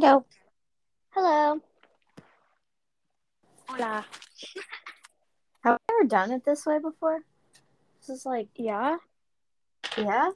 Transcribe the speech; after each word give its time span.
Hello. 0.00 0.24
Hello. 1.10 1.60
Hola. 3.68 4.06
Have 5.64 5.74
I 5.74 5.78
ever 5.92 6.06
done 6.08 6.30
it 6.30 6.44
this 6.44 6.64
way 6.64 6.78
before? 6.78 7.18
This 8.06 8.18
is 8.18 8.24
like, 8.24 8.46
Yeah? 8.54 8.98
yeah? 9.96 10.30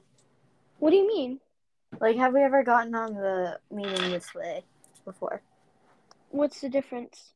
What 0.79 0.89
do 0.89 0.97
you 0.97 1.07
mean? 1.07 1.39
Like, 2.01 2.17
have 2.17 2.33
we 2.33 2.41
ever 2.43 2.61
gotten 2.65 2.93
on 2.93 3.13
the 3.13 3.57
meeting 3.71 4.11
this 4.11 4.35
way 4.35 4.65
before? 5.05 5.41
What's 6.31 6.59
the 6.59 6.67
difference? 6.67 7.31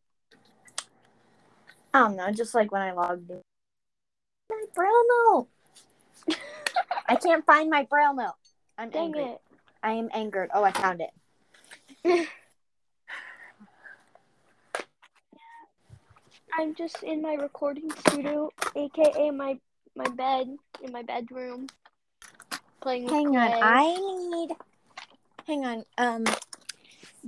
I 1.94 2.00
don't 2.00 2.18
know, 2.18 2.30
just 2.32 2.54
like 2.54 2.74
when 2.74 2.82
I 2.82 2.92
logged 2.92 3.32
in. 3.32 3.40
My 4.50 4.64
braille 4.76 5.04
note! 5.32 5.48
I 7.08 7.16
can't 7.16 7.46
find 7.46 7.70
my 7.70 7.84
braille 7.84 8.14
note. 8.16 8.36
I'm 8.78 8.90
Dang 8.90 9.16
angry. 9.16 9.24
it. 9.24 9.42
I 9.82 9.94
am 9.94 10.10
angered. 10.14 10.50
Oh, 10.54 10.66
I 10.66 10.74
found 10.74 11.00
it. 11.00 11.12
I'm 16.60 16.74
just 16.76 17.04
in 17.04 17.22
my 17.22 17.34
recording 17.36 17.92
studio, 18.08 18.50
aka 18.76 19.32
my 19.32 19.60
my 19.96 20.08
bed 20.10 20.58
in 20.82 20.92
my 20.92 21.04
bedroom, 21.04 21.68
playing 22.82 23.06
with 23.06 23.14
Hang 23.14 23.36
on. 23.36 23.52
I 23.62 23.96
need. 24.30 24.56
Hang 25.46 25.66
on. 25.66 25.84
Um. 25.98 26.24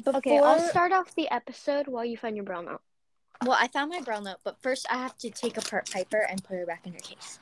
Before... 0.04 0.18
Okay, 0.18 0.40
I'll 0.40 0.60
start 0.60 0.92
off 0.92 1.14
the 1.16 1.30
episode 1.30 1.88
while 1.88 2.06
you 2.06 2.16
find 2.16 2.36
your 2.36 2.46
braille 2.46 2.64
note. 2.64 2.82
Well, 3.46 3.58
I 3.60 3.68
found 3.68 3.90
my 3.90 4.02
braille 4.02 4.22
note, 4.22 4.40
but 4.44 4.62
first 4.62 4.86
I 4.90 4.98
have 4.98 5.18
to 5.20 5.30
take 5.30 5.58
apart 5.58 5.90
Piper 5.92 6.26
and 6.30 6.44
put 6.44 6.58
her 6.58 6.66
back 6.66 6.86
in 6.86 6.94
her 6.94 7.00
case. 7.00 7.40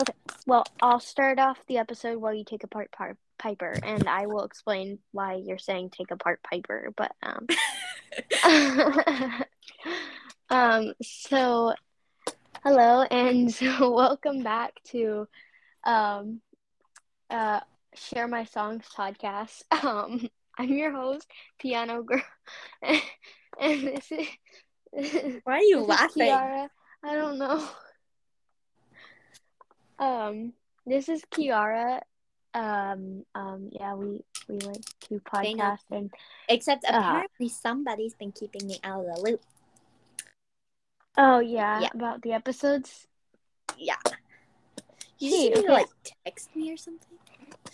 Okay. 0.00 0.12
Well, 0.46 0.64
I'll 0.82 1.00
start 1.00 1.38
off 1.38 1.64
the 1.66 1.78
episode 1.78 2.18
while 2.18 2.34
you 2.34 2.44
take 2.44 2.64
apart 2.64 2.90
Pi- 2.92 3.14
Piper, 3.44 3.74
and 3.82 4.08
I 4.08 4.24
will 4.26 4.44
explain 4.44 5.00
why 5.12 5.34
you're 5.34 5.58
saying 5.58 5.90
take 5.90 6.10
apart 6.10 6.40
Piper. 6.42 6.94
But 6.96 7.12
um, 7.22 7.46
um, 10.48 10.94
so 11.02 11.74
hello 12.64 13.02
and 13.02 13.54
welcome 13.80 14.42
back 14.42 14.72
to 14.84 15.28
um, 15.84 16.40
uh, 17.28 17.60
share 17.94 18.26
my 18.28 18.44
songs 18.44 18.86
podcast. 18.96 19.60
Um, 19.84 20.26
I'm 20.56 20.70
your 20.70 20.92
host, 20.92 21.26
Piano 21.58 22.02
Girl, 22.02 22.22
and 23.60 23.88
this 23.88 24.10
is 24.10 25.40
Why 25.44 25.58
are 25.58 25.62
you 25.62 25.80
laughing? 25.80 26.28
Kiara. 26.28 26.68
I 27.04 27.14
don't 27.14 27.38
know. 27.38 27.68
Um, 29.98 30.54
this 30.86 31.10
is 31.10 31.22
Kiara. 31.30 32.00
Um, 32.54 33.24
um, 33.34 33.68
yeah, 33.72 33.94
we 33.94 34.22
we 34.48 34.58
like 34.60 34.84
to 35.08 35.20
podcast 35.20 35.80
and 35.90 36.12
Except 36.48 36.84
Uh. 36.84 36.94
apparently 36.94 37.48
somebody's 37.48 38.14
been 38.14 38.32
keeping 38.32 38.66
me 38.66 38.78
out 38.84 39.04
of 39.04 39.16
the 39.16 39.22
loop. 39.22 39.42
oh 41.16 41.40
yeah, 41.40 41.80
Yeah. 41.80 41.90
about 41.94 42.22
the 42.22 42.32
episodes. 42.32 43.06
Yeah. 43.76 43.96
You 45.18 45.30
Hey, 45.30 45.50
to 45.50 45.58
okay. 45.60 45.68
like 45.72 45.88
text 46.24 46.54
me 46.54 46.70
or 46.72 46.76
something. 46.76 47.18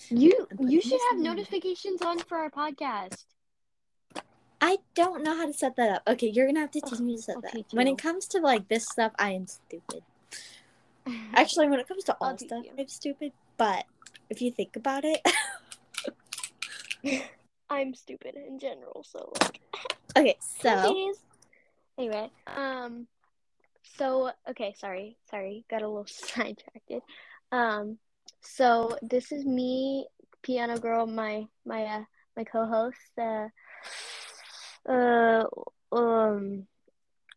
You 0.08 0.46
you 0.60 0.80
should 0.80 1.00
have 1.10 1.18
notifications 1.20 2.00
on 2.02 2.18
for 2.20 2.38
our 2.38 2.50
podcast. 2.50 3.24
I 4.60 4.78
don't 4.94 5.22
know 5.24 5.34
how 5.36 5.46
to 5.46 5.52
set 5.52 5.76
that 5.76 5.90
up. 5.90 6.02
Okay, 6.06 6.28
you're 6.28 6.46
gonna 6.46 6.60
have 6.60 6.70
to 6.72 6.80
teach 6.80 7.00
me 7.00 7.16
to 7.16 7.22
set 7.22 7.36
I'll 7.36 7.42
that. 7.42 7.52
teach 7.52 7.66
When 7.72 7.88
it 7.88 7.96
comes 7.98 8.26
to 8.28 8.40
like 8.40 8.68
this 8.68 8.84
stuff, 8.86 9.12
I 9.18 9.32
am 9.32 9.46
stupid. 9.46 10.02
Actually, 11.34 11.68
when 11.68 11.80
it 11.80 11.88
comes 11.88 12.04
to 12.04 12.16
I'll 12.20 12.30
all 12.32 12.38
stuff. 12.38 12.64
I'm 12.78 12.88
stupid. 12.88 13.32
But 13.56 13.84
if 14.30 14.40
you 14.40 14.50
think 14.50 14.76
about 14.76 15.04
it, 15.04 15.20
I'm 17.70 17.94
stupid 17.94 18.36
in 18.36 18.58
general, 18.58 19.04
so 19.06 19.32
like. 19.42 19.60
okay. 20.16 20.36
So. 20.62 21.12
Anyway, 21.98 22.30
um, 22.46 23.06
so 23.96 24.30
okay, 24.48 24.74
sorry, 24.78 25.18
sorry, 25.30 25.64
got 25.70 25.82
a 25.82 25.88
little 25.88 26.06
sidetracked. 26.06 26.92
Um, 27.52 27.98
so 28.40 28.96
this 29.02 29.32
is 29.32 29.44
me, 29.44 30.06
Piano 30.42 30.78
Girl, 30.78 31.06
my 31.06 31.46
my 31.66 31.84
uh, 31.84 32.04
my 32.36 32.44
co-host, 32.44 32.96
uh, 33.18 33.48
uh, 34.88 35.44
um, 35.92 36.66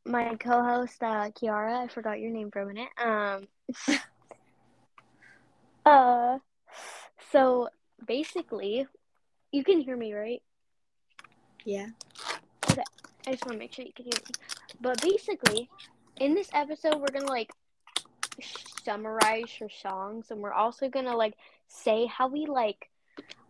my 0.06 0.36
co-host, 0.36 1.02
uh, 1.04 1.30
Kiara. 1.32 1.84
I 1.84 1.88
forgot 1.88 2.20
your 2.20 2.32
name 2.32 2.52
for 2.52 2.62
a 2.62 2.66
minute. 2.66 2.90
Um, 3.04 3.48
uh, 5.86 6.38
so 7.34 7.70
basically, 8.06 8.88
you 9.52 9.64
can 9.64 9.82
hear 9.82 9.98
me, 9.98 10.14
right? 10.14 10.44
yeah, 11.66 11.88
Okay. 12.70 12.84
I 13.28 13.32
just 13.32 13.46
want 13.46 13.56
to 13.56 13.60
make 13.60 13.74
sure 13.74 13.86
you 13.86 13.94
can 13.94 14.06
hear 14.06 14.22
me. 14.28 14.36
But 14.82 15.02
basically, 15.02 15.70
in 16.20 16.36
this 16.36 16.50
episode, 16.54 17.00
we're 17.02 17.12
gonna 17.12 17.28
like 17.32 17.54
summarize 18.86 19.52
her 19.60 19.70
songs, 19.70 20.32
and 20.32 20.42
we're 20.42 20.54
also 20.54 20.90
gonna 20.90 21.16
like 21.16 21.36
say 21.68 22.06
how 22.08 22.28
we 22.28 22.46
like. 22.46 22.90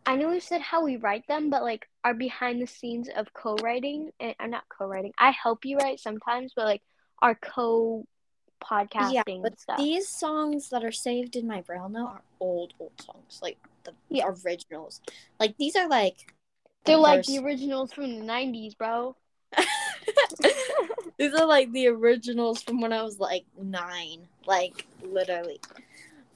I 0.05 0.15
know 0.15 0.29
we 0.31 0.39
said 0.39 0.61
how 0.61 0.83
we 0.83 0.97
write 0.97 1.27
them, 1.27 1.49
but 1.49 1.63
like 1.63 1.87
our 2.03 2.13
behind 2.13 2.61
the 2.61 2.67
scenes 2.67 3.09
of 3.15 3.33
co-writing, 3.33 4.11
and 4.19 4.35
I'm 4.39 4.51
not 4.51 4.65
co-writing. 4.69 5.13
I 5.19 5.31
help 5.31 5.65
you 5.65 5.77
write 5.77 5.99
sometimes, 5.99 6.53
but 6.55 6.65
like 6.65 6.81
our 7.21 7.35
co 7.35 8.05
podcasting 8.61 9.11
yeah. 9.13 9.23
But 9.41 9.59
stuff. 9.59 9.77
these 9.77 10.07
songs 10.09 10.69
that 10.69 10.83
are 10.83 10.91
saved 10.91 11.35
in 11.35 11.47
my 11.47 11.61
braille 11.61 11.89
note 11.89 12.07
are 12.07 12.21
old, 12.39 12.73
old 12.79 12.99
songs, 13.01 13.39
like 13.41 13.57
the 13.83 13.93
Yeah. 14.09 14.31
originals. 14.45 15.01
Like 15.39 15.57
these 15.57 15.75
are 15.75 15.87
like 15.87 16.33
They're 16.85 16.97
like 16.97 17.25
the 17.25 17.39
originals 17.39 17.93
from 17.93 18.19
the 18.19 18.25
'90s, 18.25 18.77
bro. 18.77 19.15
These 21.17 21.33
are 21.35 21.45
like 21.45 21.71
the 21.71 21.87
originals 21.87 22.63
from 22.63 22.81
when 22.81 22.91
I 22.91 23.03
was 23.03 23.19
like 23.19 23.45
nine, 23.61 24.27
like 24.45 24.85
literally. 25.01 25.61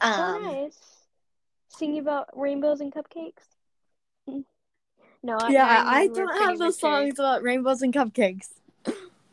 Um, 0.02 0.44
nice. 0.44 0.78
Singing 1.70 2.00
about 2.00 2.30
rainbows 2.38 2.80
and 2.80 2.94
cupcakes. 2.94 3.44
Mm. 4.30 4.46
No, 5.24 5.36
at 5.36 5.52
yeah, 5.52 5.84
I 5.86 6.08
don't 6.08 6.38
have 6.38 6.60
the 6.60 6.72
songs 6.72 7.20
about 7.20 7.42
rainbows 7.42 7.82
and 7.82 7.94
cupcakes. 7.94 8.50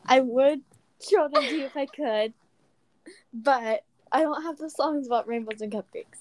I 0.05 0.19
would 0.19 0.61
show 1.09 1.27
them 1.27 1.45
to 1.45 1.55
you 1.55 1.65
if 1.65 1.77
I 1.77 1.85
could, 1.85 2.33
but 3.43 3.83
I 4.11 4.21
don't 4.21 4.43
have 4.43 4.57
the 4.57 4.69
songs 4.69 5.07
about 5.07 5.27
rainbows 5.27 5.61
and 5.61 5.71
cupcakes. 5.71 6.19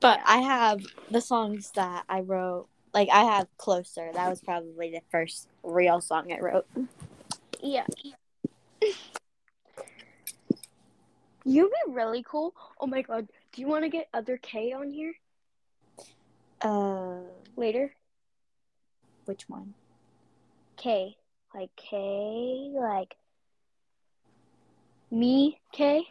But 0.00 0.20
I 0.26 0.38
have 0.38 0.80
the 1.10 1.20
songs 1.20 1.70
that 1.76 2.04
I 2.08 2.20
wrote. 2.20 2.66
Like 2.92 3.08
I 3.12 3.24
have 3.24 3.46
"Closer." 3.58 4.10
That 4.12 4.28
was 4.28 4.40
probably 4.40 4.90
the 4.90 5.02
first 5.10 5.48
real 5.62 6.00
song 6.00 6.32
I 6.32 6.40
wrote. 6.40 6.66
Yeah. 7.62 7.84
You'd 11.44 11.70
be 11.70 11.92
really 11.92 12.22
cool. 12.28 12.54
Oh 12.80 12.86
my 12.86 13.02
god. 13.02 13.28
Do 13.52 13.60
you 13.62 13.68
want 13.68 13.84
to 13.84 13.88
get 13.88 14.08
other 14.12 14.36
K 14.38 14.72
on 14.72 14.90
here 14.90 15.14
Uh, 16.60 17.20
later? 17.56 17.94
which 19.26 19.48
one? 19.48 19.74
K. 20.76 21.16
Like 21.54 21.70
K. 21.76 22.70
Like 22.74 23.16
me 25.10 25.60
K. 25.72 26.06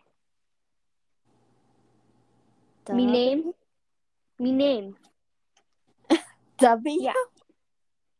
Me 2.95 3.05
name. 3.05 3.51
Me 4.39 4.51
name. 4.51 4.95
W. 6.59 7.01
Yeah. 7.01 7.13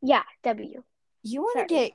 Yeah. 0.01 0.23
W. 0.44 0.83
You 1.23 1.41
want 1.41 1.67
to 1.67 1.73
get 1.73 1.91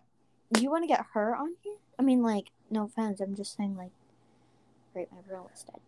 you 0.60 0.71
want 0.71 0.84
to 0.84 0.88
get 0.88 1.05
her 1.15 1.34
on 1.34 1.55
here? 1.62 1.77
I 1.99 2.03
mean, 2.03 2.22
like, 2.22 2.50
no 2.71 2.84
offense. 2.84 3.21
I'm 3.21 3.34
just 3.34 3.56
saying, 3.56 3.77
like, 3.77 3.93
great, 4.93 5.09
my 5.12 5.19
bro 5.27 5.49
is 5.55 5.65
dead. 5.65 5.81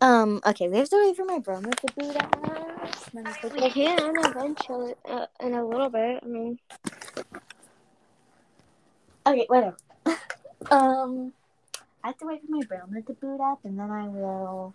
Um. 0.00 0.40
Okay, 0.46 0.68
we 0.68 0.76
have 0.78 0.90
to 0.90 0.96
wait 0.96 1.16
for 1.16 1.24
my 1.24 1.38
bro 1.38 1.60
to 1.60 1.92
boot 1.96 2.16
up. 2.16 2.36
Let 3.14 3.24
me 3.24 3.32
put 3.40 3.52
We 3.54 3.70
can 3.70 4.14
eventually 4.24 4.94
uh, 5.08 5.26
in 5.40 5.54
a 5.54 5.66
little 5.66 5.88
bit. 5.88 6.20
I 6.22 6.26
mean, 6.26 6.58
Okay, 9.26 9.44
whatever. 9.48 9.76
um, 10.70 11.32
I 12.04 12.08
have 12.08 12.18
to 12.18 12.26
wait 12.26 12.42
for 12.42 12.52
my 12.52 12.62
bro 12.62 12.78
to 12.86 13.12
boot 13.14 13.40
up, 13.40 13.64
and 13.64 13.78
then 13.78 13.90
I 13.90 14.06
will. 14.06 14.74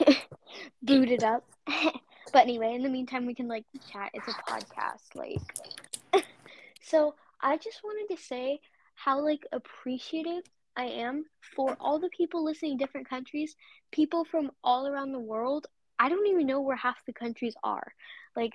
boot 0.82 1.10
it 1.10 1.22
up. 1.22 1.44
but 1.66 2.42
anyway, 2.42 2.74
in 2.74 2.82
the 2.82 2.88
meantime, 2.88 3.26
we 3.26 3.34
can 3.34 3.48
like 3.48 3.64
chat. 3.92 4.10
It's 4.14 4.28
a 4.28 4.32
podcast, 4.32 5.14
like. 5.14 6.24
so 6.82 7.14
I 7.40 7.56
just 7.56 7.82
wanted 7.84 8.14
to 8.14 8.22
say 8.22 8.60
how 8.94 9.20
like 9.20 9.46
appreciative 9.52 10.42
I 10.78 10.84
am 10.84 11.24
for 11.56 11.76
all 11.80 11.98
the 11.98 12.08
people 12.08 12.44
listening 12.44 12.72
in 12.72 12.78
different 12.78 13.08
countries, 13.08 13.56
people 13.90 14.24
from 14.24 14.52
all 14.62 14.86
around 14.86 15.10
the 15.12 15.18
world. 15.18 15.66
I 15.98 16.08
don't 16.08 16.28
even 16.28 16.46
know 16.46 16.60
where 16.60 16.76
half 16.76 17.04
the 17.04 17.12
countries 17.12 17.54
are. 17.64 17.92
Like, 18.36 18.52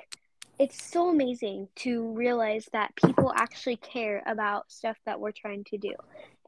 it's 0.57 0.81
so 0.81 1.09
amazing 1.09 1.67
to 1.77 2.13
realize 2.13 2.69
that 2.71 2.95
people 2.95 3.33
actually 3.35 3.75
care 3.75 4.23
about 4.25 4.71
stuff 4.71 4.97
that 5.05 5.19
we're 5.19 5.33
trying 5.33 5.65
to 5.65 5.77
do. 5.77 5.93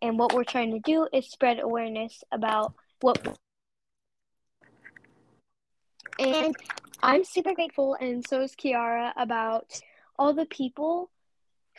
And 0.01 0.17
what 0.17 0.33
we're 0.33 0.45
trying 0.45 0.71
to 0.71 0.79
do 0.79 1.09
is 1.11 1.29
spread 1.29 1.59
awareness 1.59 2.23
about 2.31 2.73
what 3.01 3.37
and 6.19 6.55
I'm 7.01 7.23
super 7.23 7.53
grateful, 7.53 7.95
and 7.99 8.25
so 8.27 8.41
is 8.41 8.55
Kiara, 8.55 9.11
about 9.17 9.79
all 10.17 10.33
the 10.33 10.45
people 10.45 11.09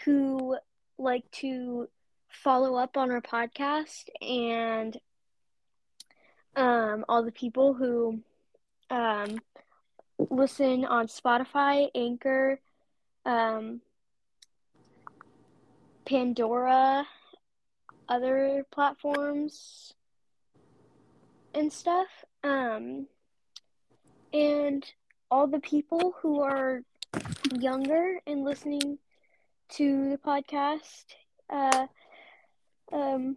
who 0.04 0.56
like 0.98 1.30
to 1.30 1.88
follow 2.28 2.76
up 2.76 2.96
on 2.96 3.10
our 3.10 3.20
podcast 3.20 4.04
and 4.20 4.98
um, 6.54 7.04
all 7.08 7.22
the 7.22 7.32
people 7.32 7.74
who 7.74 8.20
um, 8.90 9.38
listen 10.30 10.84
on 10.84 11.06
Spotify, 11.06 11.88
Anchor, 11.94 12.60
um, 13.24 13.80
Pandora, 16.04 17.06
other 18.08 18.64
platforms, 18.70 19.92
and 21.54 21.72
stuff. 21.72 22.08
Um, 22.44 23.06
and 24.36 24.84
all 25.30 25.46
the 25.46 25.60
people 25.60 26.14
who 26.20 26.40
are 26.40 26.82
younger 27.58 28.20
and 28.26 28.44
listening 28.44 28.98
to 29.70 30.10
the 30.10 30.18
podcast. 30.18 31.04
Uh, 31.50 31.86
um, 32.92 33.36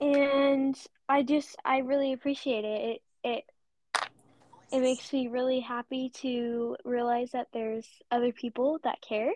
and 0.00 0.76
I 1.08 1.22
just 1.22 1.56
I 1.64 1.78
really 1.78 2.12
appreciate 2.12 2.64
it. 2.64 3.00
It 3.24 3.28
it 3.28 3.44
it 4.72 4.80
makes 4.80 5.12
me 5.12 5.28
really 5.28 5.60
happy 5.60 6.10
to 6.22 6.76
realize 6.84 7.30
that 7.32 7.48
there's 7.52 7.86
other 8.10 8.32
people 8.32 8.80
that 8.84 9.00
care. 9.00 9.32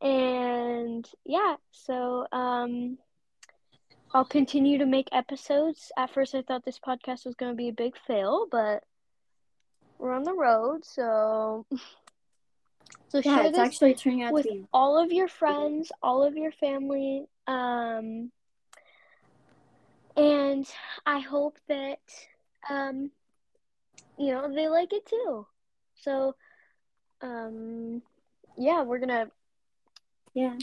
And 0.00 1.08
yeah, 1.24 1.56
so 1.72 2.26
um 2.32 2.98
I'll 4.12 4.24
continue 4.24 4.78
to 4.78 4.86
make 4.86 5.08
episodes. 5.12 5.90
At 5.96 6.12
first 6.12 6.34
I 6.34 6.42
thought 6.42 6.64
this 6.64 6.78
podcast 6.78 7.26
was 7.26 7.34
going 7.34 7.52
to 7.52 7.56
be 7.56 7.68
a 7.68 7.72
big 7.72 7.94
fail, 8.06 8.46
but 8.50 8.84
we're 10.04 10.12
on 10.12 10.22
the 10.22 10.34
road, 10.34 10.84
so 10.84 11.64
so 13.08 13.22
Yeah, 13.24 13.36
share 13.36 13.48
it's 13.48 13.56
this 13.56 13.66
actually 13.66 13.94
turning 13.94 14.22
out 14.22 14.34
with 14.34 14.44
to 14.44 14.52
be. 14.52 14.66
all 14.70 15.02
of 15.02 15.10
your 15.10 15.28
friends, 15.28 15.90
all 16.02 16.22
of 16.22 16.36
your 16.36 16.52
family. 16.52 17.26
Um, 17.46 18.30
and 20.14 20.66
I 21.06 21.20
hope 21.20 21.56
that, 21.68 22.00
um, 22.68 23.10
you 24.18 24.32
know, 24.32 24.54
they 24.54 24.68
like 24.68 24.92
it 24.92 25.06
too. 25.06 25.46
So, 25.94 26.34
um, 27.22 28.02
yeah, 28.58 28.82
we're 28.82 28.98
gonna, 28.98 29.30
Yeah. 30.34 30.58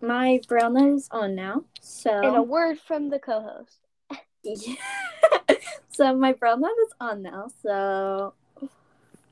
My 0.00 0.40
brown 0.48 0.76
is 0.96 1.08
on 1.12 1.36
now. 1.36 1.62
So. 1.80 2.10
and 2.10 2.34
a 2.36 2.42
word 2.42 2.80
from 2.80 3.08
the 3.08 3.20
co-host. 3.20 3.78
Yeah. 4.42 4.74
so 5.90 6.16
my 6.16 6.32
brown 6.32 6.64
is 6.64 6.92
on 6.98 7.22
now. 7.22 7.50
So 7.62 8.32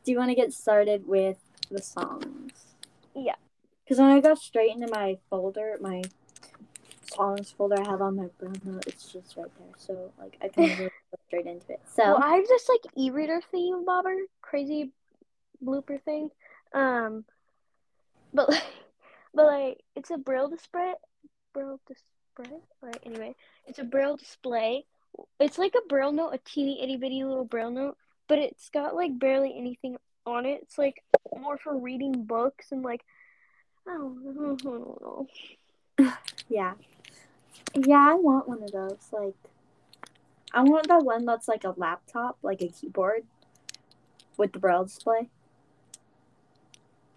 do 0.08 0.12
you 0.12 0.19
want 0.19 0.31
to 0.31 0.34
get 0.34 0.55
started 0.55 1.06
with 1.06 1.37
the 1.70 1.82
songs? 1.82 2.52
Yeah. 3.14 3.34
Because 3.84 3.99
when 3.99 4.08
I 4.08 4.20
go 4.20 4.34
straight 4.34 4.75
into 4.75 4.88
my 4.90 5.19
folder, 5.28 5.76
my 5.82 6.02
songs 7.14 7.50
folder 7.50 7.78
I 7.78 7.90
have 7.90 8.00
on 8.00 8.16
my 8.16 8.28
note, 8.43 8.87
it's 8.87 9.12
just 9.12 9.37
right 9.37 9.50
there. 9.58 9.75
So 9.76 10.10
like 10.19 10.38
I 10.40 10.49
can 10.49 10.62
really 10.78 10.90
go 11.10 11.19
straight 11.26 11.44
into 11.44 11.72
it. 11.72 11.82
So 11.94 12.05
Well, 12.05 12.22
I 12.22 12.37
have 12.37 12.49
this 12.49 12.70
like 12.70 12.81
e-reader 12.96 13.43
theme 13.52 13.84
bobber, 13.84 14.16
crazy 14.40 14.93
blooper 15.62 16.02
thing. 16.02 16.31
Um, 16.72 17.26
but 18.32 18.49
like, 18.49 18.62
but 19.34 19.44
like, 19.44 19.81
it's 19.94 20.10
a 20.10 20.16
braille 20.16 20.49
display. 20.49 20.94
Braille 21.52 21.81
display. 21.87 22.56
Right. 22.81 23.00
Anyway, 23.05 23.34
it's 23.66 23.78
a 23.78 23.84
braille 23.84 24.16
display. 24.16 24.87
It's 25.38 25.58
like 25.58 25.75
a 25.75 25.87
braille 25.87 26.12
note, 26.12 26.31
a 26.31 26.38
teeny 26.38 26.82
itty 26.82 26.96
bitty 26.96 27.25
little 27.25 27.44
braille 27.44 27.70
note, 27.70 27.99
but 28.29 28.39
it's 28.39 28.69
got 28.71 28.95
like 28.95 29.19
barely 29.19 29.55
anything 29.57 29.97
on 30.27 30.47
it. 30.47 30.61
It's 30.63 30.79
like 30.79 31.03
more 31.37 31.59
for 31.59 31.77
reading 31.77 32.25
books 32.25 32.71
and 32.71 32.83
like, 32.83 33.05
I 33.89 33.93
don't, 33.95 34.65
know. 34.65 35.27
yeah. 36.49 36.75
Yeah, 37.75 38.11
I 38.11 38.15
want 38.15 38.49
one 38.49 38.63
of 38.63 38.71
those. 38.71 38.99
Like 39.13 39.35
I 40.53 40.63
want 40.63 40.89
that 40.89 41.05
one 41.05 41.25
that's 41.25 41.49
like 41.49 41.65
a 41.65 41.75
laptop, 41.77 42.39
like 42.43 42.61
a 42.63 42.69
keyboard 42.69 43.25
with 44.37 44.53
the 44.53 44.59
braille 44.59 44.85
display. 44.85 45.29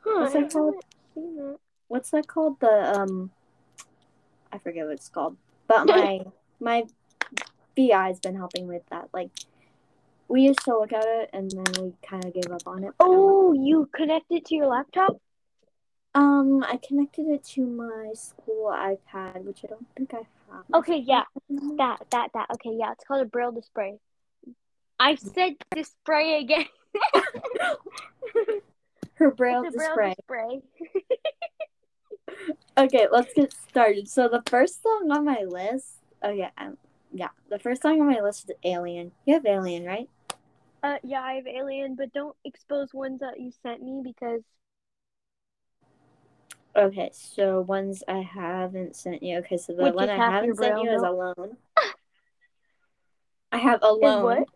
Huh, 0.03 0.21
What's 0.21 0.35
I 0.35 0.39
it 0.39 0.51
called? 0.51 0.75
that. 1.15 1.57
what's 1.87 2.09
that 2.11 2.27
called? 2.27 2.59
The 2.59 2.99
um, 2.99 3.31
I 4.51 4.57
forget 4.57 4.85
what 4.85 4.93
it's 4.93 5.09
called. 5.09 5.37
But 5.67 5.85
my 5.87 6.21
my 6.59 6.83
VI's 7.75 8.19
been 8.19 8.35
helping 8.35 8.67
with 8.67 8.83
that. 8.89 9.09
Like 9.13 9.29
we 10.31 10.41
used 10.43 10.63
to 10.65 10.71
look 10.77 10.93
at 10.93 11.05
it 11.05 11.29
and 11.33 11.51
then 11.51 11.83
we 11.83 11.93
kind 12.07 12.23
of 12.25 12.33
gave 12.33 12.51
up 12.51 12.65
on 12.65 12.83
it. 12.83 12.93
but 12.97 13.05
I'm 13.05 13.11
like- 13.11 13.19
Oh, 13.19 13.53
you 13.53 13.89
connect 13.93 14.25
it 14.31 14.45
to 14.45 14.55
your 14.55 14.67
laptop? 14.67 15.17
um, 16.13 16.63
I 16.63 16.77
connected 16.85 17.27
it 17.27 17.43
to 17.55 17.65
my 17.65 18.11
school 18.13 18.65
iPad, 18.73 19.43
which 19.43 19.61
I 19.63 19.67
don't 19.67 19.87
think 19.95 20.13
I 20.13 20.25
have. 20.51 20.65
Okay, 20.73 20.97
yeah. 20.97 21.23
That, 21.77 21.99
that, 22.11 22.31
that. 22.33 22.47
Okay, 22.55 22.71
yeah. 22.77 22.91
It's 22.91 23.03
called 23.05 23.21
a 23.21 23.25
braille 23.25 23.51
display. 23.53 23.97
I 24.99 25.15
said 25.35 25.53
display 25.73 26.39
again. 26.41 26.65
Her 29.13 29.31
braille 29.31 29.63
it's 29.65 29.75
braille 29.75 29.95
display. 29.95 30.15
display. 30.15 30.61
Okay, 32.77 33.07
let's 33.11 33.33
get 33.33 33.53
started. 33.69 34.07
So 34.07 34.27
the 34.29 34.41
first 34.49 34.81
song 34.81 35.11
on 35.11 35.25
my 35.25 35.41
list. 35.45 35.97
Okay, 36.23 36.49
um, 36.57 36.77
yeah, 37.13 37.27
the 37.49 37.59
first 37.59 37.81
song 37.81 37.99
on 38.01 38.07
my 38.07 38.21
list 38.21 38.49
is 38.49 38.55
Alien. 38.63 39.11
You 39.25 39.33
have 39.35 39.45
Alien, 39.45 39.85
right? 39.85 40.09
Uh, 40.83 40.97
yeah, 41.03 41.21
I 41.21 41.33
have 41.33 41.47
Alien, 41.47 41.95
but 41.95 42.11
don't 42.11 42.35
expose 42.43 42.93
ones 42.93 43.19
that 43.19 43.39
you 43.39 43.51
sent 43.61 43.83
me 43.83 44.01
because 44.03 44.41
Okay, 46.75 47.09
so 47.13 47.61
ones 47.61 48.01
I 48.07 48.19
haven't 48.21 48.95
sent 48.95 49.21
you. 49.21 49.37
Okay, 49.39 49.57
so 49.57 49.73
the 49.73 49.83
Which 49.83 49.93
one 49.93 50.09
I 50.09 50.15
haven't 50.17 50.57
sent 50.57 50.81
you 50.81 50.91
is. 50.91 51.01
Alone. 51.01 51.57
I 53.51 53.57
have 53.57 53.79
is 53.79 53.85
Alone. 53.89 54.23
what? 54.23 54.47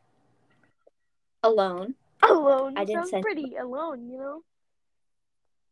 Alone. 1.43 1.95
Alone. 2.23 2.77
I 2.77 2.85
didn't 2.85 3.09
send- 3.09 3.21
pretty 3.21 3.55
alone, 3.57 4.09
you 4.09 4.17
know? 4.17 4.43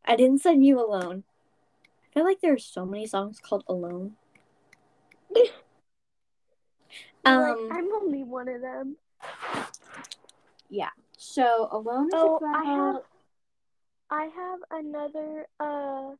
I 0.05 0.17
didn't 0.17 0.41
send 0.41 0.65
you 0.65 0.79
Alone. 0.85 1.23
I 2.03 2.13
feel 2.13 2.25
like 2.25 2.41
there 2.41 2.53
are 2.53 2.57
so 2.59 2.85
many 2.85 3.07
songs 3.07 3.39
called 3.39 3.63
Alone. 3.67 4.15
Um, 7.25 7.41
like, 7.41 7.77
I'm 7.77 7.93
only 7.93 8.25
one 8.25 8.49
of 8.49 8.59
them. 8.59 8.97
Yeah. 10.73 10.89
So 11.17 11.67
Alone 11.71 12.09
is 12.09 12.13
Oh, 12.15 12.37
about 12.37 12.57
I 12.57 12.63
have 12.65 13.03
I 14.09 14.23
have 14.25 14.59
another 14.71 15.47
uh 15.59 16.15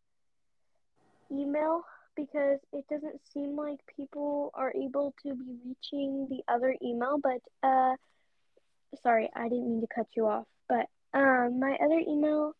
email 1.32 1.82
because 2.16 2.60
it 2.72 2.86
doesn't 2.88 3.20
seem 3.34 3.56
like 3.56 3.80
people 3.98 4.52
are 4.54 4.72
able 4.76 5.16
to 5.24 5.34
be 5.34 5.58
reaching 5.66 6.28
the 6.30 6.44
other 6.48 6.76
email, 6.84 7.18
but 7.22 7.42
uh 7.68 7.96
sorry, 9.02 9.30
I 9.36 9.50
didn't 9.50 9.70
mean 9.70 9.82
to 9.82 9.88
cut 9.88 10.08
you 10.16 10.28
off, 10.28 10.46
but 10.70 10.86
um 11.16 11.60
my 11.60 11.76
other 11.84 12.00
email 12.08 12.54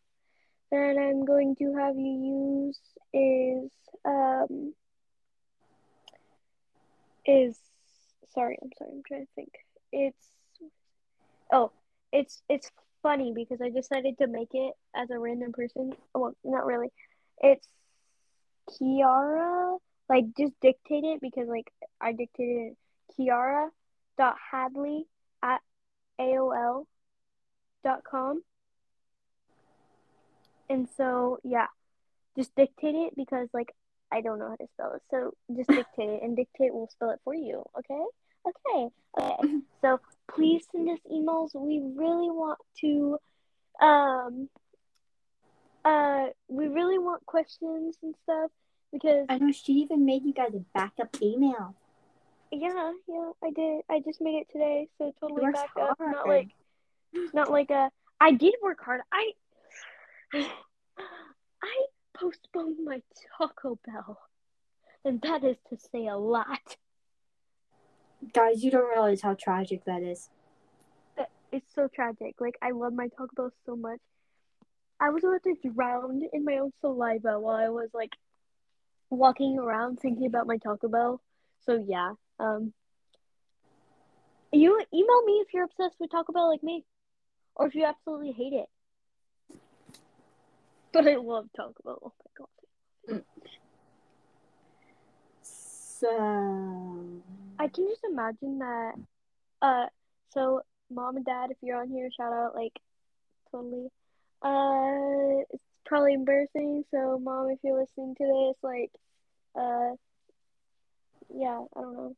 that 0.72 0.96
I'm 0.98 1.24
going 1.24 1.54
to 1.56 1.74
have 1.78 1.96
you 1.96 2.66
use 2.66 2.80
is 3.12 3.70
um 4.04 4.74
is 7.24 7.56
sorry, 8.34 8.58
I'm 8.60 8.70
sorry, 8.76 8.90
I'm 8.92 9.02
trying 9.06 9.26
to 9.26 9.32
think. 9.36 9.52
It's 9.92 10.26
oh, 11.52 11.70
it's 12.14 12.42
it's 12.48 12.70
funny 13.02 13.32
because 13.34 13.60
I 13.60 13.68
decided 13.70 14.16
to 14.18 14.28
make 14.28 14.54
it 14.54 14.72
as 14.94 15.10
a 15.10 15.18
random 15.18 15.52
person. 15.52 15.92
Well, 16.14 16.34
not 16.44 16.64
really. 16.64 16.88
It's 17.42 17.66
Kiara. 18.70 19.78
Like 20.08 20.26
just 20.38 20.52
dictate 20.62 21.04
it 21.04 21.20
because 21.20 21.48
like 21.48 21.70
I 22.00 22.12
dictated 22.12 22.72
it. 22.72 22.76
Kiara 23.18 23.68
dot 24.16 24.36
Hadley 24.50 25.06
at 25.42 25.60
AOL 26.20 26.86
dot 27.82 28.02
com. 28.08 28.42
And 30.70 30.88
so 30.96 31.38
yeah, 31.42 31.66
just 32.36 32.54
dictate 32.54 32.94
it 32.94 33.16
because 33.16 33.48
like 33.52 33.74
I 34.12 34.20
don't 34.20 34.38
know 34.38 34.50
how 34.50 34.56
to 34.56 34.68
spell 34.74 34.92
it. 34.94 35.02
So 35.10 35.32
just 35.54 35.68
dictate 35.68 36.10
it 36.10 36.22
and 36.22 36.36
dictate 36.36 36.72
will 36.72 36.88
spell 36.88 37.10
it 37.10 37.20
for 37.24 37.34
you. 37.34 37.64
Okay? 37.76 38.04
Okay. 38.46 38.88
Okay. 39.18 39.58
So 39.82 40.00
please 40.34 40.64
send 40.72 40.88
us 40.88 40.98
emails. 41.12 41.50
We 41.54 41.78
really 41.78 42.30
want 42.30 42.58
to 42.80 43.18
um 43.84 44.48
uh 45.84 46.28
we 46.48 46.68
really 46.68 46.98
want 46.98 47.26
questions 47.26 47.98
and 48.02 48.14
stuff 48.22 48.50
because 48.90 49.26
I 49.28 49.36
know 49.36 49.52
she 49.52 49.74
even 49.74 50.06
made 50.06 50.24
you 50.24 50.32
guys 50.32 50.54
a 50.54 50.60
backup 50.72 51.20
email. 51.20 51.74
yeah, 52.50 52.92
yeah, 53.06 53.30
I 53.42 53.50
did. 53.50 53.82
I 53.90 54.00
just 54.00 54.22
made 54.22 54.36
it 54.36 54.46
today, 54.50 54.88
so 54.96 55.12
totally 55.20 55.52
back 55.52 55.68
up. 55.78 55.98
Not 56.00 56.26
like 56.26 56.48
not 57.34 57.50
like 57.50 57.68
a 57.70 57.90
I 58.18 58.32
did 58.32 58.54
work 58.62 58.82
hard. 58.82 59.02
I 59.12 59.32
I 61.62 61.84
postponed 62.16 62.78
my 62.82 63.02
Taco 63.36 63.78
Bell. 63.86 64.18
And 65.04 65.20
that 65.20 65.44
is 65.44 65.56
to 65.68 65.76
say 65.92 66.06
a 66.06 66.16
lot. 66.16 66.76
Guys, 68.32 68.64
you 68.64 68.70
don't 68.70 68.88
realize 68.88 69.20
how 69.20 69.34
tragic 69.34 69.84
that 69.84 70.02
is. 70.02 70.30
It's 71.52 71.72
so 71.74 71.88
tragic. 71.88 72.34
Like 72.40 72.56
I 72.62 72.70
love 72.70 72.92
my 72.94 73.08
Taco 73.08 73.28
Bell 73.36 73.52
so 73.64 73.76
much. 73.76 74.00
I 74.98 75.10
was 75.10 75.22
about 75.22 75.42
to 75.44 75.54
drown 75.70 76.22
in 76.32 76.44
my 76.44 76.58
own 76.58 76.72
saliva 76.80 77.38
while 77.38 77.56
I 77.56 77.68
was 77.68 77.90
like 77.92 78.12
walking 79.10 79.58
around 79.58 80.00
thinking 80.00 80.26
about 80.26 80.46
my 80.46 80.56
Taco 80.56 80.88
Bell. 80.88 81.20
So 81.64 81.84
yeah. 81.86 82.14
Um 82.40 82.72
you 84.52 84.80
email 84.92 85.22
me 85.24 85.42
if 85.46 85.52
you're 85.52 85.64
obsessed 85.64 85.96
with 86.00 86.10
Taco 86.10 86.32
Bell 86.32 86.50
like 86.50 86.62
me. 86.62 86.84
Or 87.56 87.66
if 87.66 87.74
you 87.74 87.84
absolutely 87.84 88.32
hate 88.32 88.52
it. 88.52 88.68
But 90.92 91.08
I 91.08 91.16
love 91.16 91.46
Taco 91.56 91.74
Bell. 91.84 91.98
Oh 92.04 92.12
my 92.24 92.30
god. 92.38 93.22
So 95.42 97.22
I 97.58 97.68
can 97.68 97.86
just 97.88 98.04
imagine 98.04 98.58
that 98.58 98.92
uh 99.62 99.86
so 100.30 100.62
mom 100.90 101.16
and 101.16 101.24
dad 101.24 101.50
if 101.50 101.56
you're 101.62 101.80
on 101.80 101.88
here, 101.88 102.10
shout 102.16 102.32
out 102.32 102.54
like 102.54 102.72
totally. 103.50 103.88
Uh 104.42 105.44
it's 105.50 105.62
probably 105.86 106.14
embarrassing, 106.14 106.84
so 106.90 107.18
mom 107.22 107.50
if 107.50 107.58
you're 107.62 107.80
listening 107.80 108.14
to 108.16 108.24
this, 108.24 108.56
like 108.62 108.90
uh 109.54 109.94
yeah, 111.34 111.64
I 111.76 111.80
don't 111.80 111.94
know. 111.94 112.16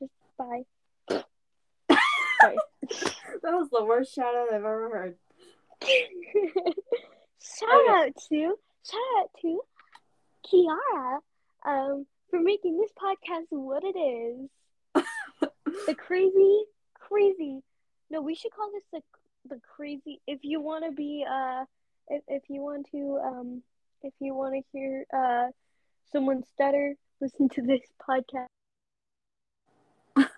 Just 0.00 0.12
bye. 0.38 0.64
That 3.42 3.52
was 3.52 3.68
the 3.70 3.84
worst 3.84 4.14
shout 4.14 4.34
out 4.34 4.48
I've 4.48 4.54
ever 4.64 4.90
heard. 4.90 5.16
shout 7.42 7.68
Okay. 7.68 7.88
out 7.90 8.12
to 8.28 8.54
shout 8.90 9.00
out 9.18 9.30
to 9.42 9.60
Kiara 10.46 11.18
um 11.66 12.06
for 12.30 12.40
making 12.40 12.78
this 12.78 12.90
podcast 12.92 13.46
what 13.50 13.82
it 13.84 13.98
is. 13.98 14.48
The 15.86 15.94
crazy 15.94 16.64
crazy 16.94 17.62
no 18.10 18.20
we 18.20 18.34
should 18.34 18.52
call 18.52 18.70
this 18.72 18.84
the 18.92 19.00
the 19.54 19.60
crazy 19.76 20.20
if 20.26 20.40
you 20.42 20.60
want 20.60 20.84
to 20.84 20.92
be 20.92 21.24
uh 21.28 21.64
if, 22.08 22.22
if 22.28 22.42
you 22.48 22.60
want 22.60 22.86
to 22.90 23.18
um 23.24 23.62
if 24.02 24.12
you 24.20 24.34
want 24.34 24.54
to 24.54 24.62
hear 24.72 25.04
uh 25.14 25.48
someone 26.12 26.42
stutter 26.54 26.94
listen 27.20 27.48
to 27.48 27.62
this 27.62 27.80
podcast 28.08 28.46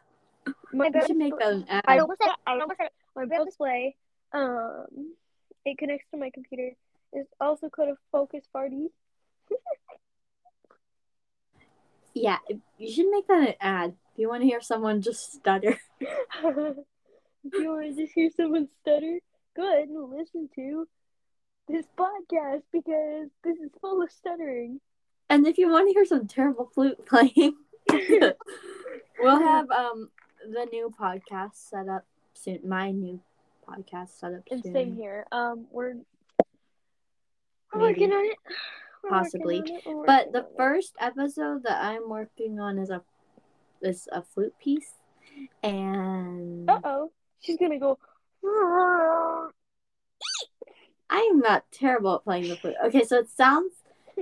my 0.72 0.90
We 0.92 1.06
should 1.06 1.16
make 1.16 1.34
an 1.40 1.64
ad. 1.68 1.84
I 1.86 1.98
almost 1.98 2.20
said. 2.22 2.30
I 2.46 2.52
almost 2.52 2.78
said. 2.78 2.88
My 3.14 3.24
bed 3.24 3.40
display, 3.46 3.96
um, 4.32 5.14
it 5.64 5.78
connects 5.78 6.06
to 6.10 6.18
my 6.18 6.30
computer. 6.30 6.72
It's 7.12 7.32
also 7.40 7.68
called 7.68 7.90
a 7.90 7.96
focus 8.12 8.44
party. 8.52 8.88
Yeah, 12.18 12.38
you 12.78 12.90
should 12.90 13.10
make 13.10 13.26
that 13.28 13.48
an 13.48 13.54
ad. 13.60 13.94
If 14.16 14.20
you 14.20 14.30
want 14.30 14.44
to 14.44 14.46
hear 14.46 14.62
someone 14.62 15.02
just 15.02 15.34
stutter. 15.34 15.78
if 16.00 16.08
you 16.42 17.68
want 17.68 17.94
to 17.94 18.02
just 18.02 18.14
hear 18.14 18.30
someone 18.34 18.66
stutter, 18.80 19.18
go 19.54 19.70
ahead 19.70 19.90
and 19.90 20.10
listen 20.10 20.48
to 20.54 20.88
this 21.68 21.84
podcast 21.98 22.62
because 22.72 23.28
this 23.44 23.58
is 23.58 23.70
full 23.78 24.00
of 24.00 24.10
stuttering. 24.10 24.80
And 25.28 25.46
if 25.46 25.58
you 25.58 25.68
want 25.68 25.90
to 25.90 25.92
hear 25.92 26.06
some 26.06 26.26
terrible 26.26 26.70
flute 26.74 27.04
playing, 27.04 27.56
we'll 27.90 29.38
have 29.38 29.70
um 29.70 30.08
the 30.50 30.64
new 30.72 30.90
podcast 30.98 31.56
set 31.68 31.86
up 31.86 32.06
soon. 32.32 32.60
My 32.64 32.92
new 32.92 33.20
podcast 33.68 34.18
set 34.18 34.32
up 34.32 34.48
soon. 34.48 34.62
And 34.64 34.72
same 34.72 34.96
here. 34.96 35.26
Um, 35.30 35.66
we're 35.70 35.92
we're 37.70 37.80
Maybe. 37.80 38.00
working 38.00 38.12
on 38.12 38.24
it. 38.24 38.36
We're 39.04 39.10
Possibly. 39.10 39.58
on 39.58 39.68
it. 39.68 40.06
But 40.06 40.32
the 40.32 40.46
first 40.56 40.94
episode 40.98 41.64
that 41.64 41.84
I'm 41.84 42.08
working 42.08 42.58
on 42.58 42.78
is 42.78 42.88
a 42.88 43.02
is 43.86 44.08
a 44.12 44.22
flute 44.22 44.54
piece, 44.58 44.92
and 45.62 46.68
Uh 46.68 46.80
oh, 46.84 47.12
she's 47.40 47.56
gonna 47.56 47.78
go. 47.78 47.98
I'm 51.08 51.38
not 51.38 51.64
terrible 51.70 52.16
at 52.16 52.24
playing 52.24 52.48
the 52.48 52.56
flute. 52.56 52.76
Okay, 52.84 53.04
so 53.04 53.18
it 53.18 53.30
sounds 53.30 53.72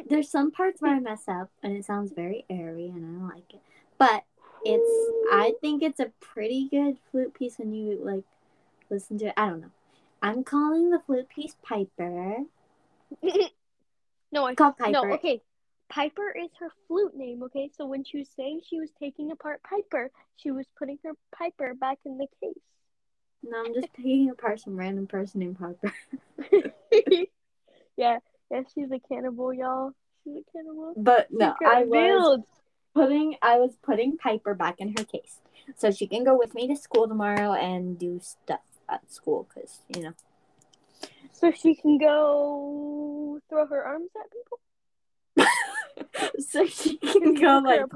there's 0.06 0.28
some 0.28 0.50
parts 0.50 0.83
where 0.83 0.94
I 0.94 1.00
mess 1.00 1.25
up, 1.28 1.50
and 1.62 1.76
it 1.76 1.85
sounds 1.85 2.12
very 2.12 2.44
airy, 2.50 2.88
and 2.88 3.23
I 3.23 3.35
like 3.35 3.54
it. 3.54 3.61
But 3.99 4.25
it's 4.64 5.12
I 5.33 5.54
think 5.61 5.83
it's 5.83 6.00
a 6.00 6.12
pretty 6.21 6.68
good 6.68 6.97
flute 7.11 7.35
piece 7.35 7.59
when 7.59 7.73
you 7.73 7.99
like 8.02 8.25
listen 8.90 9.18
to 9.18 9.26
it. 9.26 9.35
I 9.37 9.49
don't 9.49 9.61
know. 9.61 9.71
I'm 10.23 10.42
calling 10.42 10.90
the 10.90 11.00
flute 11.00 11.28
piece 11.28 11.56
Piper. 11.62 12.38
no, 14.33 14.47
I 14.47 14.54
called 14.54 14.78
Piper. 14.78 14.92
No, 14.92 15.14
okay. 15.14 15.42
Piper 15.94 16.34
is 16.36 16.50
her 16.58 16.70
flute 16.88 17.16
name, 17.16 17.44
okay? 17.44 17.70
So 17.76 17.86
when 17.86 18.02
she 18.02 18.18
was 18.18 18.28
saying 18.36 18.62
she 18.68 18.80
was 18.80 18.90
taking 18.98 19.30
apart 19.30 19.60
Piper, 19.62 20.10
she 20.36 20.50
was 20.50 20.66
putting 20.76 20.98
her 21.04 21.12
Piper 21.32 21.74
back 21.74 21.98
in 22.04 22.18
the 22.18 22.26
case. 22.42 22.62
No, 23.44 23.60
I'm 23.64 23.74
just 23.74 23.94
taking 23.94 24.28
apart 24.30 24.58
some 24.58 24.76
random 24.76 25.06
person 25.06 25.40
named 25.40 25.56
Piper. 25.56 25.94
yeah, 27.96 28.18
yeah, 28.50 28.62
she's 28.74 28.90
a 28.90 28.98
cannibal, 29.08 29.54
y'all. 29.54 29.92
She's 30.24 30.34
a 30.38 30.52
cannibal. 30.52 30.94
But 30.96 31.28
no, 31.30 31.54
I 31.64 31.84
was 31.84 32.40
putting 32.92 33.36
I 33.40 33.58
was 33.58 33.76
putting 33.80 34.16
Piper 34.16 34.54
back 34.54 34.76
in 34.78 34.96
her 34.98 35.04
case, 35.04 35.38
so 35.76 35.92
she 35.92 36.08
can 36.08 36.24
go 36.24 36.36
with 36.36 36.54
me 36.54 36.66
to 36.66 36.76
school 36.76 37.06
tomorrow 37.06 37.52
and 37.52 37.96
do 37.96 38.18
stuff 38.20 38.62
at 38.88 39.12
school. 39.12 39.46
Cause 39.54 39.78
you 39.94 40.02
know, 40.02 40.14
So 41.32 41.52
she 41.52 41.76
can 41.76 41.98
go 41.98 43.38
throw 43.48 43.66
her 43.68 43.84
arms 43.84 44.10
at 44.16 44.32
people? 44.32 44.58
so 46.49 46.66
she 46.66 46.97
can 46.99 47.35
go 47.35 47.61
like 47.64 47.87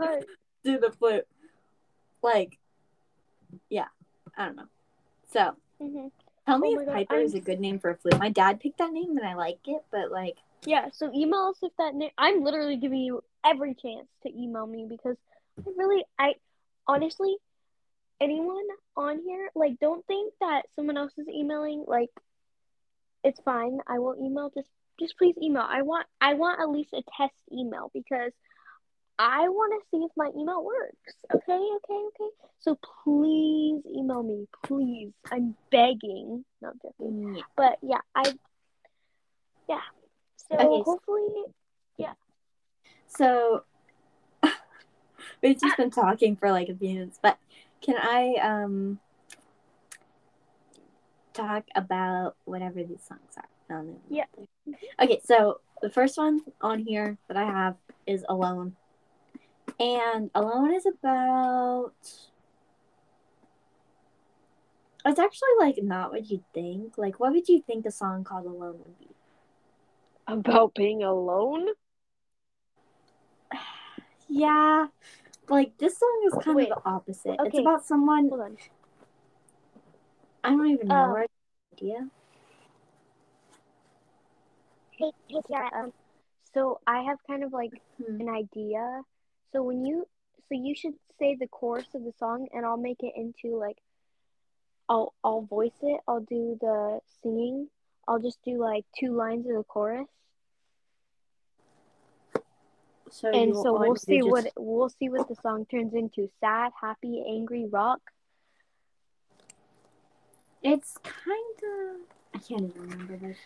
do 0.65 0.79
the 0.79 0.91
flute. 0.93 1.27
Like, 2.23 2.59
yeah, 3.71 3.87
I 4.37 4.47
don't 4.47 4.57
know. 4.57 4.69
So 5.33 5.55
Mhm. 5.81 6.11
tell 6.47 6.59
me 6.59 6.75
Oh 6.77 6.81
if 6.81 6.87
God, 6.87 6.95
Piper 6.95 7.15
I'm- 7.15 7.25
is 7.25 7.35
a 7.35 7.41
good 7.41 7.61
name 7.61 7.79
for 7.79 7.91
a 7.91 7.97
flute. 7.97 8.19
My 8.19 8.31
dad 8.31 8.61
picked 8.61 8.79
that 8.79 8.93
name 8.93 9.17
and 9.17 9.27
I 9.27 9.35
like 9.35 9.61
it, 9.67 9.85
but 9.91 10.11
like, 10.11 10.37
Yeah, 10.67 10.89
so 10.93 11.13
email 11.15 11.51
us 11.55 11.63
if 11.63 11.73
that 11.79 11.95
name. 11.95 12.11
I'm 12.19 12.43
literally 12.43 12.77
giving 12.77 12.99
you 13.01 13.23
every 13.45 13.75
chance 13.75 14.09
to 14.25 14.29
email 14.37 14.67
me 14.67 14.87
because 14.89 15.17
I 15.59 15.71
really, 15.77 16.05
I 16.19 16.35
honestly, 16.89 17.37
anyone 18.21 18.67
on 18.97 19.21
here, 19.23 19.51
like, 19.55 19.79
don't 19.79 20.05
think 20.07 20.35
that 20.41 20.63
someone 20.75 20.97
else 20.97 21.13
is 21.17 21.29
emailing. 21.29 21.85
Like, 21.87 22.11
it's 23.23 23.41
fine. 23.41 23.79
I 23.87 24.01
will 24.01 24.17
email. 24.21 24.51
Just, 24.51 24.69
just 24.99 25.17
please 25.19 25.35
email. 25.43 25.67
I 25.67 25.83
want, 25.83 26.07
I 26.21 26.35
want 26.35 26.61
at 26.61 26.71
least 26.71 26.93
a 26.93 27.03
test 27.17 27.35
email 27.53 27.91
because 27.95 28.33
I 29.19 29.49
want 29.49 29.83
to 29.83 29.89
see 29.91 30.05
if 30.05 30.11
my 30.17 30.31
email 30.39 30.65
works. 30.65 31.15
Okay, 31.35 31.53
okay, 31.53 32.07
okay. 32.09 32.31
So 32.61 32.79
please 33.05 33.83
email 33.87 34.23
me, 34.23 34.47
please. 34.65 35.13
I'm 35.33 35.57
begging. 35.71 36.45
No, 36.63 36.69
I'm 36.69 36.79
joking. 36.83 37.35
yeah. 37.37 37.43
But 37.57 37.79
yeah, 37.83 38.01
I 38.15 38.33
yeah. 39.69 39.81
So 40.37 40.57
Okay, 40.57 40.83
hopefully 40.85 41.45
So 43.09 43.65
we've 45.43 45.61
just 45.61 45.77
been 45.77 45.91
talking 45.91 46.37
for 46.37 46.51
like 46.51 46.69
a 46.69 46.75
few 46.75 46.91
minutes, 46.95 47.19
but 47.21 47.39
can 47.81 47.97
I 47.97 48.35
um 48.41 49.01
talk 51.33 51.65
about 51.75 52.37
whatever 52.45 52.83
these 52.85 53.03
songs 53.03 53.37
are? 53.37 53.49
Yeah. 54.09 54.25
Okay, 55.01 55.21
so 55.25 55.61
the 55.83 55.91
first 55.91 56.17
one 56.19 56.41
on 56.61 56.81
here 56.81 57.19
that 57.29 57.37
I 57.37 57.45
have 57.45 57.77
is 58.07 58.25
Alone. 58.29 58.77
And 59.79 60.31
Alone 60.35 60.75
is 60.75 60.87
about 60.87 61.93
it's 65.07 65.19
actually 65.19 65.49
like 65.61 65.77
not 65.83 66.11
what 66.11 66.29
you'd 66.31 66.45
think. 66.53 66.99
Like 66.99 67.21
what 67.21 67.33
would 67.33 67.49
you 67.49 67.63
think 67.67 67.87
a 67.87 67.91
song 67.91 68.25
called 68.25 68.47
Alone 68.47 68.79
would 68.79 68.99
be? 68.99 69.09
about 70.27 70.75
being 70.75 71.03
alone. 71.03 71.69
Yeah. 74.31 74.89
Like 75.49 75.79
this 75.79 75.99
song 75.99 76.23
is 76.27 76.45
kind 76.45 76.55
Wait. 76.57 76.71
of 76.71 76.83
the 76.83 76.91
opposite. 76.91 77.37
It's 77.47 77.59
about 77.59 77.87
someone 77.87 78.29
Hold 78.29 78.43
on. 78.43 78.57
I 80.45 80.51
don't 80.51 80.67
even 80.67 80.89
know 80.89 81.17
Um, 81.17 81.25
idea. 81.73 82.11
Hey, 84.99 85.13
hey, 85.29 85.39
Kiara. 85.49 85.73
Um, 85.85 85.93
so 86.53 86.81
I 86.87 87.03
have 87.03 87.19
kind 87.27 87.45
of 87.45 87.53
like 87.53 87.71
Hmm. 88.05 88.21
an 88.21 88.29
idea. 88.29 89.03
So 89.53 89.63
when 89.63 89.85
you, 89.87 90.07
so 90.49 90.55
you 90.55 90.75
should 90.75 90.95
say 91.19 91.37
the 91.39 91.47
chorus 91.47 91.87
of 91.95 92.03
the 92.05 92.13
song, 92.19 92.49
and 92.53 92.67
I'll 92.67 92.77
make 92.77 92.99
it 93.01 93.13
into 93.17 93.57
like, 93.57 93.79
I'll 94.89 95.15
I'll 95.23 95.43
voice 95.43 95.79
it. 95.83 96.01
I'll 96.09 96.21
do 96.21 96.57
the 96.61 97.01
singing. 97.23 97.69
I'll 98.09 98.19
just 98.19 98.39
do 98.45 98.59
like 98.59 98.85
two 98.99 99.13
lines 99.15 99.47
of 99.47 99.55
the 99.55 99.65
chorus, 99.65 100.09
So 103.11 103.31
and 103.31 103.55
so 103.55 103.79
we'll 103.79 103.97
see 103.97 104.17
just- 104.19 104.29
what 104.31 104.53
we'll 104.57 104.89
see 104.89 105.09
what 105.11 105.29
the 105.29 105.37
song 105.37 105.67
turns 105.67 105.95
into: 105.95 106.29
sad, 106.41 106.73
happy, 106.81 107.23
angry, 107.29 107.67
rock. 107.67 108.01
it's 110.63 110.97
kind 110.99 111.59
of 111.63 112.01
I 112.35 112.39
can't 112.39 112.65
even 112.71 112.83
remember 112.83 113.17
this. 113.17 113.39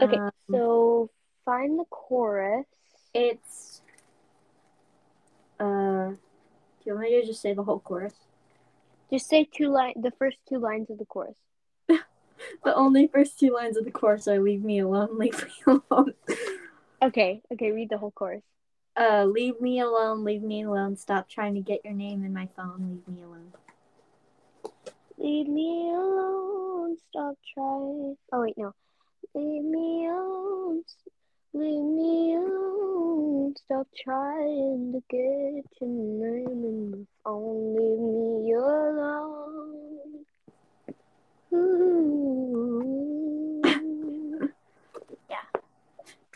Okay, 0.00 0.16
Um, 0.16 0.30
so 0.50 1.10
find 1.44 1.78
the 1.78 1.84
chorus. 1.90 2.66
it's 3.14 3.82
uh 5.60 6.08
do 6.10 6.16
you 6.86 6.94
want 6.94 7.02
me 7.10 7.20
to 7.20 7.26
just 7.26 7.40
say 7.42 7.52
the 7.52 7.62
whole 7.62 7.78
chorus? 7.80 8.14
Just 9.10 9.28
say 9.28 9.44
two 9.44 9.68
line, 9.68 9.94
the 10.00 10.10
first 10.12 10.38
two 10.48 10.58
lines 10.58 10.90
of 10.90 10.98
the 10.98 11.04
chorus. 11.04 11.36
The 12.64 12.74
only 12.74 13.06
first 13.06 13.38
two 13.38 13.52
lines 13.52 13.76
of 13.76 13.84
the 13.84 13.90
chorus 13.92 14.26
are 14.26 14.40
leave 14.40 14.64
me 14.64 14.80
alone, 14.80 15.16
leave 15.18 15.44
me 15.44 15.52
alone. 15.90 16.14
Okay, 17.02 17.40
okay, 17.52 17.70
read 17.70 17.88
the 17.90 17.98
whole 17.98 18.10
chorus. 18.12 18.42
Uh, 18.96 19.24
leave 19.24 19.60
me 19.60 19.80
alone. 19.80 20.22
Leave 20.24 20.42
me 20.42 20.62
alone. 20.62 20.96
Stop 20.96 21.28
trying 21.28 21.54
to 21.54 21.60
get 21.60 21.84
your 21.84 21.94
name 21.94 22.24
in 22.24 22.32
my 22.32 22.48
phone. 22.56 23.00
Leave 23.06 23.16
me 23.16 23.22
alone. 23.22 23.52
Leave 25.18 25.48
me 25.48 25.90
alone. 25.90 26.96
Stop 27.10 27.34
trying. 27.54 28.16
Oh 28.32 28.40
wait, 28.42 28.58
no. 28.58 28.74
Leave 29.34 29.64
me 29.64 30.06
alone. 30.06 30.84
Leave 31.54 31.84
me 31.84 32.34
alone. 32.36 33.54
Stop 33.64 33.86
trying 34.04 34.92
to 34.92 35.02
get 35.08 35.64
your 35.80 35.90
name 35.90 36.46
in 36.48 36.90
my 36.90 36.98
phone. 37.24 37.76
Leave 37.76 37.98
me 37.98 38.52
alone. 38.52 40.24
Ooh. 41.54 42.02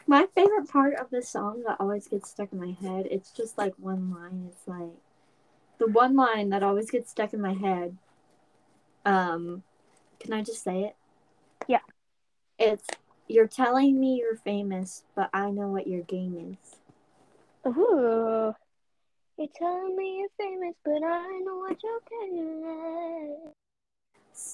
My 0.09 0.27
favorite 0.37 0.69
part 0.69 0.95
of 0.95 1.11
this 1.11 1.29
song 1.29 1.65
that 1.67 1.81
always 1.81 2.07
gets 2.07 2.31
stuck 2.31 2.53
in 2.53 2.61
my 2.61 2.77
head, 2.81 3.09
it's 3.11 3.33
just 3.33 3.59
like 3.59 3.75
one 3.77 4.11
line. 4.11 4.49
It's 4.53 4.69
like 4.69 4.95
the 5.79 5.89
one 5.89 6.15
line 6.15 6.51
that 6.51 6.63
always 6.63 6.91
gets 6.91 7.11
stuck 7.11 7.35
in 7.35 7.41
my 7.41 7.55
head. 7.55 7.97
Um, 9.05 9.65
can 10.21 10.33
I 10.33 10.43
just 10.43 10.63
say 10.63 10.85
it? 10.85 10.97
It's 12.59 12.87
you're 13.29 13.47
telling 13.49 13.99
me 13.99 14.17
you're 14.17 14.37
famous, 14.37 15.03
but 15.15 15.31
I 15.33 15.51
know 15.51 15.69
what 15.69 15.87
your 15.87 16.03
game 16.03 16.57
is. 16.63 16.77
Ooh. 17.67 18.55
You're 19.37 19.49
telling 19.55 19.97
me 19.97 20.19
you're 20.19 20.29
famous, 20.39 20.75
but 20.85 21.03
I 21.05 21.41
know 21.45 21.59
what 21.59 21.77
you're 21.83 22.01
getting 22.09 22.63
at. 22.65 23.53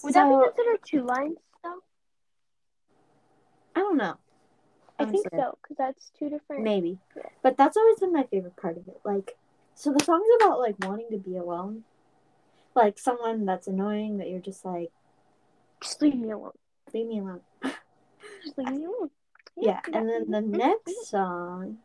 Would 0.03 0.15
that 0.15 0.29
be 0.29 0.45
considered 0.45 0.81
two 0.85 1.03
lines, 1.03 1.37
though? 1.63 1.79
I 3.77 3.81
don't 3.81 3.97
know. 3.97 4.17
I 4.99 5.05
think 5.05 5.27
so, 5.31 5.59
because 5.63 5.77
that's 5.77 6.11
two 6.19 6.31
different. 6.31 6.63
Maybe. 6.63 6.99
Yeah. 7.17 7.23
But 7.43 7.57
that's 7.57 7.77
always 7.77 7.99
been 7.99 8.13
my 8.13 8.25
favorite 8.25 8.57
part 8.57 8.77
of 8.77 8.89
it. 8.89 9.01
Like, 9.05 9.37
so 9.75 9.93
the 9.93 10.05
song's 10.05 10.27
about 10.41 10.59
like 10.59 10.77
wanting 10.87 11.11
to 11.11 11.19
be 11.19 11.37
alone. 11.37 11.85
Like 12.75 12.99
someone 12.99 13.45
that's 13.45 13.67
annoying 13.67 14.19
that 14.19 14.29
you're 14.29 14.41
just 14.41 14.65
like, 14.65 14.91
Just 15.81 16.01
leave 16.03 16.15
me 16.17 16.31
alone. 16.31 16.53
leave 16.93 17.07
me 17.07 17.19
alone. 17.21 17.41
Yeah. 19.57 19.81
And 19.93 20.09
then 20.09 20.31
the 20.31 20.41
Mhm. 20.41 20.57
next 20.59 21.07
song, 21.09 21.79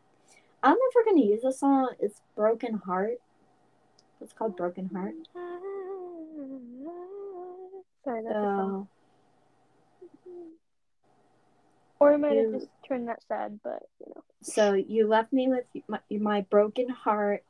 I 0.62 0.68
don't 0.70 0.78
know 0.78 0.86
if 0.88 0.94
we're 0.94 1.04
gonna 1.04 1.24
use 1.24 1.42
this 1.42 1.60
song. 1.60 1.94
It's 2.00 2.20
Broken 2.34 2.74
Heart. 2.74 3.20
It's 4.20 4.32
called 4.32 4.56
Broken 4.56 4.88
Heart. 4.88 5.14
Sorry, 8.04 8.22
that's 8.22 8.34
song. 8.34 8.88
So, 10.24 10.30
Or 12.00 12.14
I 12.14 12.16
might 12.16 12.36
have 12.36 12.52
just 12.52 12.68
turned 12.86 13.08
that 13.08 13.22
sad, 13.24 13.60
but 13.62 13.82
you 14.00 14.06
know. 14.14 14.22
so 14.40 14.72
you 14.74 15.06
left 15.06 15.32
me 15.32 15.48
with 15.48 15.66
my, 15.88 16.00
my 16.10 16.40
broken 16.42 16.88
heart. 16.88 17.44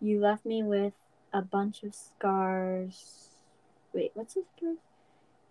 You 0.00 0.20
left 0.20 0.44
me 0.44 0.62
with 0.62 0.92
a 1.32 1.40
bunch 1.42 1.82
of 1.82 1.94
scars. 1.94 3.30
Wait, 3.94 4.12
what's 4.14 4.34
this? 4.34 4.44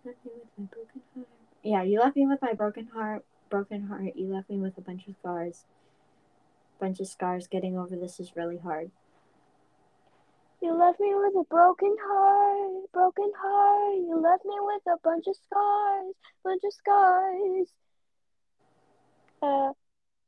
Left 0.04 0.24
me 0.24 0.32
with 0.34 0.48
my 0.56 0.64
broken 0.66 1.02
heart. 1.14 1.26
Yeah, 1.62 1.82
you 1.82 1.98
left 2.00 2.16
me 2.16 2.26
with 2.26 2.40
my 2.42 2.52
broken 2.52 2.86
heart. 2.86 3.24
Broken 3.50 3.86
heart. 3.86 4.12
You 4.16 4.32
left 4.32 4.50
me 4.50 4.58
with 4.58 4.76
a 4.78 4.80
bunch 4.80 5.06
of 5.08 5.14
scars. 5.20 5.64
Bunch 6.80 7.00
of 7.00 7.08
scars. 7.08 7.46
Getting 7.46 7.76
over 7.78 7.96
this 7.96 8.20
is 8.20 8.36
really 8.36 8.58
hard. 8.58 8.90
You 10.62 10.72
left 10.74 10.98
me 11.00 11.14
with 11.14 11.34
a 11.36 11.44
broken 11.44 11.94
heart, 12.00 12.90
broken 12.92 13.30
heart. 13.36 13.94
You 13.96 14.18
left 14.20 14.44
me 14.44 14.54
with 14.58 14.82
a 14.86 14.96
bunch 15.04 15.26
of 15.26 15.36
scars, 15.36 16.14
bunch 16.42 16.62
of 16.64 16.72
scars. 16.72 17.68
Uh, 19.42 19.72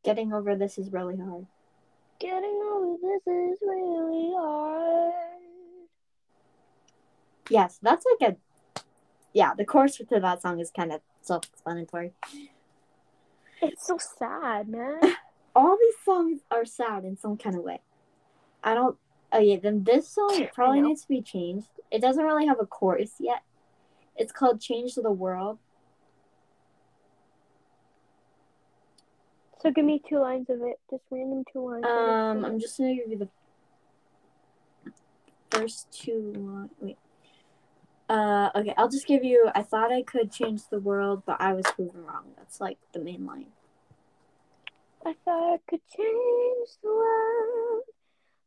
Getting 0.05 0.33
over 0.33 0.55
this 0.55 0.79
is 0.79 0.93
really 0.93 1.17
hard. 1.17 1.47
getting 2.21 2.61
over 2.73 2.97
this 3.03 3.23
is 3.27 3.59
really 3.63 4.31
hard. 4.37 5.13
Yes, 7.51 7.79
that's 7.83 8.05
like 8.21 8.33
a. 8.33 8.83
Yeah, 9.33 9.55
the 9.55 9.65
chorus 9.65 9.97
to 9.97 10.21
that 10.21 10.43
song 10.43 10.61
is 10.61 10.71
kind 10.71 10.93
of 10.93 11.01
self-explanatory. 11.29 12.13
It's 13.63 13.87
so 13.87 13.99
sad, 13.99 14.69
man. 14.69 15.01
all 15.55 15.77
these 15.77 15.95
songs 16.05 16.41
are 16.51 16.65
sad 16.65 17.05
in 17.05 17.17
some 17.17 17.37
kind 17.37 17.57
of 17.57 17.63
way. 17.63 17.81
I 18.63 18.75
don't. 18.75 18.97
Oh 19.31 19.39
yeah, 19.39 19.59
then 19.63 19.85
this 19.85 20.09
song 20.09 20.49
probably 20.55 20.81
needs 20.81 21.03
to 21.03 21.09
be 21.09 21.21
changed. 21.21 21.69
It 21.91 22.01
doesn't 22.01 22.25
really 22.25 22.47
have 22.47 22.61
a 22.61 22.67
chorus 22.67 23.13
yet. 23.21 23.43
It's 24.17 24.33
called 24.33 24.61
"Change 24.61 24.95
to 24.95 25.03
the 25.03 25.13
World." 25.13 25.59
So 29.61 29.71
give 29.73 29.85
me 29.85 30.01
two 30.09 30.21
lines 30.21 30.49
of 30.49 30.61
it, 30.63 30.79
just 30.89 31.03
random 31.11 31.45
two 31.53 31.69
lines. 31.69 31.85
Um, 31.85 32.45
I'm 32.45 32.61
just 32.61 32.79
gonna 32.79 32.95
give 32.95 33.11
you 33.11 33.19
the 33.19 33.29
first 35.51 35.91
two 35.91 36.33
lines. 36.37 36.71
Wait. 36.81 36.97
Uh, 38.09 38.51
okay, 38.55 38.75
I'll 38.77 38.89
just 38.89 39.07
give 39.07 39.23
you. 39.23 39.51
I 39.55 39.63
thought 39.63 39.93
I 39.93 40.03
could 40.03 40.33
change 40.33 40.63
the 40.71 40.81
world, 40.81 41.23
but 41.27 41.41
I 41.41 41.53
was 41.53 41.67
proven 41.67 42.05
wrong. 42.05 42.33
That's 42.37 42.61
like 42.61 42.79
the 42.93 43.01
main 43.01 43.27
line. 43.27 43.47
I 45.05 45.15
thought 45.25 45.55
I 45.55 45.59
could 45.69 45.81
change 45.95 46.69
the 46.83 46.89
world, 46.89 47.83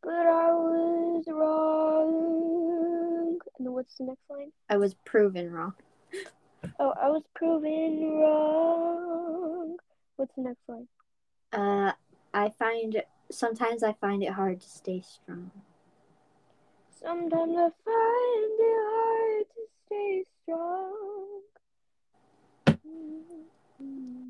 but 0.02 0.10
I 0.12 0.52
was 0.52 1.24
wrong. 1.28 2.72
And 3.58 3.66
then 3.68 3.74
what's 3.74 3.98
the 3.98 4.06
next 4.06 4.30
line? 4.30 4.52
I 4.70 4.78
was 4.78 4.96
proven 5.06 5.52
wrong. 5.52 5.74
Oh, 6.80 6.94
I 7.00 7.10
was 7.10 7.24
proven 7.36 8.02
wrong. 8.20 9.78
What's 10.16 10.34
the 10.36 10.44
next 10.44 10.62
line? 10.68 10.88
Uh, 11.52 11.94
I 12.34 12.54
find 12.58 13.04
sometimes 13.32 13.84
I 13.84 13.94
find 13.94 14.24
it 14.24 14.32
hard 14.32 14.62
to 14.62 14.70
stay 14.70 15.02
strong. 15.02 15.52
Sometimes 17.04 17.58
I 17.58 17.70
find 17.84 18.60
it 18.60 18.78
hard 18.92 19.46
to 19.56 19.62
stay 19.86 20.24
strong. 20.44 21.42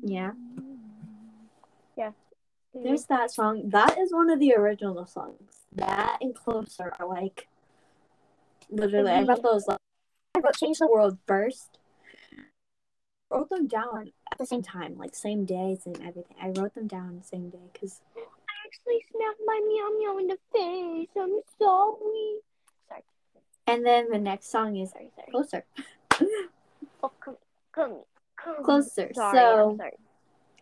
Yeah. 0.02 0.32
Yeah. 1.96 2.10
There's 2.74 3.04
that 3.06 3.30
song. 3.30 3.68
That 3.68 3.98
is 3.98 4.12
one 4.12 4.30
of 4.30 4.40
the 4.40 4.54
original 4.54 5.04
songs. 5.06 5.66
That 5.74 6.18
and 6.20 6.34
Closer 6.34 6.92
are 6.98 7.06
like 7.06 7.48
literally. 8.70 9.10
I 9.10 9.22
wrote 9.22 9.42
those. 9.42 9.66
Like, 9.68 9.78
I 10.34 10.40
wrote 10.40 10.56
Change 10.56 10.78
the 10.78 10.88
World 10.88 11.18
first. 11.26 11.78
Wrote 13.30 13.50
them 13.50 13.66
down 13.66 14.12
at 14.30 14.38
the 14.38 14.46
same 14.46 14.62
time, 14.62 14.96
like 14.96 15.14
same 15.14 15.44
day, 15.44 15.76
same 15.82 15.96
everything. 15.96 16.36
I 16.40 16.48
wrote 16.48 16.74
them 16.74 16.86
down 16.86 17.18
the 17.18 17.26
same 17.26 17.50
day 17.50 17.70
because 17.72 18.00
I 18.16 18.20
actually 18.66 19.04
smacked 19.10 19.40
my 19.44 19.60
meow 19.66 19.90
meow 19.98 20.18
in 20.18 20.26
the 20.28 20.38
face. 20.52 21.08
I'm. 21.18 21.40
Sorry, 21.58 22.40
and 23.72 23.86
then 23.86 24.10
the 24.10 24.18
next 24.18 24.50
song 24.50 24.76
is 24.76 24.90
sorry, 24.90 25.10
sorry. 25.16 25.28
Closer. 25.30 25.64
Oh, 27.02 27.10
come, 27.20 27.36
come, 27.72 27.94
come. 28.36 28.64
Closer. 28.64 29.10
Sorry, 29.14 29.36
So- 29.36 29.70
I'm 29.70 29.76
sorry. 29.76 29.92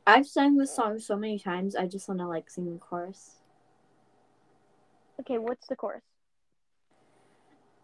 I've 0.06 0.26
sang 0.26 0.56
this 0.56 0.74
song 0.74 0.98
so 0.98 1.16
many 1.16 1.38
times. 1.38 1.76
I 1.76 1.86
just 1.86 2.08
want 2.08 2.20
to 2.20 2.26
like 2.26 2.48
sing 2.50 2.72
the 2.72 2.78
chorus. 2.78 3.36
Okay, 5.20 5.38
what's 5.38 5.66
the 5.66 5.76
chorus? 5.76 6.02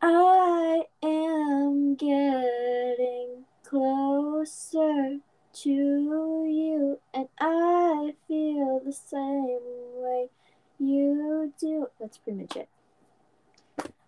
I 0.00 0.82
am 1.02 1.94
getting 1.96 3.44
closer 3.64 5.18
to 5.62 5.70
you, 5.70 6.98
and 7.12 7.28
I 7.40 8.14
feel 8.28 8.80
the 8.84 8.92
same 8.92 9.60
way 10.02 10.28
you 10.78 11.52
do. 11.60 11.88
That's 12.00 12.18
pretty 12.18 12.40
much 12.42 12.56
it. 12.56 12.68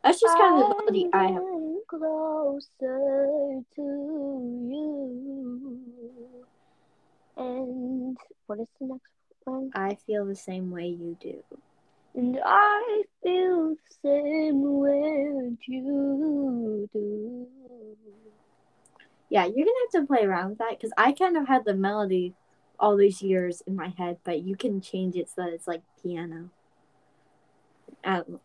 That's 0.03 0.21
just 0.21 0.37
kind 0.39 0.63
of 0.63 0.69
the 0.69 0.75
melody 0.77 1.09
I 1.13 1.27
have. 1.33 1.43
Closer 1.89 3.63
to 3.77 3.83
you. 4.71 5.81
And 7.37 8.17
what 8.47 8.61
is 8.61 8.67
the 8.81 8.87
next 8.87 9.03
one? 9.45 9.71
I 9.75 9.97
feel 10.07 10.27
the 10.27 10.37
same 10.37 10.71
way 10.71 10.89
you 10.89 11.17
do. 11.21 11.43
And 12.15 12.39
I 12.45 13.03
feel 13.23 13.75
the 13.75 13.77
same 14.03 14.79
way 14.79 15.57
you 15.67 16.89
do. 16.93 17.47
Yeah, 19.31 19.45
you're 19.45 19.67
gonna 19.67 19.71
have 19.93 20.03
to 20.03 20.07
play 20.07 20.25
around 20.25 20.51
with 20.51 20.59
that 20.59 20.71
because 20.79 20.93
I 20.97 21.13
kind 21.13 21.37
of 21.37 21.47
had 21.47 21.65
the 21.65 21.75
melody 21.75 22.35
all 22.81 22.97
these 22.97 23.21
years 23.23 23.63
in 23.67 23.77
my 23.77 23.93
head, 23.99 24.19
but 24.25 24.43
you 24.43 24.57
can 24.57 24.81
change 24.81 25.17
it 25.17 25.29
so 25.29 25.43
that 25.43 25.53
it's 25.53 25.67
like 25.67 25.83
piano. 26.03 26.51
I 28.05 28.17
don't 28.17 28.29
know. 28.29 28.41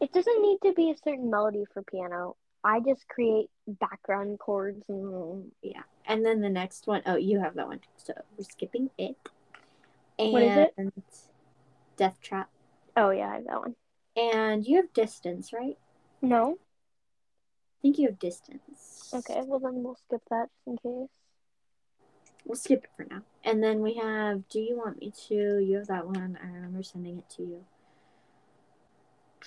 It 0.00 0.12
doesn't 0.12 0.42
need 0.42 0.58
to 0.64 0.72
be 0.72 0.90
a 0.90 0.96
certain 0.96 1.30
melody 1.30 1.64
for 1.72 1.82
piano. 1.82 2.36
I 2.62 2.80
just 2.80 3.06
create 3.08 3.50
background 3.66 4.38
chords 4.38 4.84
and 4.88 5.50
Yeah. 5.62 5.82
And 6.06 6.24
then 6.24 6.40
the 6.40 6.48
next 6.48 6.86
one, 6.86 7.02
oh, 7.06 7.16
you 7.16 7.40
have 7.40 7.54
that 7.54 7.66
one. 7.66 7.80
So 7.96 8.12
we're 8.36 8.44
skipping 8.44 8.90
it. 8.98 9.16
And 10.18 10.32
What 10.32 10.42
is 10.42 10.56
it? 10.56 10.92
Death 11.96 12.18
Trap. 12.22 12.48
oh 12.96 13.10
yeah, 13.10 13.28
I 13.30 13.34
have 13.36 13.44
that 13.46 13.60
one. 13.60 13.74
And 14.16 14.66
you 14.66 14.76
have 14.76 14.92
Distance, 14.92 15.52
right? 15.52 15.76
No. 16.22 16.52
I 16.54 17.76
think 17.82 17.98
you 17.98 18.08
have 18.08 18.18
Distance. 18.18 19.10
Okay, 19.12 19.42
well 19.44 19.58
then 19.58 19.82
we'll 19.82 19.96
skip 19.96 20.22
that 20.30 20.48
just 20.66 20.66
in 20.66 20.76
case. 20.78 21.10
We'll 22.46 22.56
skip 22.56 22.84
it 22.84 22.90
for 22.96 23.06
now. 23.10 23.22
And 23.44 23.62
then 23.62 23.80
we 23.80 23.94
have 23.94 24.48
Do 24.48 24.60
You 24.60 24.76
Want 24.78 25.00
Me 25.00 25.12
To? 25.28 25.58
You 25.58 25.76
have 25.78 25.86
that 25.88 26.06
one. 26.06 26.38
I 26.42 26.46
remember 26.46 26.82
sending 26.82 27.18
it 27.18 27.28
to 27.36 27.42
you. 27.42 27.64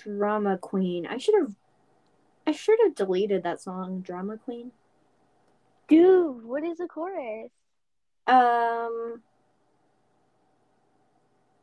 Drama 0.02 0.58
Queen. 0.58 1.06
I 1.06 1.18
should 1.18 1.34
have. 1.38 1.54
I 2.46 2.52
should 2.52 2.78
have 2.84 2.94
deleted 2.94 3.42
that 3.42 3.60
song, 3.60 4.00
Drama 4.00 4.38
Queen. 4.38 4.72
Dude, 5.88 6.44
what 6.44 6.64
is 6.64 6.78
the 6.78 6.86
chorus? 6.86 7.50
Um. 8.26 9.22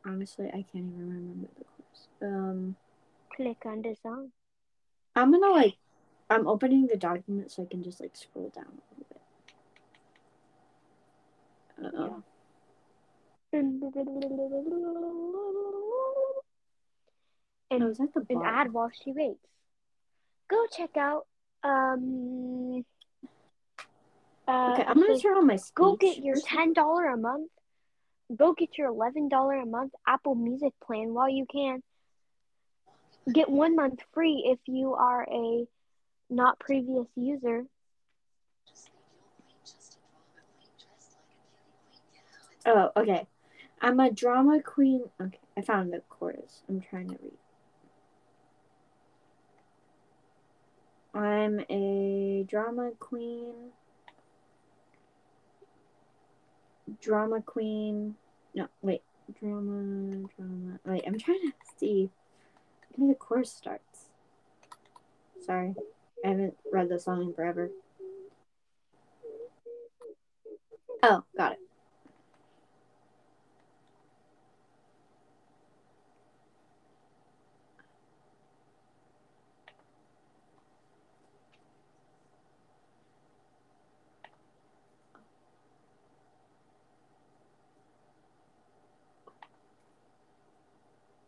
Honestly, 0.04 0.46
I 0.48 0.64
can't 0.70 0.86
even 0.92 1.08
remember 1.08 1.48
the 1.58 1.64
chorus. 1.64 2.08
Um. 2.22 2.76
Click 3.34 3.66
on 3.66 3.82
the 3.82 3.96
song. 4.02 4.30
I'm 5.14 5.32
gonna 5.32 5.50
like. 5.50 5.76
I'm 6.28 6.48
opening 6.48 6.86
the 6.88 6.96
document 6.96 7.52
so 7.52 7.62
I 7.62 7.66
can 7.66 7.82
just 7.82 8.00
like 8.00 8.16
scroll 8.16 8.52
down 8.54 8.66
a 8.66 8.80
little 8.98 9.06
bit. 9.08 9.22
Uh-oh. 11.84 12.22
And 17.70 17.82
Oh, 17.82 17.88
is 17.90 17.98
that 17.98 18.12
the 18.14 18.20
an 18.20 18.26
bar? 18.38 18.46
ad 18.46 18.72
while 18.72 18.90
she 19.02 19.12
waits. 19.12 19.38
Go 20.48 20.66
check 20.76 20.96
out 20.96 21.26
um 21.64 22.84
uh 24.46 24.70
Okay, 24.72 24.84
I'm 24.86 25.00
gonna 25.00 25.18
turn 25.18 25.36
on 25.38 25.46
my 25.46 25.56
speech. 25.56 25.74
go 25.74 25.96
get 25.96 26.18
your 26.18 26.40
ten 26.40 26.72
dollar 26.72 27.06
a 27.06 27.16
month 27.16 27.50
go 28.36 28.52
get 28.52 28.76
your 28.78 28.88
eleven 28.88 29.28
dollar 29.28 29.54
a 29.56 29.66
month 29.66 29.92
Apple 30.06 30.34
Music 30.34 30.72
plan 30.84 31.12
while 31.14 31.28
you 31.28 31.46
can. 31.50 31.82
Get 33.32 33.48
one 33.48 33.74
month 33.74 34.00
free 34.14 34.44
if 34.46 34.58
you 34.66 34.94
are 34.94 35.26
a 35.28 35.66
not 36.30 36.58
previous 36.60 37.06
user. 37.16 37.64
Oh, 42.64 42.90
okay. 42.96 43.26
I'm 43.80 44.00
a 44.00 44.10
drama 44.10 44.60
queen. 44.62 45.04
Okay, 45.20 45.38
I 45.56 45.60
found 45.60 45.92
the 45.92 46.02
chorus. 46.08 46.62
I'm 46.68 46.80
trying 46.80 47.08
to 47.10 47.18
read. 47.22 47.38
I'm 51.16 51.60
a 51.70 52.44
drama 52.48 52.90
queen. 53.00 53.54
Drama 57.00 57.40
queen. 57.42 58.16
No, 58.54 58.68
wait. 58.82 59.02
Drama, 59.40 60.28
drama. 60.36 60.78
Wait, 60.84 61.04
I'm 61.06 61.18
trying 61.18 61.40
to 61.40 61.52
see 61.78 62.10
when 62.96 63.08
the 63.08 63.14
chorus 63.14 63.52
starts. 63.52 64.10
Sorry, 65.44 65.74
I 66.24 66.28
haven't 66.28 66.56
read 66.72 66.88
the 66.88 67.00
song 67.00 67.22
in 67.22 67.34
forever. 67.34 67.70
Oh, 71.02 71.24
got 71.36 71.52
it. 71.52 71.58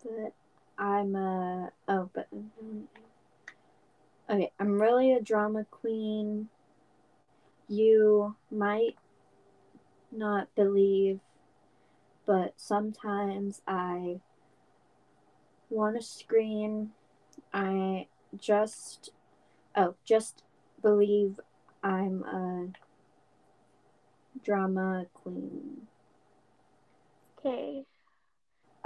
but 0.04 0.32
I'm 0.98 1.14
a 1.14 1.70
oh, 1.86 2.10
but 2.12 2.26
okay. 4.28 4.50
I'm 4.58 4.80
really 4.80 5.12
a 5.12 5.20
drama 5.20 5.64
queen. 5.70 6.48
You 7.68 8.34
might 8.50 8.96
not 10.10 10.52
believe, 10.56 11.20
but 12.26 12.54
sometimes 12.56 13.62
I 13.64 14.18
want 15.70 15.94
to 15.94 16.02
scream. 16.02 16.90
I 17.54 18.08
just 18.36 19.10
oh, 19.76 19.94
just 20.04 20.42
believe 20.82 21.38
I'm 21.84 22.24
a 22.24 22.72
drama 24.44 25.06
queen. 25.14 25.86
Okay. 27.38 27.84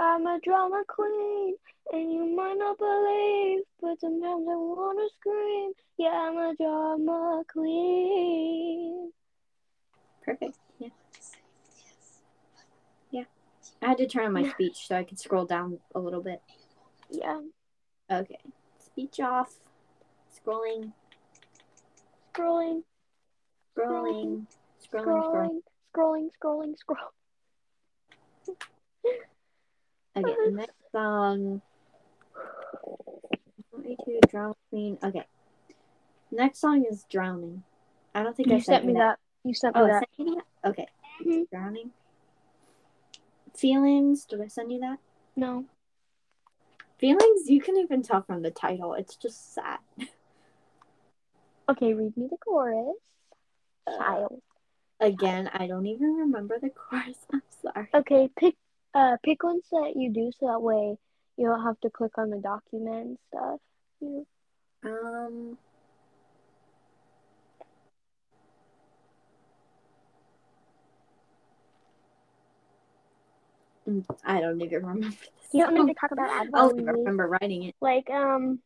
I'm 0.03 0.27
a 0.27 0.37
drama 0.43 0.83
queen, 0.87 1.55
and 1.93 2.11
you 2.11 2.25
might 2.35 2.55
not 2.57 2.77
believe, 2.77 3.63
but 3.81 3.97
sometimes 4.01 4.45
I 4.49 4.55
wanna 4.55 5.07
scream. 5.17 5.71
Yeah, 5.97 6.09
I'm 6.09 6.37
a 6.37 6.53
drama 6.57 7.43
queen. 7.51 9.13
Perfect. 10.25 10.57
Yeah. 10.77 10.89
Yeah. 13.11 13.23
I 13.81 13.87
had 13.87 13.97
to 13.99 14.07
turn 14.07 14.25
on 14.25 14.33
my 14.33 14.49
speech 14.49 14.87
so 14.87 14.97
I 14.97 15.05
could 15.05 15.19
scroll 15.19 15.45
down 15.45 15.79
a 15.95 15.99
little 15.99 16.21
bit. 16.21 16.41
Yeah, 17.09 17.41
Okay. 18.11 18.39
Speech 18.79 19.21
off. 19.21 19.53
Scrolling. 20.35 20.91
scrolling, 22.35 22.83
Scrolling. 23.77 24.47
Scrolling. 24.85 24.91
Scrolling. 24.91 25.61
scrolling, 25.95 26.29
scrolling, 26.35 26.75
scrolling, 26.75 26.77
scroll. 26.77 27.13
Okay. 30.15 30.35
Next 30.51 30.73
song. 30.91 31.61
Twenty 33.71 33.97
two 34.05 34.19
drama 34.29 34.53
queen. 34.69 34.97
Okay. 35.03 35.23
Next 36.31 36.59
song 36.59 36.85
is 36.89 37.05
drowning. 37.09 37.63
I 38.15 38.23
don't 38.23 38.35
think 38.35 38.51
I 38.51 38.55
You 38.55 38.61
sent 38.61 38.85
me 38.85 38.93
that. 38.93 39.19
You 39.43 39.53
sent 39.53 39.75
me 39.75 39.81
Oh, 39.81 39.87
that. 39.87 39.99
sent 40.17 40.29
you 40.29 40.35
that? 40.35 40.69
Okay. 40.69 40.87
Mhm. 41.25 41.49
Drowning. 41.49 41.91
Feelings. 43.55 44.25
Did 44.25 44.41
I 44.41 44.47
send 44.47 44.71
you 44.71 44.79
that? 44.79 44.99
No. 45.35 45.65
Feelings. 46.99 47.49
You 47.49 47.61
can 47.61 47.77
even 47.77 48.01
tell 48.01 48.21
from 48.21 48.41
the 48.41 48.51
title. 48.51 48.93
It's 48.93 49.15
just 49.15 49.53
sad. 49.53 49.79
Okay, 51.69 51.93
read 51.93 52.17
me 52.17 52.27
the 52.29 52.35
chorus. 52.35 52.97
Uh, 53.87 53.97
Child. 53.97 54.41
Again, 54.99 55.49
I 55.53 55.65
don't 55.65 55.85
even 55.85 56.13
remember 56.15 56.59
the 56.59 56.69
chorus. 56.69 57.15
I'm 57.33 57.41
sorry. 57.61 57.87
Okay, 57.93 58.29
pick 58.37 58.55
uh 58.93 59.17
pick 59.23 59.43
ones 59.43 59.63
that 59.71 59.93
you 59.95 60.11
do 60.11 60.31
so 60.39 60.47
that 60.47 60.61
way 60.61 60.97
you 61.37 61.47
don't 61.47 61.63
have 61.63 61.79
to 61.81 61.89
click 61.89 62.17
on 62.17 62.29
the 62.29 62.37
document 62.37 63.07
and 63.07 63.17
stuff. 63.29 63.59
You 64.01 64.25
Um. 64.83 65.57
mm, 73.89 74.05
I 74.23 74.41
don't 74.41 74.61
even 74.61 74.85
remember. 74.85 75.07
This 75.09 75.29
you 75.53 75.63
don't 75.65 75.73
need 75.75 75.93
to 75.93 75.99
talk 75.99 76.11
about 76.11 76.29
ad 76.29 76.47
I 76.47 76.49
while 76.49 76.67
don't 76.67 76.77
we 76.77 76.81
even 76.83 76.93
wait. 76.93 76.99
remember 76.99 77.27
writing 77.27 77.63
it. 77.63 77.75
Like 77.81 78.09
um 78.09 78.59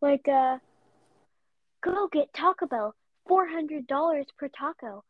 like 0.00 0.26
uh 0.28 0.58
go 1.82 2.08
get 2.12 2.32
Taco 2.32 2.66
Bell. 2.66 2.94
Four 3.26 3.48
hundred 3.48 3.86
dollars 3.86 4.26
per 4.38 4.48
taco. 4.48 5.02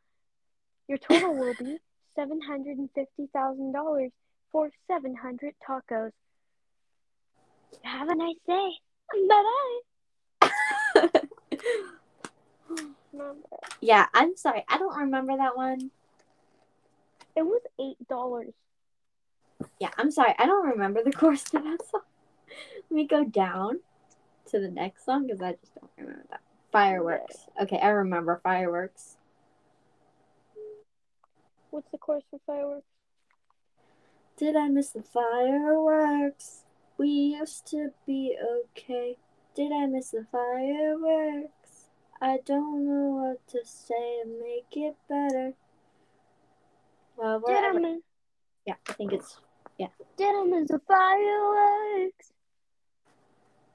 Your 0.89 0.99
total 0.99 1.35
will 1.35 1.55
be 1.59 1.79
seven 2.17 2.41
hundred 2.41 2.79
and 2.79 2.89
fifty 2.95 3.29
thousand 3.33 3.73
dollars 3.73 4.11
for 4.53 4.71
seven 4.87 5.15
hundred 5.15 5.55
tacos. 5.69 6.11
Have 7.83 8.09
a 8.09 8.15
nice 8.15 8.37
day. 8.47 8.71
Bye 9.29 9.43
bye. 10.41 10.51
yeah, 13.81 14.07
I'm 14.15 14.37
sorry. 14.37 14.65
I 14.69 14.79
don't 14.79 14.97
remember 14.97 15.37
that 15.37 15.57
one. 15.57 15.91
It 17.37 17.43
was 17.43 17.63
eight 17.81 18.09
dollars. 18.09 18.53
Yeah, 19.81 19.91
I'm 19.99 20.11
sorry. 20.11 20.35
I 20.39 20.47
don't 20.47 20.69
remember 20.69 21.03
the 21.03 21.13
chorus 21.17 21.45
to 21.45 21.59
that 21.59 21.79
song. 21.91 22.03
Let 22.91 22.97
me 22.97 23.07
go 23.07 23.25
down 23.25 23.81
to 24.51 24.61
the 24.61 24.71
next 24.71 25.05
song 25.05 25.27
because 25.27 25.43
I 25.43 25.53
just 25.53 25.75
don't 25.75 25.91
remember 25.97 26.25
that. 26.31 26.41
Fireworks. 26.71 27.37
Okay, 27.61 27.79
I 27.79 27.89
remember 27.89 28.41
fireworks. 28.43 29.17
What's 31.75 31.91
the 31.91 31.99
chorus 31.99 32.23
for 32.31 32.39
fireworks? 32.47 32.87
Did 34.37 34.55
I 34.55 34.69
miss 34.69 34.91
the 34.91 35.03
fireworks? 35.03 36.63
We 36.99 37.09
used 37.09 37.67
to 37.73 37.89
be 38.07 38.39
okay. 38.39 39.17
Did 39.57 39.73
I 39.73 39.87
miss 39.87 40.11
the 40.11 40.25
fireworks? 40.31 41.89
I 42.21 42.39
don't 42.47 42.87
know 42.87 43.25
what 43.25 43.49
to 43.49 43.69
say 43.69 44.23
to 44.23 44.41
make 44.41 44.85
it 44.85 44.95
better. 45.09 45.55
Well, 47.17 47.43
Did 47.45 47.65
I 47.65 47.73
miss 47.73 48.03
Yeah, 48.67 48.75
I 48.89 48.93
think 48.93 49.13
it's 49.13 49.41
yeah. 49.77 49.89
Did 50.17 50.33
I 50.33 50.45
miss 50.45 50.69
the 50.69 50.81
fireworks? 50.87 52.31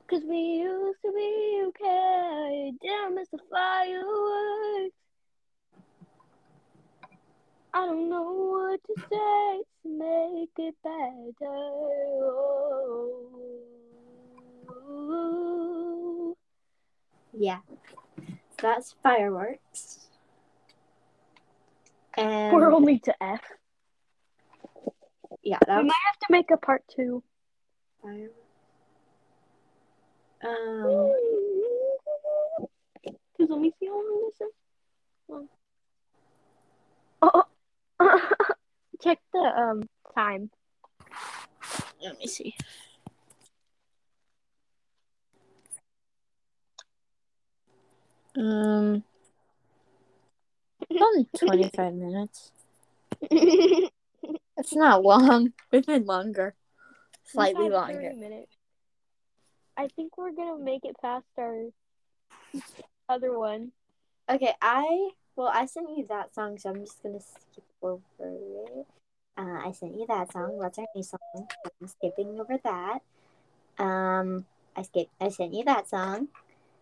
Cause 0.10 0.22
we 0.26 0.38
used 0.38 1.02
to 1.04 1.12
be 1.12 1.64
okay. 1.68 2.72
Did 2.82 2.92
I 2.92 3.10
miss 3.10 3.28
the 3.28 3.40
fireworks? 3.52 4.96
I 7.74 7.86
don't 7.86 8.10
know 8.10 8.24
what 8.24 8.80
to 8.86 8.94
say 9.10 9.64
to 9.84 9.90
make 9.90 10.50
it 10.58 10.76
better. 10.84 11.46
Oh. 14.72 16.36
yeah. 17.38 17.60
So 18.18 18.34
that's 18.62 18.96
fireworks. 19.04 20.08
And 22.18 22.56
We're 22.56 22.72
only 22.74 23.00
to 23.00 23.24
F. 23.24 23.42
yeah, 25.44 25.60
that 25.68 25.78
We 25.78 25.84
was 25.84 25.88
might 25.88 26.06
have 26.08 26.20
to 26.20 26.28
make 26.32 26.52
a 26.52 26.58
part 26.58 26.84
two. 26.94 27.24
fireworks. 28.02 28.34
Um, 30.44 31.14
Cause 33.38 33.48
let 33.50 33.60
me 33.62 33.72
see 33.80 33.88
how 33.88 33.94
long 33.96 34.30
this 34.40 34.48
is. 34.48 34.54
Oh, 37.22 37.32
check 37.32 37.46
the 39.42 39.62
um 39.62 39.90
time. 40.16 40.50
let 42.02 42.18
me 42.20 42.28
see. 42.28 42.56
Um, 48.38 49.04
only 50.92 51.28
25 51.38 51.94
minutes. 51.94 52.52
It's 54.60 54.76
not 54.76 55.04
long. 55.04 55.54
We've 55.72 55.86
been 55.86 56.06
longer. 56.06 56.54
Slightly 57.24 57.70
longer. 57.70 57.94
30 57.94 58.16
minutes. 58.16 58.58
I 59.78 59.88
think 59.88 60.18
we're 60.18 60.34
gonna 60.34 60.62
make 60.62 60.84
it 60.84 60.98
past 61.02 61.26
our 61.38 61.68
other 63.08 63.38
one. 63.40 63.72
Okay, 64.30 64.54
I 64.62 65.12
well, 65.38 65.50
I 65.54 65.66
sent 65.66 65.98
you 65.98 66.06
that 66.10 66.36
song, 66.36 66.58
so 66.58 66.72
I'm 66.72 66.82
just 66.82 67.02
gonna 67.02 67.22
skip 67.22 67.64
over 67.82 68.02
it. 68.20 68.88
Uh, 69.40 69.62
I 69.68 69.72
sent 69.72 69.96
you 69.98 70.06
that 70.08 70.32
song. 70.34 70.58
What's 70.58 70.78
our 70.80 70.86
new 70.94 71.04
song? 71.04 71.20
I'm 71.82 71.88
skipping 71.88 72.40
over 72.40 72.58
that. 72.64 73.00
Um, 73.78 74.46
I 74.76 74.82
skip. 74.84 75.08
I 75.22 75.30
sent 75.30 75.54
you 75.54 75.64
that 75.66 75.88
song. 75.90 76.28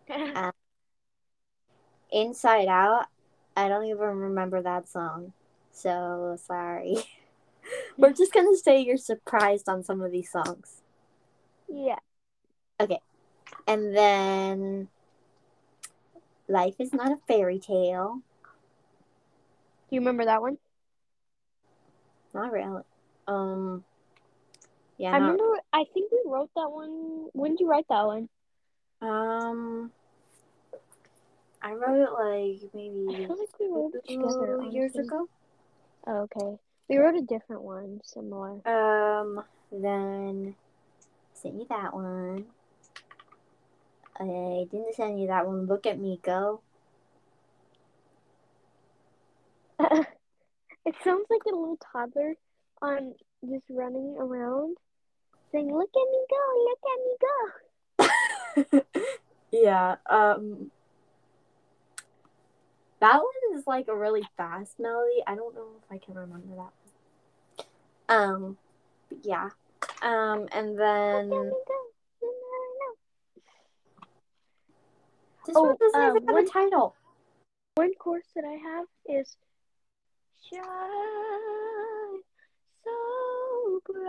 Inside 2.10 2.68
Out. 2.68 3.06
I 3.56 3.68
don't 3.68 3.84
even 3.84 4.00
remember 4.00 4.62
that 4.62 4.88
song, 4.88 5.32
so 5.72 6.36
sorry. 6.46 6.96
We're 7.98 8.12
just 8.12 8.32
gonna 8.32 8.56
say 8.56 8.80
you're 8.80 8.96
surprised 8.96 9.68
on 9.68 9.84
some 9.84 10.00
of 10.02 10.12
these 10.12 10.30
songs, 10.30 10.82
yeah. 11.68 11.98
Okay. 12.80 13.00
And 13.66 13.96
then 13.96 14.88
Life 16.48 16.76
is 16.80 16.92
not 16.92 17.12
a 17.12 17.18
fairy 17.28 17.58
tale. 17.58 18.22
Do 19.88 19.96
you 19.96 20.00
remember 20.00 20.24
that 20.24 20.42
one? 20.42 20.58
Not 22.38 22.52
really. 22.52 22.82
Um. 23.26 23.84
Yeah. 24.96 25.10
I 25.10 25.18
remember. 25.18 25.44
I 25.72 25.84
think 25.92 26.10
we 26.12 26.22
wrote 26.24 26.50
that 26.56 26.70
one. 26.70 27.28
When 27.32 27.52
did 27.52 27.60
you 27.60 27.68
write 27.68 27.86
that 27.88 28.06
one? 28.06 28.28
Um, 29.00 29.92
I 31.62 31.72
wrote 31.72 32.02
it 32.02 32.12
like 32.12 32.60
I 32.62 32.76
maybe 32.76 33.26
feel 33.26 33.36
like 33.38 33.60
we 33.60 33.68
wrote 33.68 33.94
it 33.94 34.08
together. 34.08 34.58
two 34.60 34.70
years 34.70 34.92
honestly. 34.94 35.04
ago. 35.04 35.28
Oh, 36.06 36.16
okay. 36.22 36.58
We 36.88 36.96
wrote 36.96 37.16
a 37.16 37.22
different 37.22 37.62
one, 37.62 38.00
similar. 38.04 38.66
Um, 38.66 39.44
then 39.70 40.54
send 41.34 41.58
you 41.60 41.66
that 41.68 41.94
one. 41.94 42.46
I 44.18 44.66
didn't 44.70 44.94
send 44.94 45.20
you 45.20 45.28
that 45.28 45.46
one. 45.46 45.66
Look 45.66 45.86
at 45.86 45.98
me 45.98 46.18
go. 46.22 46.60
it 50.88 50.94
sounds 51.04 51.26
like 51.28 51.42
a 51.46 51.50
little 51.54 51.78
toddler 51.92 52.34
on 52.80 53.14
just 53.48 53.64
running 53.68 54.16
around, 54.18 54.76
saying, 55.52 55.72
"Look 55.74 55.90
at 55.94 56.08
me 56.10 56.26
go! 56.30 56.42
Look 56.64 56.82
at 56.92 58.72
me 58.72 58.82
go!" 58.88 59.18
yeah. 59.52 59.96
Um, 60.06 60.70
that 63.00 63.16
one 63.18 63.58
is 63.58 63.66
like 63.66 63.88
a 63.88 63.96
really 63.96 64.22
fast 64.36 64.78
melody. 64.80 65.22
I 65.26 65.34
don't 65.34 65.54
know 65.54 65.68
if 65.76 65.92
I 65.92 65.98
can 65.98 66.14
remember 66.14 66.56
that 66.56 66.72
one. 66.72 67.66
Um, 68.08 68.58
yeah. 69.22 69.50
Um, 70.02 70.48
and 70.52 70.70
Look 70.70 70.78
then 70.78 71.24
at 71.24 71.28
me 71.28 71.50
go! 71.66 71.80
You 72.22 72.34
never 72.42 72.70
know. 72.80 72.94
this 75.46 75.56
Oh, 75.56 75.62
one 75.64 75.76
doesn't 75.78 76.00
uh, 76.00 76.08
even 76.16 76.26
have 76.26 76.34
one- 76.34 76.44
a 76.46 76.48
title. 76.48 76.94
One 77.74 77.94
course 77.94 78.24
that 78.34 78.44
I 78.44 78.54
have 78.54 78.86
is 79.06 79.36
shine 80.42 82.22
so 82.84 83.80
bright, 83.86 84.04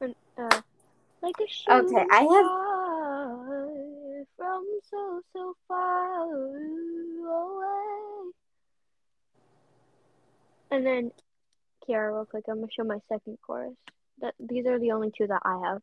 and, 0.00 0.14
uh, 0.36 0.60
like 1.22 1.34
a 1.40 1.46
shooting 1.46 1.96
Okay, 1.96 2.06
I 2.10 2.22
have- 2.22 2.68
from 4.36 4.64
so 4.90 5.22
so 5.32 5.56
far 5.66 6.32
away. 6.32 8.32
And 10.70 10.84
then, 10.86 11.10
Kiara, 11.84 12.12
real 12.14 12.26
quick, 12.26 12.44
I'm 12.48 12.60
gonna 12.60 12.70
show 12.70 12.84
my 12.84 13.00
second 13.08 13.38
chorus. 13.42 13.74
That 14.20 14.34
these 14.38 14.66
are 14.66 14.78
the 14.78 14.92
only 14.92 15.10
two 15.16 15.26
that 15.26 15.42
I 15.44 15.58
have. 15.64 15.82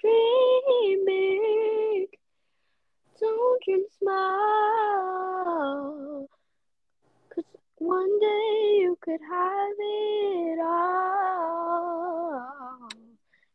Dream 0.00 1.04
big. 1.04 1.67
Don't 3.20 3.62
dream 3.64 3.84
small. 3.98 5.08
Cause 7.34 7.44
one 7.78 8.20
day 8.20 8.78
you 8.82 8.96
could 9.00 9.20
have 9.28 9.76
it 9.78 10.60
all. 10.60 12.08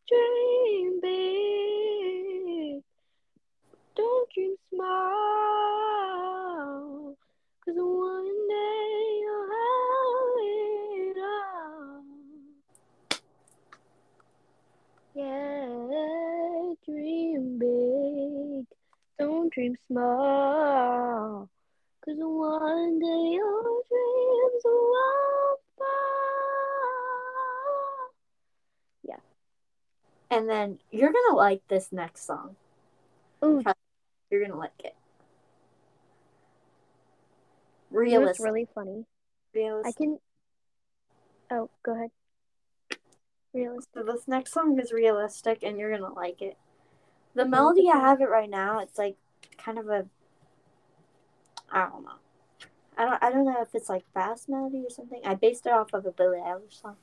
Dream 0.10 1.00
big. 1.02 2.84
Don't 3.96 4.30
dream 4.34 4.56
small. 4.70 5.83
Dream 19.54 19.76
small. 19.88 21.50
Cause 22.04 22.16
one 22.18 23.00
day 23.00 23.34
your 23.36 23.62
dreams 23.62 24.62
will 24.66 25.58
fall. 25.78 25.88
Yeah. 29.04 29.20
And 30.30 30.50
then 30.50 30.80
you're 30.92 31.14
gonna 31.14 31.36
like 31.38 31.62
this 31.68 31.92
next 31.92 32.26
song. 32.26 32.56
Ooh, 33.46 33.64
You're 34.30 34.46
gonna 34.46 34.58
like 34.58 34.72
it. 34.84 34.96
you 37.92 38.12
know 38.12 38.22
what's 38.22 38.40
Realistic. 38.40 38.46
really 38.46 38.68
funny. 38.74 39.06
I 39.86 39.92
can. 39.92 40.20
Oh, 41.52 41.70
go 41.84 41.94
ahead. 41.94 42.10
Realistic. 43.54 43.90
So 43.94 44.04
this 44.04 44.28
next 44.28 44.52
song 44.54 44.80
is 44.80 44.92
realistic, 44.92 45.60
and 45.64 45.78
you're 45.78 45.96
gonna 45.96 46.14
like 46.14 46.42
it. 46.42 46.58
The 47.36 47.46
melody 47.46 47.90
I 47.94 48.00
have 48.00 48.22
it 48.22 48.30
right 48.30 48.50
now. 48.50 48.80
It's 48.80 48.98
like 48.98 49.16
kind 49.64 49.80
of 49.80 49.88
a. 49.88 50.06
I 51.72 51.88
don't 51.88 52.04
know. 52.04 52.20
I 52.98 53.06
don't. 53.06 53.24
I 53.24 53.32
don't 53.32 53.46
know 53.46 53.62
if 53.62 53.74
it's 53.74 53.90
like 53.90 54.04
fast 54.14 54.50
melody 54.50 54.84
or 54.86 54.90
something. 54.90 55.22
I 55.26 55.36
based 55.36 55.66
it 55.66 55.72
off 55.72 55.94
of 55.94 56.06
a 56.06 56.12
Billie 56.12 56.40
Eilish 56.40 56.82
song. 56.82 56.96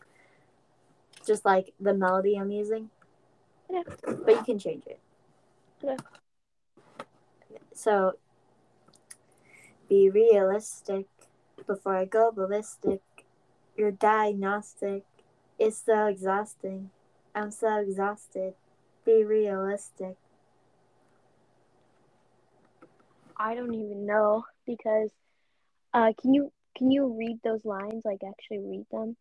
Just 1.27 1.45
like 1.45 1.73
the 1.81 1.95
melody 1.95 2.37
I'm 2.37 2.51
using. 2.51 2.91
Okay. 3.69 3.83
But 4.05 4.37
you 4.37 4.45
can 4.45 4.59
change 4.59 4.85
it. 4.87 5.01
Okay. 5.83 5.97
So. 7.75 8.15
Be 9.89 10.09
realistic 10.09 11.07
before 11.67 11.97
I 11.97 12.05
go 12.05 12.31
ballistic. 12.31 13.01
Your 13.77 13.91
diagnostic 13.91 15.03
is 15.59 15.77
so 15.85 16.07
exhausting. 16.07 16.91
I'm 17.35 17.51
so 17.51 17.79
exhausted. 17.79 18.55
Be 19.05 19.25
realistic. 19.25 20.17
I 23.41 23.55
don't 23.55 23.75
even 23.75 24.07
know 24.07 24.45
because. 24.67 25.11
Uh, 25.93 26.13
can 26.21 26.33
you 26.33 26.53
can 26.77 26.91
you 26.91 27.17
read 27.19 27.39
those 27.43 27.65
lines? 27.65 28.05
Like 28.05 28.21
actually 28.27 28.59
read 28.59 28.87
them. 28.93 29.17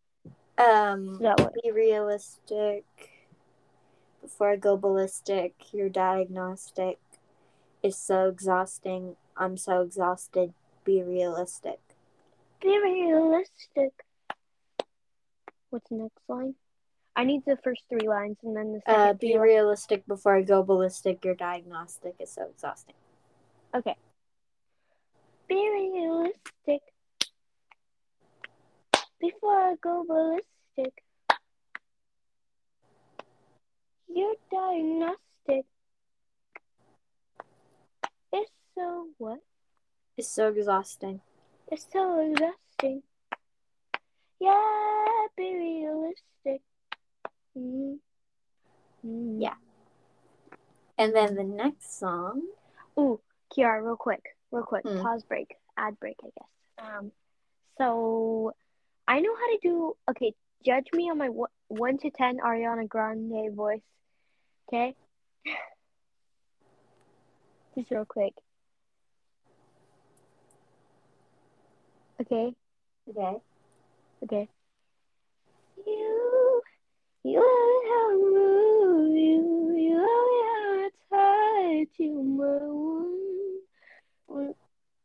Um, 0.58 1.18
what? 1.20 1.54
be 1.64 1.72
realistic 1.72 2.84
before 4.22 4.52
I 4.52 4.56
go 4.58 4.78
ballistic. 4.78 5.54
Your 5.72 5.90
diagnostic 5.90 7.00
is 7.82 7.98
so 7.98 8.28
exhausting. 8.28 9.16
I'm 9.38 9.58
so 9.58 9.82
exhausted. 9.82 10.54
Be 10.84 11.02
realistic. 11.02 11.80
Be 12.62 12.80
realistic. 12.84 13.94
What's 15.70 15.90
the 15.90 15.96
next 15.96 16.20
line? 16.28 16.56
I 17.16 17.24
need 17.24 17.42
the 17.46 17.58
first 17.64 17.84
three 17.90 18.08
lines 18.08 18.38
and 18.44 18.56
then 18.56 18.74
the 18.74 18.82
second. 18.86 19.02
Uh, 19.02 19.14
be 19.14 19.38
realistic 19.38 20.06
before 20.08 20.36
I 20.36 20.42
go 20.42 20.62
ballistic. 20.62 21.24
Your 21.26 21.36
diagnostic 21.36 22.16
is 22.20 22.32
so 22.32 22.48
exhausting. 22.50 22.96
Okay. 23.74 23.96
Be 25.50 25.56
realistic 25.56 26.82
before 29.20 29.72
I 29.72 29.76
go 29.82 30.06
ballistic. 30.08 30.94
Your 34.08 34.36
diagnostic 34.52 35.66
is 38.34 38.48
so 38.76 39.08
what? 39.18 39.40
It's 40.18 40.30
so 40.30 40.50
exhausting. 40.50 41.22
It's 41.72 41.88
so 41.92 42.20
exhausting. 42.20 43.04
Yeah, 44.40 45.28
be 45.36 45.56
realistic. 45.56 46.62
Mm. 47.58 47.98
Mm. 49.06 49.42
Yeah. 49.42 49.56
And 50.98 51.16
then 51.16 51.36
the 51.36 51.44
next 51.44 51.98
song. 52.00 52.44
Ooh, 52.98 53.20
Kiara, 53.52 53.84
real 53.84 53.96
quick, 53.96 54.36
real 54.52 54.64
quick, 54.64 54.84
Hmm. 54.84 55.02
pause 55.02 55.24
break, 55.24 55.56
ad 55.78 55.98
break, 56.00 56.18
I 56.24 56.30
guess. 56.38 56.48
Um, 56.98 57.12
so 57.78 58.54
I 59.08 59.20
know 59.20 59.36
how 59.36 59.48
to 59.52 59.58
do. 59.62 59.96
Okay, 60.10 60.34
judge 60.66 60.88
me 60.94 61.10
on 61.10 61.18
my 61.18 61.30
one, 61.30 61.50
one 61.68 61.98
to 62.00 62.10
ten 62.12 62.38
Ariana 62.40 62.88
Grande 62.88 63.54
voice. 63.56 63.82
Okay. 64.68 64.96
Just 67.76 67.92
real 67.92 68.06
quick. 68.06 68.34
Okay. 72.22 72.54
Okay. 73.10 73.38
Okay. 74.24 74.48
You, 75.88 76.62
you 77.24 77.40
love 77.40 77.84
how 77.90 78.10
I 78.10 78.16
move 78.16 79.16
you. 79.16 79.76
You 79.78 79.98
love 79.98 80.30
how 80.44 80.76
I 80.76 80.90
touch 81.84 81.94
you, 81.98 82.22
my 82.22 82.46
one. 82.46 83.39
When, 84.30 84.54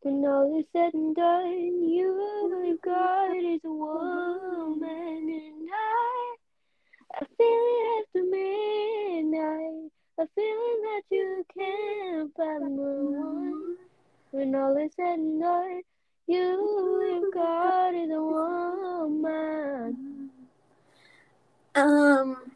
when 0.02 0.24
all 0.26 0.58
is 0.58 0.66
said 0.72 0.92
and 0.92 1.16
done, 1.16 1.88
you 1.88 2.62
have 2.66 2.82
got 2.82 3.34
is 3.34 3.60
a 3.64 3.70
woman, 3.70 4.82
and 4.82 5.68
I, 5.72 6.36
I 7.14 7.24
feel 7.38 7.40
it 7.40 8.06
after 8.06 8.22
midnight. 8.22 9.90
A 10.16 10.28
feeling 10.34 10.82
that 10.82 11.02
you 11.10 11.44
can't 11.56 12.36
find, 12.36 12.76
my 12.76 12.82
one. 12.82 13.76
When 14.30 14.54
all 14.54 14.76
is 14.76 14.92
said 14.94 15.18
and 15.18 15.40
done, 15.40 15.82
you 16.26 17.22
have 17.22 17.32
got 17.32 17.94
is 17.94 18.10
a 18.10 18.22
woman. 18.22 20.30
Um, 21.74 22.52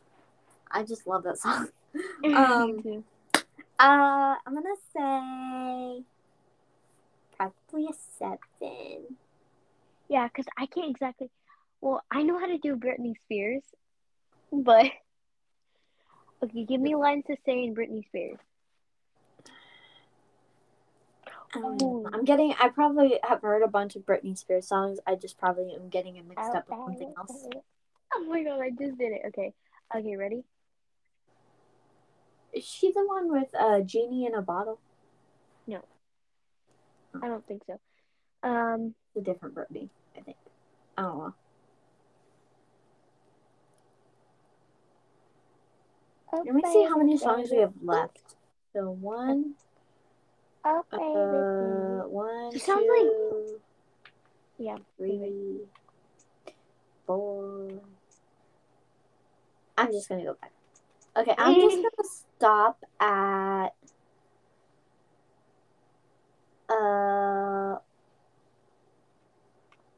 I 0.70 0.82
just 0.84 1.06
love 1.06 1.22
that 1.24 1.38
song. 1.38 1.68
Um. 2.24 3.04
Uh, 3.80 4.34
I'm 4.44 4.54
gonna 4.54 4.76
say 4.92 6.04
probably 7.38 7.86
a 7.86 7.94
seven. 8.18 9.16
Yeah, 10.08 10.28
because 10.28 10.46
I 10.56 10.66
can't 10.66 10.90
exactly. 10.90 11.30
Well, 11.80 12.02
I 12.10 12.22
know 12.22 12.38
how 12.38 12.46
to 12.46 12.58
do 12.58 12.76
Britney 12.76 13.14
Spears, 13.24 13.62
but 14.52 14.86
okay, 16.42 16.64
give 16.64 16.80
me 16.80 16.96
lines 16.96 17.24
to 17.28 17.36
say 17.46 17.64
in 17.64 17.74
Britney 17.74 18.04
Spears. 18.06 18.38
Um, 21.54 22.06
I'm 22.12 22.24
getting. 22.24 22.54
I 22.60 22.68
probably 22.68 23.18
have 23.22 23.42
heard 23.42 23.62
a 23.62 23.68
bunch 23.68 23.96
of 23.96 24.02
Britney 24.02 24.36
Spears 24.36 24.66
songs. 24.66 24.98
I 25.06 25.14
just 25.14 25.38
probably 25.38 25.74
am 25.74 25.88
getting 25.88 26.16
it 26.16 26.26
mixed 26.26 26.50
up 26.54 26.68
with 26.68 26.78
something 26.84 27.14
else. 27.16 27.46
Oh 28.14 28.24
my 28.24 28.42
god, 28.42 28.60
I 28.60 28.70
just 28.70 28.98
did 28.98 29.12
it. 29.12 29.22
Okay, 29.28 29.54
okay, 29.94 30.16
ready? 30.16 30.44
Is 32.52 32.64
she 32.64 32.92
the 32.92 33.06
one 33.06 33.30
with 33.30 33.54
uh 33.54 33.80
genie 33.80 34.26
in 34.26 34.34
a 34.34 34.42
bottle? 34.42 34.80
I 37.22 37.28
don't 37.28 37.46
think 37.46 37.62
so. 37.66 37.78
Um, 38.42 38.94
It's 39.14 39.26
a 39.28 39.32
different 39.32 39.54
Britney, 39.54 39.88
I 40.16 40.20
think. 40.20 40.36
I 40.96 41.02
don't 41.02 41.18
know. 41.18 41.34
Let 46.32 46.54
me 46.54 46.62
see 46.72 46.84
how 46.84 46.96
many 46.98 47.16
songs 47.16 47.50
we 47.50 47.58
have 47.58 47.72
left. 47.82 48.36
So 48.74 48.90
one, 48.90 49.54
Oh, 50.64 50.84
uh, 50.92 52.06
one, 52.08 52.52
She 52.52 52.58
sounds 52.58 52.84
like- 52.86 53.60
Yeah, 54.58 54.76
three, 54.96 55.60
four. 57.06 57.68
I'm 59.78 59.92
just 59.92 60.08
gonna 60.08 60.24
go 60.24 60.34
back. 60.34 60.52
Okay, 61.16 61.34
I'm 61.38 61.54
just 61.54 61.76
gonna 61.76 62.08
stop 62.08 62.84
at 63.00 63.68
uh 66.68 67.76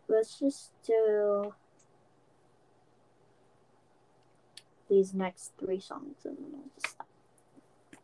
let's 0.09 0.39
just 0.39 0.73
do 0.87 1.55
these 4.89 5.15
next 5.15 5.53
three 5.59 5.81
songs 5.81 6.17
and 6.25 6.37
then 6.37 6.47
we'll 6.53 6.71
just 6.75 6.91
stop. 6.95 7.07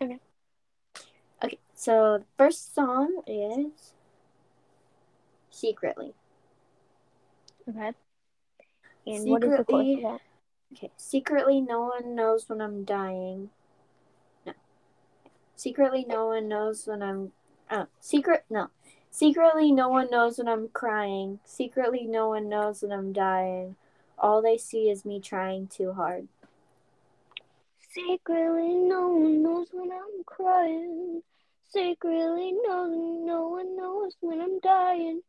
Okay. 0.00 0.18
Okay, 1.44 1.58
so 1.74 2.18
the 2.18 2.24
first 2.38 2.74
song 2.74 3.22
is 3.26 3.92
Secretly. 5.50 6.12
Okay. 7.68 7.92
And 9.06 9.30
what 9.30 9.42
is 9.42 9.50
the 9.50 9.56
Secretly- 9.58 10.06
Okay. 10.72 10.90
Secretly, 10.96 11.60
no 11.60 11.84
one 11.84 12.14
knows 12.14 12.48
when 12.48 12.60
I'm 12.60 12.84
dying. 12.84 13.50
No. 14.44 14.52
Secretly, 15.54 16.04
no 16.06 16.26
one 16.26 16.48
knows 16.48 16.86
when 16.86 17.02
I'm. 17.02 17.32
Oh, 17.70 17.86
secret. 18.00 18.44
No. 18.48 18.68
Secretly, 19.10 19.72
no 19.72 19.88
one 19.88 20.10
knows 20.10 20.38
when 20.38 20.48
I'm 20.48 20.68
crying. 20.68 21.40
Secretly, 21.44 22.04
no 22.06 22.28
one 22.28 22.48
knows 22.48 22.82
when 22.82 22.92
I'm 22.92 23.12
dying. 23.12 23.76
All 24.18 24.42
they 24.42 24.58
see 24.58 24.90
is 24.90 25.04
me 25.04 25.20
trying 25.20 25.68
too 25.68 25.92
hard. 25.92 26.28
Secretly, 27.90 28.74
no 28.74 29.08
one 29.08 29.42
knows 29.42 29.68
when 29.72 29.90
I'm 29.90 30.22
crying. 30.26 31.22
Secretly, 31.68 32.52
no, 32.52 32.86
no 33.24 33.48
one 33.48 33.76
knows 33.76 34.16
when 34.20 34.40
I'm 34.40 34.60
dying. 34.60 35.22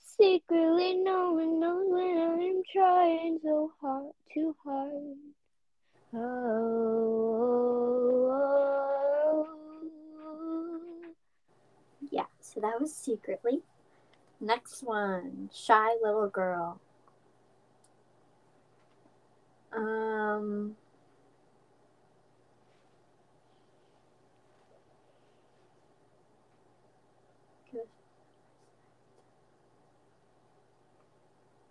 Secretly, 0.00 0.94
no 0.96 1.32
one 1.32 1.60
knows 1.60 1.86
when 1.88 2.18
I'm 2.18 2.62
trying 2.72 3.38
so 3.42 3.72
hard, 3.80 4.12
too 4.32 4.56
hard. 4.64 5.16
Oh, 6.14 7.84
that 12.64 12.80
was 12.80 12.94
Secretly. 12.94 13.60
Next 14.40 14.82
one, 14.82 15.50
Shy 15.52 15.94
Little 16.02 16.28
Girl. 16.28 16.80
Um. 19.72 20.76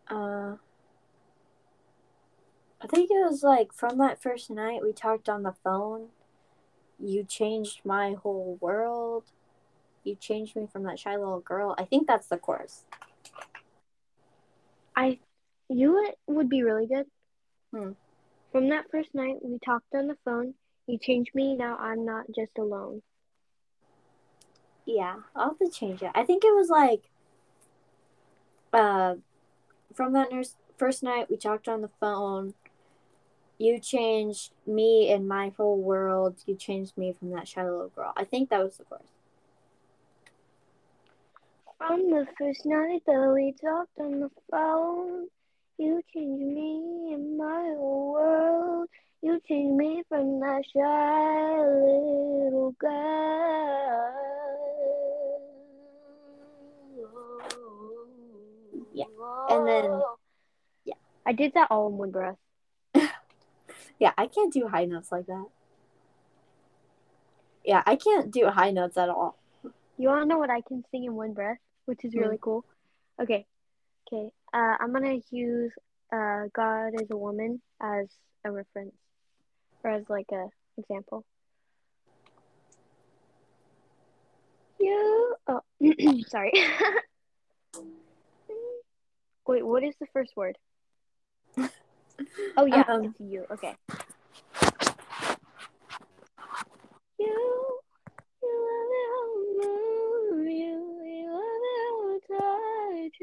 Uh, 0.10 0.58
I 2.82 2.88
think 2.88 3.10
it 3.10 3.26
was 3.26 3.42
like 3.42 3.74
from 3.74 3.98
that 3.98 4.22
first 4.22 4.52
night 4.52 4.84
we 4.84 4.92
talked 4.94 5.28
on 5.28 5.44
the 5.44 5.54
phone. 5.64 6.10
You 7.00 7.24
changed 7.24 7.82
my 7.86 8.14
whole 8.14 8.58
world. 8.62 9.24
You 10.04 10.16
changed 10.16 10.56
me 10.56 10.68
from 10.72 10.84
that 10.84 11.00
shy 11.00 11.16
little 11.16 11.40
girl. 11.40 11.76
I 11.78 11.86
think 11.86 12.08
that's 12.08 12.28
the 12.28 12.38
chorus. 12.38 12.84
I, 14.96 15.20
you 15.70 16.12
would 16.28 16.50
be 16.50 16.64
really 16.64 16.88
good? 16.88 17.06
Hmm. 17.72 17.92
From 18.52 18.70
that 18.70 18.92
first 18.92 19.16
night 19.16 19.38
we 19.42 19.58
talked 19.66 19.96
on 19.96 20.08
the 20.08 20.18
phone, 20.24 20.54
you 20.86 20.98
changed 20.98 21.34
me, 21.34 21.56
now 21.56 21.78
I'm 21.78 22.06
not 22.06 22.26
just 22.36 22.58
alone. 22.58 23.02
Yeah, 24.86 25.16
I'll 25.36 25.50
have 25.50 25.60
to 25.60 25.70
change 25.70 26.04
it. 26.04 26.12
I 26.14 26.24
think 26.24 26.44
it 26.44 26.54
was 26.54 26.70
like, 26.70 27.10
uh, 28.74 29.16
from 29.94 30.14
that 30.14 30.32
nurse 30.32 30.56
first 30.78 31.04
night 31.04 31.30
we 31.30 31.38
talked 31.38 31.68
on 31.68 31.82
the 31.82 31.90
phone. 32.00 32.54
You 33.58 33.80
changed 33.80 34.52
me 34.68 35.12
and 35.12 35.28
my 35.28 35.54
whole 35.56 35.78
world. 35.78 36.36
You 36.46 36.56
changed 36.56 36.98
me 36.98 37.14
from 37.14 37.32
that 37.32 37.48
shy 37.48 37.64
little 37.64 37.90
girl. 37.90 38.14
I 38.18 38.26
think 38.26 38.50
that 38.50 38.64
was 38.64 38.78
the 38.78 38.84
chorus. 38.84 39.04
From 41.78 42.10
the 42.10 42.26
first 42.38 42.66
night 42.66 43.02
that 43.06 43.32
we 43.34 43.54
talked 43.62 43.98
on 44.00 44.20
the 44.22 44.30
phone, 44.50 45.28
you 45.78 46.02
changed 46.14 46.44
me 46.44 47.14
and 47.14 47.38
my 47.38 47.74
whole 47.78 48.14
world. 48.14 48.90
You 49.22 49.40
changed 49.48 49.76
me 49.78 50.04
from 50.08 50.40
that 50.40 50.64
shy 50.74 51.60
little 51.60 52.72
girl. 52.80 54.14
Yeah, 58.94 59.06
and 59.50 59.68
then- 59.68 60.02
yeah. 60.86 60.94
I 61.26 61.34
did 61.34 61.54
that 61.56 61.68
all 61.72 61.88
in 61.88 61.98
one 61.98 62.12
breath. 62.12 62.38
Yeah, 64.00 64.12
I 64.18 64.28
can't 64.28 64.52
do 64.52 64.68
high 64.68 64.86
notes 64.86 65.12
like 65.12 65.28
that. 65.28 65.46
Yeah, 67.64 67.84
I 67.86 67.96
can't 67.96 68.32
do 68.32 68.48
high 68.48 68.72
notes 68.72 68.98
at 68.98 69.08
all. 69.08 69.38
You 69.98 70.08
want 70.10 70.24
to 70.24 70.28
know 70.28 70.40
what 70.40 70.50
I 70.50 70.62
can 70.62 70.84
sing 70.92 71.04
in 71.06 71.14
one 71.14 71.34
breath, 71.34 71.60
which 71.86 72.04
is 72.04 72.16
really 72.16 72.40
cool? 72.42 72.66
Okay, 73.22 73.46
okay. 74.08 74.32
Uh, 74.54 74.76
I'm 74.80 74.92
gonna 74.92 75.20
use 75.32 75.72
uh, 76.12 76.46
"God 76.54 76.94
is 77.00 77.10
a 77.12 77.18
Woman" 77.18 77.62
as 77.82 78.08
a 78.44 78.52
reference, 78.52 78.96
or 79.84 79.92
as 79.92 80.04
like 80.10 80.28
a 80.32 80.48
example. 80.78 81.24
You. 84.80 85.36
Oh, 85.48 85.62
sorry. 86.28 86.52
Wait, 89.46 89.66
what 89.66 89.84
is 89.84 89.94
the 90.00 90.08
first 90.14 90.36
word? 90.36 90.58
Oh 92.58 92.66
yeah, 92.66 92.84
Um, 92.88 93.04
it's 93.06 93.20
you. 93.20 93.46
Okay. 93.52 93.76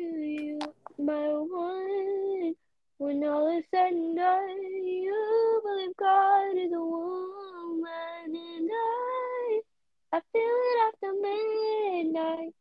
to 0.00 0.18
you, 0.18 0.58
my 0.98 1.28
one. 1.28 2.54
When 2.98 3.24
all 3.24 3.56
is 3.56 3.64
said 3.70 3.92
and 3.92 4.16
done, 4.16 4.62
you 4.82 5.60
believe 5.64 5.96
God 5.96 6.56
is 6.56 6.72
a 6.72 6.80
woman, 6.80 7.84
and 8.26 8.70
I, 8.72 9.60
I 10.12 10.20
feel 10.32 10.56
it 10.68 10.78
after 10.88 11.12
midnight, 11.20 12.54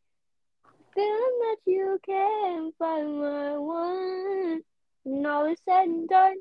feeling 0.94 1.38
that 1.40 1.56
you 1.66 1.98
can 2.04 2.72
find 2.78 3.20
my 3.20 3.58
one. 3.58 4.62
When 5.04 5.26
all 5.26 5.46
is 5.50 5.58
said 5.66 5.84
and 5.84 6.08
done, 6.08 6.36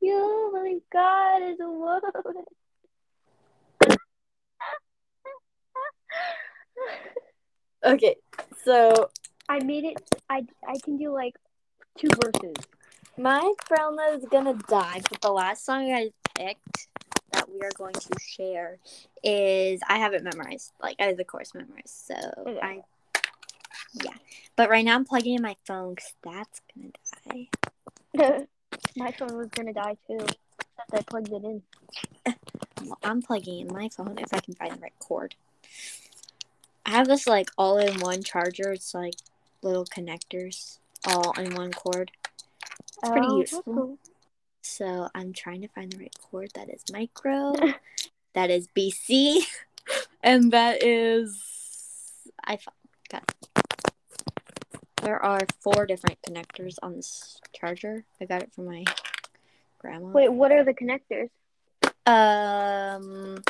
you 0.00 0.50
believe 0.52 0.82
God 0.92 1.42
is 1.42 1.58
a 1.60 1.68
woman. 1.68 2.44
okay, 7.84 8.16
so 8.64 9.10
I 9.48 9.58
made 9.64 9.84
it. 9.84 9.96
I 10.28 10.44
I 10.66 10.74
can 10.82 10.96
do 10.96 11.12
like 11.12 11.36
two 11.98 12.08
verses. 12.24 12.54
my 13.18 13.52
friend 13.66 13.98
is 14.12 14.24
gonna 14.30 14.54
die, 14.68 15.00
but 15.08 15.20
the 15.20 15.30
last 15.32 15.64
song 15.64 15.90
I 15.92 16.10
picked 16.34 16.88
that 17.32 17.48
we 17.48 17.60
are 17.60 17.70
going 17.76 17.94
to 17.94 18.18
share 18.20 18.78
is 19.22 19.80
I 19.88 19.98
have 19.98 20.14
it 20.14 20.22
memorized. 20.24 20.72
Like 20.82 20.96
I 21.00 21.04
have 21.04 21.16
the 21.16 21.24
chorus 21.24 21.54
memorized. 21.54 21.88
So 22.06 22.14
Okay. 22.38 22.60
I 22.60 22.82
yeah. 24.04 24.14
But 24.56 24.68
right 24.70 24.84
now 24.84 24.94
I'm 24.94 25.04
plugging 25.04 25.34
in 25.34 25.42
my 25.42 25.56
phone 25.66 25.94
because 25.94 26.14
that's 26.22 26.60
gonna 26.74 27.48
die. 28.16 28.46
my 28.96 29.12
phone 29.12 29.36
was 29.36 29.48
gonna 29.48 29.72
die 29.72 29.96
too. 30.06 30.18
I 30.92 31.02
plugged 31.02 31.28
it 31.32 31.44
in. 31.44 31.62
Well, 32.84 32.98
I'm 33.02 33.20
plugging 33.22 33.60
in 33.66 33.74
my 33.74 33.88
phone 33.88 34.16
if 34.18 34.32
I 34.34 34.38
can 34.38 34.54
find 34.54 34.72
the 34.76 34.80
right 34.80 34.92
cord. 35.00 35.34
I 36.84 36.90
have 36.90 37.08
this 37.08 37.26
like 37.26 37.50
all 37.58 37.78
in 37.78 37.98
one 38.00 38.22
charger. 38.22 38.70
It's 38.70 38.94
like 38.94 39.14
little 39.66 39.84
connectors 39.86 40.78
all 41.06 41.32
in 41.38 41.54
one 41.54 41.72
cord. 41.72 42.12
It's 42.98 43.10
pretty 43.10 43.26
Oh, 43.26 43.38
useful. 43.40 43.62
cool. 43.64 43.98
So 44.62 45.08
I'm 45.14 45.32
trying 45.32 45.62
to 45.62 45.68
find 45.68 45.92
the 45.92 45.98
right 45.98 46.14
cord 46.20 46.50
that 46.54 46.68
is 46.68 46.82
micro, 46.92 47.54
that 48.34 48.50
is 48.50 48.68
BC, 48.76 49.40
and 50.22 50.52
that 50.52 50.82
is 50.82 51.42
I 52.44 52.58
got. 53.08 53.22
It. 53.28 53.64
There 55.02 55.22
are 55.22 55.40
four 55.60 55.86
different 55.86 56.18
connectors 56.26 56.76
on 56.82 56.96
this 56.96 57.40
charger. 57.52 58.04
I 58.20 58.24
got 58.24 58.42
it 58.42 58.52
from 58.52 58.64
my 58.66 58.84
grandma. 59.78 60.08
Wait, 60.08 60.32
what 60.32 60.50
are 60.50 60.64
the 60.64 60.74
connectors? 60.74 61.30
Um, 62.06 63.42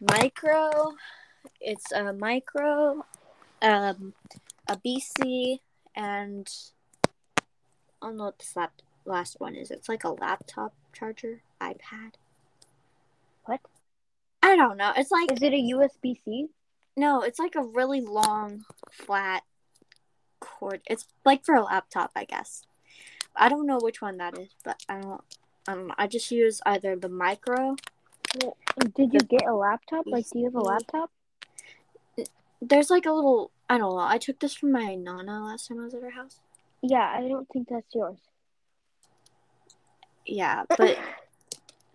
micro. 0.00 0.92
It's 1.60 1.90
a 1.90 2.12
micro, 2.12 3.04
um, 3.62 4.12
a 4.68 4.76
BC, 4.76 5.60
and 5.94 6.48
I 7.36 8.06
don't 8.06 8.16
know 8.16 8.24
what 8.24 8.38
this 8.38 8.54
lap- 8.56 8.82
last 9.04 9.36
one 9.38 9.54
is. 9.54 9.70
It's 9.70 9.88
like 9.88 10.04
a 10.04 10.10
laptop 10.10 10.74
charger, 10.92 11.42
iPad. 11.60 12.14
What? 13.44 13.60
I 14.42 14.56
don't 14.56 14.76
know. 14.76 14.92
It's 14.96 15.10
like 15.10 15.32
Is 15.32 15.42
it 15.42 15.52
a 15.52 15.56
USB 15.56 16.18
C? 16.24 16.48
no, 16.96 17.22
it's 17.22 17.38
like 17.38 17.54
a 17.54 17.62
really 17.62 18.00
long, 18.00 18.64
flat 18.90 19.42
cord. 20.40 20.80
It's 20.86 21.06
like 21.24 21.44
for 21.44 21.54
a 21.54 21.62
laptop, 21.62 22.10
I 22.16 22.24
guess. 22.24 22.64
I 23.34 23.48
don't 23.48 23.66
know 23.66 23.78
which 23.80 24.02
one 24.02 24.16
that 24.18 24.36
is, 24.38 24.48
but 24.64 24.82
I 24.88 25.00
don't. 25.00 25.22
I 25.66 25.74
don't 25.74 25.86
know. 25.88 25.94
I 25.98 26.06
just 26.06 26.30
use 26.30 26.60
either 26.64 26.96
the 26.96 27.10
micro 27.10 27.76
Did 28.94 29.12
you 29.12 29.20
get 29.20 29.46
a 29.46 29.54
laptop? 29.54 30.06
Like, 30.06 30.28
do 30.30 30.38
you 30.38 30.46
have 30.46 30.54
a 30.54 30.60
laptop? 30.60 31.10
There's 32.60 32.90
like 32.90 33.06
a 33.06 33.12
little. 33.12 33.50
I 33.68 33.76
don't 33.78 33.94
know. 33.94 33.98
I 33.98 34.18
took 34.18 34.38
this 34.40 34.54
from 34.54 34.72
my 34.72 34.94
nana 34.94 35.44
last 35.44 35.68
time 35.68 35.80
I 35.80 35.84
was 35.84 35.94
at 35.94 36.02
her 36.02 36.10
house. 36.10 36.40
Yeah, 36.82 37.12
I 37.14 37.28
don't 37.28 37.48
think 37.50 37.68
that's 37.68 37.94
yours. 37.94 38.18
Yeah, 40.26 40.64
but 40.78 40.98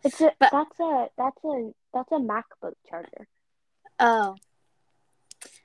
It's 0.04 0.20
a 0.22 0.32
But- 0.40 0.52
that's 0.52 0.80
a 0.80 1.08
that's 1.18 1.44
a 1.44 1.72
that's 1.94 2.12
a 2.12 2.16
MacBook 2.16 2.74
charger. 2.90 3.28
oh, 4.00 4.36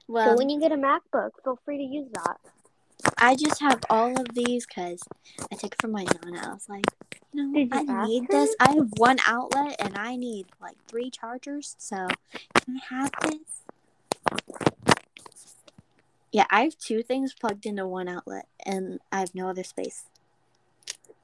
well, 0.06 0.32
so 0.32 0.36
when 0.38 0.48
you 0.48 0.60
get 0.60 0.72
a 0.72 0.76
MacBook, 0.76 1.30
feel 1.44 1.58
free 1.64 1.78
to 1.78 1.84
use 1.84 2.08
that. 2.12 2.36
I 3.18 3.36
just 3.36 3.60
have 3.60 3.80
all 3.90 4.18
of 4.20 4.34
these 4.34 4.66
because 4.66 5.02
I 5.52 5.56
took 5.56 5.72
it 5.74 5.80
from 5.80 5.92
my 5.92 6.04
nana. 6.04 6.48
I 6.48 6.52
was 6.52 6.68
like, 6.68 6.84
you 7.32 7.46
know, 7.46 7.58
you 7.58 7.68
I 7.72 8.06
need 8.06 8.22
her? 8.24 8.28
this. 8.30 8.56
I 8.60 8.72
have 8.74 8.88
one 8.96 9.18
outlet 9.26 9.76
and 9.80 9.96
I 9.96 10.16
need 10.16 10.46
like 10.60 10.76
three 10.88 11.10
chargers. 11.10 11.74
So 11.78 12.08
can 12.54 12.80
I 12.80 12.94
have 12.94 13.10
this? 13.22 13.62
Yeah, 16.30 16.44
I 16.50 16.62
have 16.64 16.76
two 16.78 17.02
things 17.02 17.32
plugged 17.34 17.64
into 17.66 17.86
one 17.86 18.08
outlet 18.08 18.46
and 18.64 19.00
I 19.10 19.20
have 19.20 19.34
no 19.34 19.48
other 19.48 19.64
space. 19.64 20.04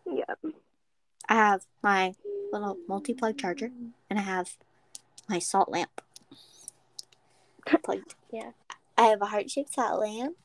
Yeah. 0.06 0.24
I 1.28 1.34
have 1.34 1.66
my 1.82 2.14
little 2.52 2.78
multi-plug 2.88 3.36
charger 3.38 3.70
and 4.08 4.18
I 4.18 4.22
have 4.22 4.56
my 5.28 5.38
salt 5.38 5.68
lamp 5.70 6.00
plugged. 7.84 8.14
Yeah. 8.32 8.50
I 8.96 9.02
have 9.06 9.20
a 9.22 9.26
heart-shaped 9.26 9.74
salt 9.74 10.00
lamp 10.00 10.36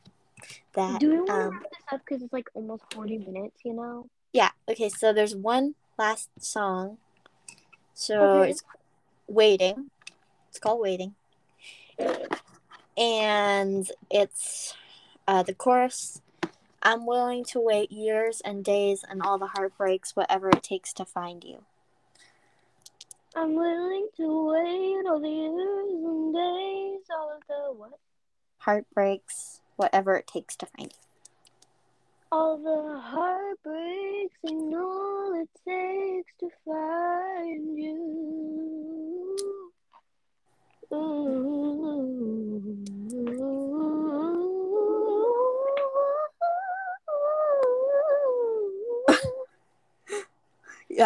that 0.73 0.99
Do 0.99 1.09
we 1.09 1.17
want 1.17 1.27
to 1.27 1.33
um 1.33 1.49
wrap 1.53 1.61
this 1.63 1.83
up 1.93 1.99
because 2.05 2.21
it's 2.23 2.33
like 2.33 2.49
almost 2.53 2.83
forty 2.93 3.17
minutes? 3.17 3.57
You 3.63 3.73
know. 3.73 4.07
yeah, 4.33 4.49
okay, 4.69 4.89
so 4.89 5.13
there's 5.13 5.35
one 5.35 5.75
last 5.97 6.29
song. 6.39 6.97
So 7.93 8.21
Okay. 8.21 8.51
it's 8.51 8.63
Waiting. 9.27 9.91
It's 10.49 10.59
called 10.59 10.81
Waiting. 10.81 11.13
And 12.99 13.89
it's 14.11 14.75
uh 15.27 15.43
the 15.43 15.53
chorus 15.53 16.21
I'm 16.81 17.05
willing 17.05 17.43
to 17.45 17.59
wait 17.59 17.91
years 17.91 18.41
and 18.43 18.63
days 18.63 19.03
and 19.07 19.21
all 19.21 19.37
the 19.37 19.47
heartbreaks, 19.47 20.15
whatever 20.15 20.49
it 20.49 20.63
takes 20.63 20.93
to 20.93 21.05
find 21.05 21.43
you. 21.43 21.63
I'm 23.35 23.53
willing 23.53 24.07
to 24.17 24.49
wait 24.49 25.05
all 25.07 25.19
the 25.19 25.29
years 25.29 26.03
and 26.03 26.33
days, 26.33 27.05
all 27.11 27.35
of 27.35 27.41
the 27.47 27.77
what? 27.77 27.99
Heartbreaks, 28.59 29.59
whatever 29.75 30.15
it 30.15 30.25
takes 30.25 30.55
to 30.57 30.65
find 30.65 30.91
you. 30.91 30.99
All 32.31 32.57
the 32.57 32.99
heartbreaks 32.99 34.37
and 34.43 34.73
all 34.73 35.41
it 35.41 35.49
takes 35.67 36.31
to 36.39 36.49
find 36.65 37.77
you. 37.77 39.58
Yeah, 40.91 40.97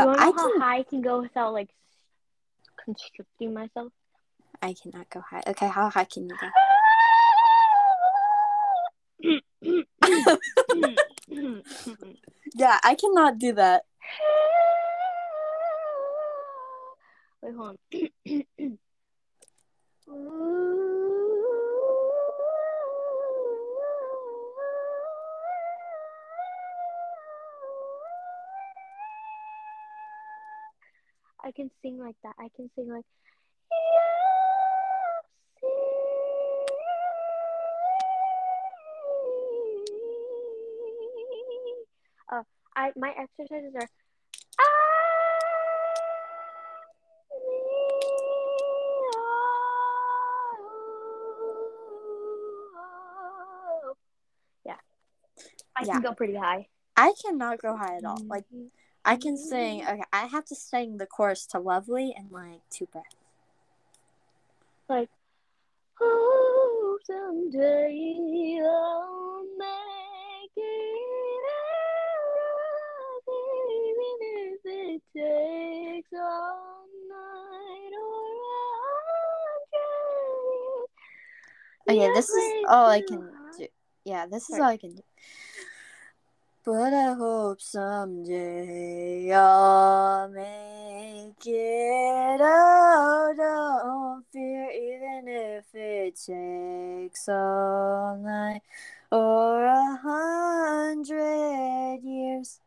you 0.03 0.07
wanna 0.07 0.21
I 0.21 0.25
know 0.27 0.34
how 0.38 0.51
can 0.51 0.61
high 0.61 0.77
I 0.77 0.84
can 0.84 1.01
go 1.01 1.19
without 1.21 1.51
like 1.51 1.67
constricting 2.84 3.53
myself? 3.53 3.91
I 4.61 4.73
cannot 4.81 5.09
go 5.09 5.19
high. 5.19 5.43
Okay, 5.45 5.67
how 5.67 5.89
high 5.89 6.05
can 6.05 6.29
you 6.29 6.38
go? 6.39 6.47
Yeah, 12.55 12.79
I 12.84 12.95
cannot 12.95 13.39
do 13.39 13.53
that. 13.53 13.84
Wait, 17.41 17.55
hold 17.55 17.77
on. 17.93 18.43
I 31.45 31.51
can 31.51 31.70
sing 31.82 31.99
like 31.99 32.16
that. 32.24 32.36
I 32.39 32.47
can 32.55 32.70
sing 32.76 32.89
like. 32.89 33.03
Uh, 42.32 42.43
I 42.76 42.91
my 42.95 43.14
exercises 43.18 43.74
are. 43.76 44.03
I 55.84 55.86
Yeah. 55.88 55.93
can 55.93 56.01
go 56.01 56.13
pretty 56.13 56.36
high. 56.36 56.67
I 56.95 57.13
cannot 57.21 57.59
go 57.59 57.75
high 57.75 57.97
at 57.97 58.05
all. 58.05 58.17
Mm-hmm. 58.17 58.29
Like 58.29 58.45
I 59.05 59.17
can 59.17 59.36
sing. 59.38 59.81
Okay, 59.86 60.03
I 60.13 60.27
have 60.27 60.45
to 60.45 60.55
sing 60.55 60.97
the 60.97 61.05
chorus 61.05 61.45
to 61.47 61.59
"Lovely" 61.59 62.13
and 62.15 62.31
like 62.31 62.61
two 62.69 62.86
breaths. 62.88 63.15
like, 64.89 65.09
oh, 66.01 66.99
someday 67.05 68.59
I'll 68.63 69.43
make 69.57 70.51
it 70.55 71.43
out, 71.51 73.27
even 73.91 74.17
if 74.21 74.61
it 74.65 75.01
takes 75.13 76.13
all 76.13 76.86
night 77.09 77.93
or 77.99 78.13
a 81.89 81.91
Okay, 81.91 82.13
this 82.13 82.29
is 82.29 82.65
all 82.69 82.88
I 82.88 83.01
can 83.01 83.29
do. 83.57 83.67
Yeah, 84.05 84.25
this 84.27 84.49
is 84.49 84.59
all 84.59 84.65
I 84.65 84.77
can 84.77 84.95
do. 84.95 85.01
But 86.66 86.93
I 86.93 87.14
hope 87.14 87.59
someday 87.61 89.32
I'll 89.34 90.30
make 90.30 91.45
it. 91.45 92.41
out. 92.41 93.34
don't 93.36 94.24
fear, 94.32 94.70
even 94.72 95.28
if 95.28 95.66
it 95.74 96.16
takes 96.16 97.28
all 97.28 98.16
night 98.18 98.61
or 99.11 99.66
a 99.66 99.95
hundred 99.97 101.99
years. 102.03 102.59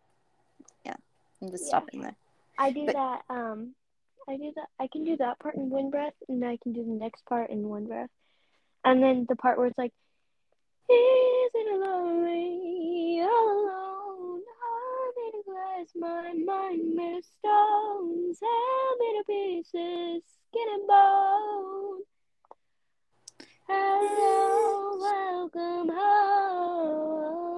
Yeah, 0.85 0.95
I'm 1.41 1.51
just 1.51 1.65
Yeah. 1.65 1.69
stopping 1.69 2.01
there. 2.03 2.17
I 2.59 2.73
do 2.73 2.85
But- 2.87 2.95
that. 2.97 3.25
Um, 3.31 3.75
I 4.29 4.37
do 4.37 4.53
that. 4.57 4.69
I 4.79 4.89
can 4.89 5.05
do 5.05 5.17
that 5.19 5.39
part 5.39 5.55
in 5.55 5.71
one 5.71 5.89
breath, 5.89 6.15
and 6.29 6.43
then 6.43 6.51
I 6.51 6.57
can 6.59 6.73
do 6.73 6.83
the 6.85 6.91
next 6.91 7.25
part 7.27 7.49
in 7.51 7.69
one 7.69 7.87
breath, 7.87 8.11
and 8.85 9.01
then 9.03 9.25
the 9.29 9.37
part 9.37 9.57
where 9.57 9.69
it's 9.69 9.79
like, 9.79 9.95
"Isn't 10.89 11.81
lonely 11.81 13.21
all 13.23 13.51
alone? 13.61 14.43
Of 15.35 15.45
glass, 15.45 15.89
my 15.97 16.33
mind 16.35 16.95
made 16.95 17.19
of 17.19 17.25
stones, 17.25 18.39
hand 18.41 18.99
made 19.01 19.21
of 19.21 19.27
pieces, 19.27 20.23
skin 20.49 20.69
and 20.75 20.87
bone. 20.87 22.03
Hello, 23.67 24.99
welcome 25.01 25.89
home." 25.89 27.56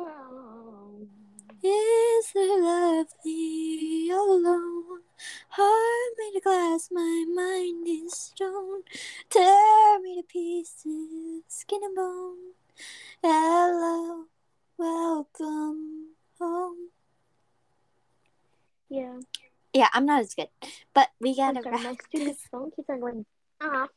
Yeah, 19.78 19.86
I'm 19.92 20.06
not 20.06 20.22
as 20.22 20.34
good, 20.34 20.48
but 20.92 21.08
we 21.20 21.36
gotta 21.36 21.62
wrap 21.64 22.02
stupid 22.08 22.30
this. 22.30 22.38
phone 22.50 22.72
keeps 22.72 22.90
on 22.90 22.98
going 22.98 23.24
off. 23.60 23.90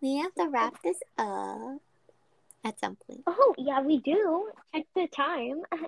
We 0.00 0.16
have 0.16 0.34
to 0.34 0.48
wrap 0.48 0.82
this 0.82 0.98
up 1.16 1.78
at 2.64 2.80
some 2.80 2.96
point. 2.96 3.22
Oh, 3.24 3.54
yeah, 3.56 3.82
we 3.82 3.98
do. 3.98 4.50
Check 4.74 4.86
the 4.96 5.06
time. 5.06 5.62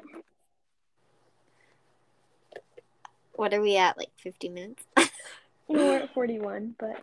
What 3.34 3.53
are 3.53 3.61
we 3.61 3.76
at? 3.76 3.99
Like 3.99 4.12
50 4.18 4.49
minutes? 4.51 4.84
We're 5.68 5.99
at 5.99 6.14
41, 6.14 6.76
but 6.78 7.03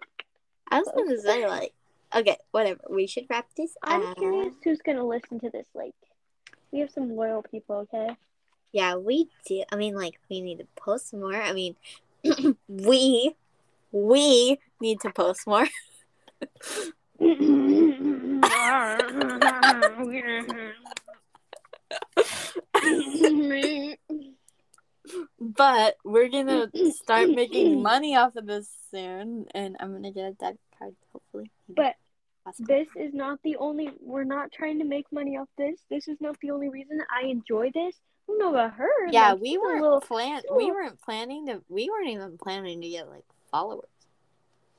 I 0.72 0.80
was 0.80 0.90
gonna 0.96 1.20
say 1.20 1.46
like, 1.48 1.74
okay, 2.16 2.38
whatever. 2.52 2.80
We 2.90 3.08
should 3.08 3.26
wrap 3.30 3.48
this 3.58 3.76
I'm 3.84 4.04
up. 4.04 4.18
curious 4.18 4.56
who's 4.64 4.80
to 4.80 5.04
listen 5.04 5.42
to 5.42 5.50
this. 5.50 5.68
Like, 5.76 5.94
we 6.72 6.80
have 6.80 6.90
some 6.92 7.16
loyal 7.18 7.44
people, 7.44 7.86
okay? 7.94 8.16
Yeah, 8.74 8.96
we 8.96 9.30
do. 9.48 9.64
I 9.72 9.76
mean, 9.76 9.96
like, 9.96 10.20
we 10.30 10.42
need 10.42 10.58
to 10.58 10.68
post 10.76 11.14
more. 11.14 11.36
I 11.36 11.54
mean, 11.54 11.76
we, 12.68 13.36
we 13.92 14.60
need 14.82 15.00
to 15.02 15.12
post 15.12 15.46
more. 15.48 15.68
But 25.40 25.98
we're 26.04 26.30
gonna 26.30 26.70
start 26.92 27.30
making 27.30 27.82
money 27.82 28.16
off 28.16 28.36
of 28.36 28.48
this 28.48 28.70
soon, 28.90 29.46
and 29.54 29.76
I'm 29.80 29.94
gonna 29.94 30.12
get 30.12 30.32
a 30.32 30.32
debit 30.32 30.60
card, 30.80 30.96
hopefully. 31.12 31.52
But 31.70 31.96
this 32.60 32.88
is 32.96 33.14
not 33.14 33.40
the 33.44 33.58
only, 33.58 33.90
we're 34.02 34.24
not 34.24 34.52
trying 34.52 34.80
to 34.80 34.86
make 34.86 35.06
money 35.12 35.38
off 35.38 35.50
this. 35.58 35.80
This 35.90 36.08
is 36.08 36.20
not 36.20 36.40
the 36.42 36.52
only 36.52 36.70
reason 36.70 37.00
I 37.10 37.28
enjoy 37.28 37.72
this. 37.74 37.96
Don't 38.28 38.40
know 38.40 38.50
about 38.50 38.74
her. 38.74 39.08
yeah, 39.10 39.32
like, 39.34 39.42
we 39.42 39.58
weren't 39.58 39.82
little- 39.82 40.02
plan. 40.02 40.42
a 40.50 40.56
We 40.56 40.72
weren't 40.72 41.00
planning 41.02 41.48
to. 41.48 41.62
We 41.70 41.90
weren't 41.90 42.10
even 42.10 42.38
planning 42.38 42.82
to 42.82 42.90
get 42.90 43.10
like 43.10 43.26
followers. 43.52 43.90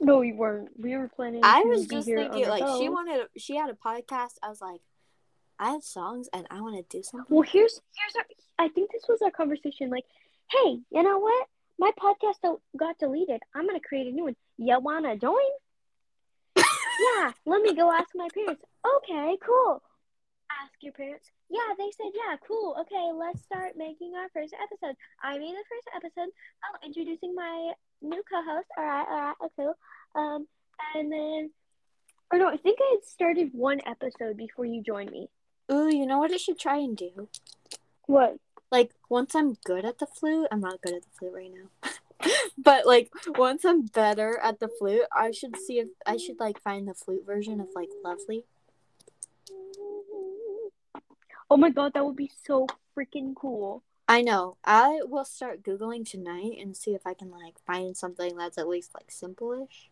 No, 0.00 0.18
we 0.18 0.32
weren't. 0.32 0.68
We 0.78 0.96
were 0.96 1.08
planning 1.08 1.40
I 1.44 1.62
was 1.62 1.86
just 1.86 2.06
thinking, 2.06 2.48
like, 2.48 2.64
she 2.78 2.88
wanted. 2.88 3.28
She 3.36 3.56
had 3.56 3.70
a 3.70 3.74
podcast. 3.74 4.34
I 4.42 4.48
was 4.48 4.60
like, 4.60 4.80
I 5.58 5.70
have 5.70 5.82
songs, 5.82 6.28
and 6.32 6.46
I 6.50 6.60
want 6.60 6.76
to 6.76 6.96
do 6.96 7.02
something. 7.02 7.26
Well, 7.34 7.42
here's 7.42 7.80
here's 7.96 8.16
our. 8.16 8.24
I 8.58 8.68
think 8.68 8.90
this 8.92 9.04
was 9.08 9.22
our 9.22 9.30
conversation. 9.30 9.90
Like, 9.90 10.04
hey, 10.50 10.78
you 10.90 11.02
know 11.02 11.18
what? 11.18 11.48
My 11.78 11.90
podcast 11.98 12.58
got 12.76 12.98
deleted. 12.98 13.40
I'm 13.54 13.66
gonna 13.66 13.80
create 13.80 14.06
a 14.06 14.10
new 14.10 14.24
one. 14.24 14.36
You 14.58 14.78
wanna 14.80 15.16
join? 15.16 15.36
yeah. 16.56 17.32
Let 17.46 17.62
me 17.62 17.74
go 17.74 17.90
ask 17.92 18.08
my 18.14 18.28
parents. 18.32 18.62
Okay, 18.96 19.36
cool. 19.44 19.82
Ask 20.50 20.72
your 20.82 20.92
parents. 20.92 21.30
Yeah, 21.54 21.74
they 21.78 21.90
said 21.96 22.10
yeah, 22.12 22.36
cool. 22.48 22.74
Okay, 22.80 23.10
let's 23.14 23.40
start 23.44 23.76
making 23.76 24.14
our 24.16 24.28
first 24.34 24.52
episode. 24.60 24.96
I 25.22 25.38
made 25.38 25.54
the 25.54 25.64
first 25.70 25.88
episode. 25.94 26.32
Oh, 26.64 26.76
introducing 26.84 27.32
my 27.32 27.72
new 28.02 28.20
co-host. 28.28 28.66
All 28.76 28.84
right, 28.84 29.06
all 29.08 29.20
right, 29.20 29.34
okay. 29.44 29.72
Um, 30.16 30.48
and 30.96 31.12
then, 31.12 31.50
or 32.32 32.40
no, 32.40 32.48
I 32.48 32.56
think 32.56 32.78
I 32.82 32.96
had 32.96 33.04
started 33.08 33.50
one 33.52 33.80
episode 33.86 34.36
before 34.36 34.64
you 34.64 34.82
joined 34.82 35.12
me. 35.12 35.28
Ooh, 35.70 35.88
you 35.88 36.06
know 36.06 36.18
what 36.18 36.32
I 36.32 36.38
should 36.38 36.58
try 36.58 36.78
and 36.78 36.96
do? 36.96 37.28
What? 38.06 38.38
Like 38.72 38.90
once 39.08 39.36
I'm 39.36 39.54
good 39.64 39.84
at 39.84 40.00
the 40.00 40.06
flute, 40.06 40.48
I'm 40.50 40.60
not 40.60 40.82
good 40.82 40.94
at 40.94 41.02
the 41.02 41.08
flute 41.16 41.34
right 41.34 41.52
now. 41.54 42.30
but 42.58 42.84
like 42.84 43.10
once 43.38 43.64
I'm 43.64 43.82
better 43.82 44.40
at 44.42 44.58
the 44.58 44.68
flute, 44.68 45.06
I 45.16 45.30
should 45.30 45.56
see 45.56 45.78
if 45.78 45.90
I 46.04 46.16
should 46.16 46.40
like 46.40 46.60
find 46.60 46.88
the 46.88 46.94
flute 46.94 47.24
version 47.24 47.60
of 47.60 47.68
like 47.76 47.90
Lovely. 48.04 48.44
Oh 51.50 51.56
my 51.56 51.70
god, 51.70 51.92
that 51.94 52.04
would 52.04 52.16
be 52.16 52.30
so 52.44 52.66
freaking 52.96 53.34
cool. 53.34 53.82
I 54.06 54.22
know. 54.22 54.56
I 54.64 55.00
will 55.04 55.24
start 55.24 55.62
googling 55.62 56.08
tonight 56.08 56.58
and 56.60 56.76
see 56.76 56.94
if 56.94 57.06
I 57.06 57.14
can 57.14 57.30
like 57.30 57.58
find 57.66 57.96
something 57.96 58.36
that's 58.36 58.58
at 58.58 58.68
least 58.68 58.94
like 58.94 59.10
simple-ish. 59.10 59.90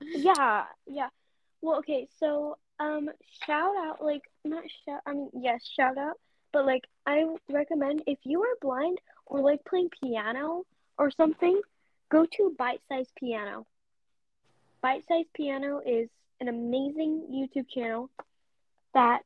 Yeah, 0.00 0.64
yeah. 0.86 1.08
Well, 1.62 1.78
okay, 1.78 2.08
so 2.18 2.56
um 2.78 3.10
shout 3.46 3.76
out 3.76 4.02
like 4.02 4.22
not 4.44 4.64
shout 4.84 5.02
I 5.06 5.12
mean 5.12 5.30
yes, 5.34 5.60
shout 5.76 5.98
out, 5.98 6.18
but 6.52 6.66
like 6.66 6.86
I 7.06 7.26
recommend 7.48 8.02
if 8.06 8.18
you 8.24 8.42
are 8.42 8.56
blind 8.60 8.98
or 9.26 9.40
like 9.40 9.64
playing 9.64 9.90
piano 10.02 10.64
or 10.98 11.10
something, 11.10 11.60
go 12.08 12.26
to 12.36 12.54
Bite 12.58 12.80
Size 12.88 13.08
Piano. 13.16 13.66
Bite 14.82 15.04
Size 15.08 15.26
Piano 15.34 15.80
is 15.84 16.08
an 16.40 16.48
amazing 16.48 17.26
YouTube 17.30 17.68
channel 17.68 18.10
that 18.94 19.22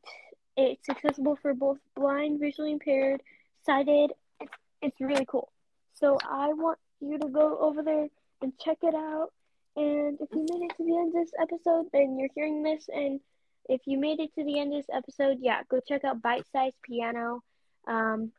it's 0.57 0.89
accessible 0.89 1.37
for 1.41 1.55
both 1.55 1.79
blind, 1.97 2.41
visually 2.41 2.73
impaired, 2.73 3.23
sighted. 3.67 4.13
It's, 4.41 4.53
it's 4.83 5.01
really 5.01 5.27
cool. 5.27 5.51
So 5.95 6.19
I 6.29 6.53
want 6.53 6.79
you 7.01 7.19
to 7.19 7.29
go 7.29 7.59
over 7.59 7.83
there 7.83 8.09
and 8.43 8.53
check 8.59 8.79
it 8.83 8.95
out. 8.95 9.29
And 9.77 10.19
if 10.21 10.29
you 10.33 10.47
made 10.51 10.65
it 10.71 10.77
to 10.77 10.85
the 10.85 10.97
end 10.97 11.09
of 11.09 11.15
this 11.15 11.33
episode, 11.41 11.87
then 11.93 12.19
you're 12.19 12.29
hearing 12.35 12.63
this. 12.63 12.89
And 12.95 13.21
if 13.69 13.81
you 13.87 13.99
made 13.99 14.21
it 14.21 14.33
to 14.37 14.45
the 14.45 14.59
end 14.61 14.73
of 14.73 14.79
this 14.87 14.95
episode, 14.95 15.39
yeah, 15.41 15.63
go 15.69 15.81
check 15.89 16.05
out 16.05 16.23
Bite 16.23 16.45
Size 16.53 16.73
Piano. 16.83 17.43
Um, 17.89 18.31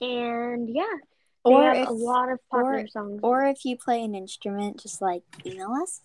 and 0.00 0.68
yeah, 0.68 0.84
they 1.44 1.52
Or 1.52 1.62
have 1.64 1.76
if, 1.76 1.88
a 1.88 1.92
lot 1.92 2.30
of 2.30 2.38
popular 2.50 2.84
or- 2.84 2.88
songs. 2.88 3.20
or 3.22 3.44
if 3.46 3.64
you 3.64 3.76
play 3.76 4.02
an 4.02 4.14
instrument, 4.14 4.80
just 4.82 5.00
like 5.00 5.22
email 5.46 5.72
us 5.80 6.00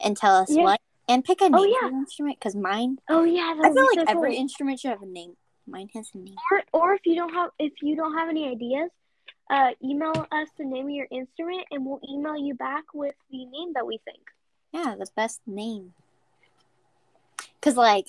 and 0.00 0.16
tell 0.16 0.36
us 0.36 0.50
Yeah. 0.50 0.62
what 0.64 0.80
and 1.08 1.24
pick 1.24 1.40
a 1.40 1.44
name 1.44 1.54
Oh, 1.54 1.64
yeah. 1.64 1.80
for 1.80 1.86
your 1.88 1.98
instrument 1.98 2.38
because 2.38 2.54
mine 2.54 2.98
oh 3.08 3.24
yeah, 3.24 3.54
I 3.62 3.72
feel 3.72 3.84
like 3.86 3.94
so 3.94 4.04
every 4.08 4.30
cool. 4.32 4.40
instrument 4.40 4.80
should 4.80 4.90
have 4.90 5.02
a 5.02 5.06
name. 5.06 5.36
Mine 5.66 5.88
has 5.94 6.10
a 6.14 6.18
name. 6.18 6.34
or, 6.50 6.62
or 6.72 6.94
if 6.94 7.00
you 7.04 7.14
don't 7.14 7.32
have 7.32 7.50
if 7.58 7.72
you 7.82 7.96
don't 7.96 8.16
have 8.16 8.28
any 8.28 8.48
ideas 8.48 8.90
uh, 9.50 9.70
email 9.84 10.12
us 10.32 10.48
the 10.56 10.64
name 10.64 10.86
of 10.86 10.90
your 10.92 11.06
instrument 11.10 11.64
and 11.70 11.84
we'll 11.84 12.00
email 12.08 12.36
you 12.36 12.54
back 12.54 12.84
with 12.94 13.14
the 13.30 13.44
name 13.44 13.72
that 13.74 13.86
we 13.86 13.98
think 14.04 14.22
Yeah, 14.72 14.94
the 14.98 15.06
best 15.14 15.40
name. 15.46 15.92
Cause 17.60 17.76
like 17.76 18.08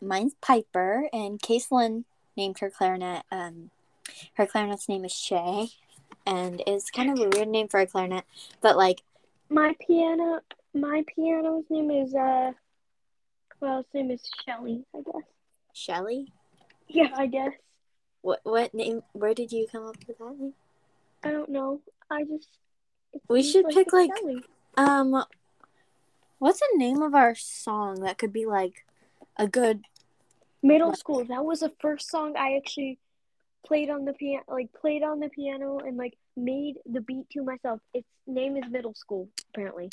mine's 0.00 0.34
Piper 0.40 1.08
and 1.12 1.40
Caitlin 1.40 2.04
named 2.36 2.58
her 2.60 2.70
clarinet. 2.70 3.22
Um, 3.30 3.70
her 4.34 4.46
clarinet's 4.46 4.88
name 4.88 5.04
is 5.04 5.12
Shay, 5.12 5.68
and 6.26 6.62
it's 6.66 6.90
kind 6.90 7.10
of 7.10 7.18
a 7.18 7.28
weird 7.36 7.48
name 7.48 7.68
for 7.68 7.80
a 7.80 7.86
clarinet. 7.86 8.24
But 8.60 8.76
like, 8.76 9.02
my 9.48 9.74
piano 9.86 10.40
my 10.74 11.04
piano's 11.14 11.64
name 11.70 11.90
is 11.90 12.14
uh 12.14 12.52
well 13.60 13.80
its 13.80 13.88
name 13.94 14.10
is 14.10 14.22
shelly 14.44 14.84
i 14.94 14.98
guess 15.00 15.22
Shelly. 15.74 16.32
yeah 16.88 17.08
i 17.16 17.26
guess 17.26 17.52
What 18.22 18.40
what 18.44 18.72
name? 18.74 19.02
Where 19.12 19.34
did 19.34 19.52
you 19.52 19.66
come 19.70 19.84
up 19.86 19.96
with 20.06 20.18
that 20.18 20.38
name? 20.38 20.54
i 21.22 21.30
don't 21.30 21.50
know 21.50 21.80
i 22.10 22.24
just 22.24 22.48
We 23.28 23.42
should 23.42 23.68
pick, 23.68 23.92
like-. 23.92 24.10
Um, 24.76 25.24
what's 26.38 26.60
the 26.60 26.78
name 26.78 27.02
of 27.02 27.14
our 27.14 27.34
song 27.34 28.00
that 28.00 28.16
could 28.18 28.32
be 28.32 28.46
like 28.46 28.86
a 29.36 29.46
good? 29.46 29.82
middle 30.62 30.94
school 30.94 31.24
that 31.24 31.44
was 31.44 31.60
the 31.60 31.72
first 31.80 32.08
song 32.08 32.36
i 32.36 32.56
actually 32.56 32.96
played 33.66 33.90
on 33.90 34.04
the 34.04 34.12
piano 34.12 34.42
like 34.48 34.68
played 34.80 35.02
on 35.02 35.18
the 35.18 35.28
piano 35.28 35.78
and 35.78 35.96
like 35.96 36.14
made 36.36 36.76
the 36.86 37.00
beat 37.00 37.28
to 37.30 37.42
myself 37.42 37.80
its 37.92 38.06
name 38.28 38.56
is 38.56 38.62
middle 38.70 38.94
school 38.94 39.28
apparently 39.52 39.90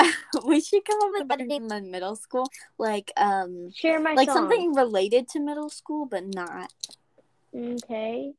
we 0.44 0.60
should 0.60 0.84
come 0.84 0.98
up 1.02 1.10
with 1.12 1.22
a 1.22 1.26
better 1.26 1.46
name 1.46 1.68
than 1.68 1.90
middle 1.90 2.16
school. 2.16 2.48
Like 2.78 3.12
um, 3.16 3.70
share 3.72 4.00
my 4.00 4.14
like 4.14 4.28
song. 4.28 4.36
something 4.36 4.74
related 4.74 5.28
to 5.30 5.40
middle 5.40 5.70
school, 5.70 6.06
but 6.06 6.24
not. 6.24 6.72
Okay. 7.54 8.32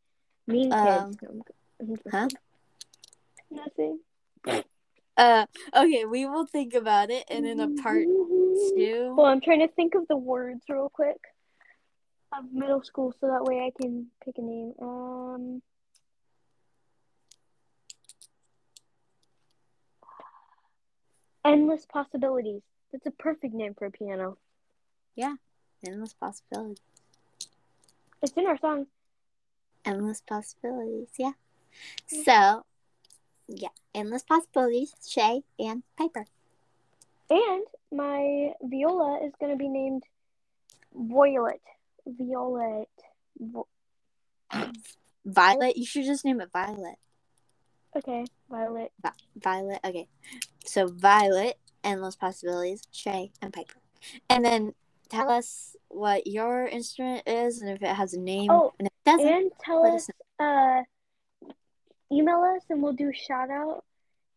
Mean 0.47 0.73
Um, 0.73 1.13
kids. 1.13 2.01
Huh? 2.11 2.27
Nothing. 3.51 3.99
Uh, 5.17 5.45
okay, 5.75 6.05
we 6.05 6.25
will 6.25 6.45
think 6.45 6.73
about 6.73 7.09
it, 7.09 7.25
and 7.29 7.45
in 7.45 7.59
a 7.59 7.69
part 7.81 8.05
two. 8.05 9.13
Well, 9.17 9.25
I'm 9.25 9.41
trying 9.41 9.59
to 9.59 9.67
think 9.67 9.95
of 9.95 10.07
the 10.07 10.15
words 10.15 10.61
real 10.69 10.89
quick 10.89 11.19
of 12.37 12.45
middle 12.53 12.83
school, 12.83 13.13
so 13.19 13.27
that 13.27 13.43
way 13.43 13.59
I 13.59 13.71
can 13.81 14.07
pick 14.23 14.37
a 14.37 14.41
name. 14.41 14.73
Um. 14.81 15.61
Endless 21.53 21.85
possibilities. 21.85 22.61
That's 22.91 23.05
a 23.05 23.11
perfect 23.11 23.53
name 23.53 23.73
for 23.73 23.85
a 23.85 23.91
piano. 23.91 24.37
Yeah, 25.15 25.35
Endless 25.85 26.13
possibilities. 26.13 26.77
It's 28.21 28.33
in 28.33 28.45
our 28.45 28.57
song. 28.57 28.87
Endless 29.85 30.21
possibilities. 30.21 31.07
Yeah. 31.17 31.31
Mm. 32.11 32.25
So, 32.25 32.65
yeah, 33.47 33.69
endless 33.95 34.23
possibilities. 34.23 34.93
Shay 35.07 35.43
and 35.57 35.83
Piper. 35.97 36.25
And 37.29 37.63
my 37.91 38.53
viola 38.61 39.19
is 39.25 39.31
going 39.39 39.51
to 39.51 39.57
be 39.57 39.69
named 39.69 40.03
Violet. 40.93 41.61
Violet. 42.05 42.89
Vo- 43.39 43.67
Violet. 45.25 45.77
You 45.77 45.85
should 45.85 46.05
just 46.05 46.25
name 46.25 46.41
it 46.41 46.49
Violet. 46.51 46.97
Okay, 47.95 48.25
Violet. 48.49 48.91
Vi- 49.01 49.11
Violet. 49.37 49.79
Okay. 49.85 50.07
So 50.65 50.87
Violet, 50.87 51.57
endless 51.83 52.15
possibilities. 52.15 52.83
Shay 52.91 53.31
and 53.41 53.53
Piper. 53.53 53.79
And 54.29 54.45
then 54.45 54.73
tell 55.09 55.29
us 55.29 55.75
what 55.89 56.27
your 56.27 56.67
instrument 56.67 57.27
is, 57.27 57.61
and 57.61 57.71
if 57.71 57.81
it 57.81 57.95
has 57.95 58.13
a 58.13 58.19
name. 58.19 58.51
Oh, 58.51 58.73
and 58.79 58.87
if 58.87 58.93
it 58.93 59.05
doesn't, 59.05 59.27
And 59.27 59.51
tell 59.63 59.85
us, 59.85 60.09
uh, 60.39 60.83
email 62.11 62.41
us 62.55 62.63
and 62.69 62.81
we'll 62.81 62.93
do 62.93 63.09
a 63.09 63.13
shout 63.13 63.49
out. 63.49 63.83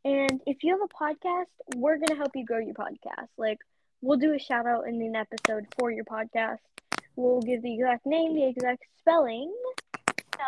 And 0.04 0.40
if 0.46 0.64
you 0.64 0.76
have 0.76 0.80
a 0.82 0.92
podcast, 0.92 1.50
we're 1.76 1.96
going 1.96 2.08
to 2.08 2.16
help 2.16 2.32
you 2.34 2.44
grow 2.44 2.58
your 2.58 2.74
podcast. 2.74 3.28
Like, 3.36 3.58
we'll 4.00 4.18
do 4.18 4.34
a 4.34 4.38
shout 4.38 4.66
out 4.66 4.88
in 4.88 5.00
an 5.00 5.14
episode 5.14 5.66
for 5.78 5.90
your 5.90 6.04
podcast. 6.04 6.58
We'll 7.14 7.42
give 7.42 7.62
the 7.62 7.74
exact 7.74 8.04
name, 8.06 8.34
the 8.34 8.48
exact 8.48 8.82
spelling. 8.98 9.54
So, 10.36 10.42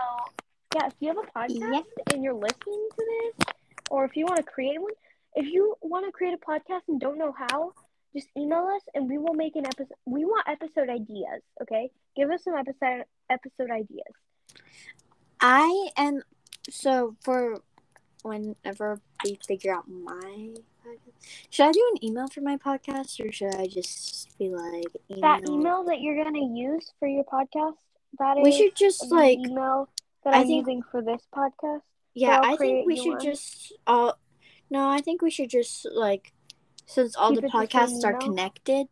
yeah, 0.75 0.87
if 0.87 0.95
you 1.01 1.09
have 1.09 1.19
a 1.19 1.39
podcast 1.39 1.85
and 2.13 2.23
you're 2.23 2.35
listening 2.35 2.89
to 2.97 3.05
this, 3.39 3.47
or 3.91 4.05
if 4.05 4.17
you 4.17 4.25
want 4.25 4.37
to 4.37 4.43
create 4.43 4.81
one, 4.81 4.93
if 5.35 5.47
you 5.47 5.77
want 5.81 6.07
to 6.07 6.13
create 6.13 6.35
a 6.35 6.39
podcast 6.39 6.83
and 6.89 7.01
don't 7.01 7.19
know 7.19 7.35
how, 7.37 7.73
just 8.15 8.29
email 8.37 8.69
us 8.75 8.83
and 8.95 9.09
we 9.09 9.19
will 9.19 9.35
make 9.35 9.57
an 9.57 9.67
episode. 9.67 9.97
We 10.07 10.25
want 10.25 10.47
episode 10.49 10.89
ideas, 10.89 11.43
okay? 11.63 11.91
Give 12.17 12.31
us 12.31 12.45
some 12.45 12.55
episode 12.55 13.05
episode 13.31 13.71
ideas. 13.71 14.15
I 15.41 15.89
am 15.97 16.23
so 16.71 17.17
for 17.23 17.61
whenever 18.23 19.01
we 19.25 19.39
figure 19.47 19.75
out 19.75 19.89
my 19.89 20.55
podcast, 20.85 21.13
should 21.51 21.67
I 21.67 21.73
do 21.73 21.93
an 21.95 22.05
email 22.05 22.29
for 22.29 22.41
my 22.41 22.57
podcast 22.57 23.21
or 23.25 23.31
should 23.33 23.55
I 23.55 23.67
just 23.67 24.37
be 24.39 24.49
like 24.49 24.87
email? 25.11 25.21
that 25.21 25.49
email 25.49 25.85
that 25.85 26.01
you're 26.01 26.23
gonna 26.23 26.45
use 26.55 26.93
for 26.99 27.09
your 27.09 27.25
podcast 27.25 27.75
that 28.19 28.39
is 28.39 28.45
We 28.45 28.53
should 28.53 28.77
just 28.77 29.11
like 29.11 29.39
email 29.39 29.89
that 30.25 30.35
I 30.35 30.41
I'm 30.41 30.47
think- 30.47 30.67
using 30.67 30.83
for 30.91 31.03
this 31.03 31.23
podcast 31.35 31.81
yeah. 32.17 32.41
I 32.45 32.57
think 32.57 32.87
we 32.87 32.97
should 32.97 33.15
one. 33.15 33.21
just 33.25 33.73
all. 33.89 34.17
No, 34.71 34.89
I 34.89 35.01
think 35.01 35.21
we 35.21 35.31
should 35.31 35.51
just 35.51 35.85
like 35.93 36.33
since 36.87 37.17
all 37.17 37.31
Keep 37.31 37.41
the 37.41 37.47
it 37.47 37.53
the 37.53 37.59
podcasts 37.59 38.05
are 38.05 38.11
email? 38.11 38.21
connected. 38.21 38.87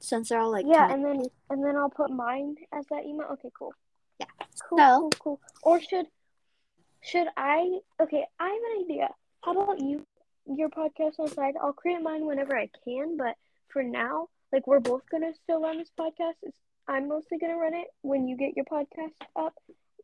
Since 0.00 0.28
they're 0.28 0.40
all 0.40 0.50
like 0.52 0.66
yeah 0.68 0.88
connected, 0.88 0.94
and 1.10 1.20
then 1.22 1.30
and 1.50 1.64
then 1.64 1.76
I'll 1.76 1.88
put 1.90 2.10
mine 2.10 2.56
as 2.72 2.84
that 2.90 3.06
email 3.06 3.28
okay 3.32 3.48
cool 3.58 3.72
Yeah. 4.20 4.26
cool 4.68 4.78
So- 4.78 5.00
cool 5.00 5.10
cool 5.18 5.40
or 5.62 5.80
should 5.80 6.06
should 7.00 7.28
I 7.36 7.78
okay 8.00 8.24
I 8.38 8.44
have 8.48 8.62
an 8.72 8.84
idea 8.84 9.08
how 9.42 9.52
about 9.58 9.80
you 9.80 10.04
your 10.44 10.68
podcast 10.68 11.18
on 11.18 11.26
the 11.28 11.34
side 11.34 11.54
I'll 11.62 11.72
create 11.72 12.02
mine 12.02 12.26
whenever 12.26 12.54
I 12.56 12.68
can 12.84 13.16
but 13.16 13.36
for 13.68 13.82
now 13.82 14.28
like 14.52 14.66
we're 14.66 14.80
both 14.80 15.02
gonna 15.10 15.32
still 15.44 15.60
run 15.62 15.78
this 15.78 15.90
podcast 15.98 16.34
it's, 16.42 16.58
I'm 16.86 17.08
mostly 17.08 17.38
gonna 17.38 17.56
run 17.56 17.74
it 17.74 17.88
when 18.02 18.28
you 18.28 18.36
get 18.36 18.54
your 18.54 18.66
podcast 18.66 19.16
up 19.34 19.54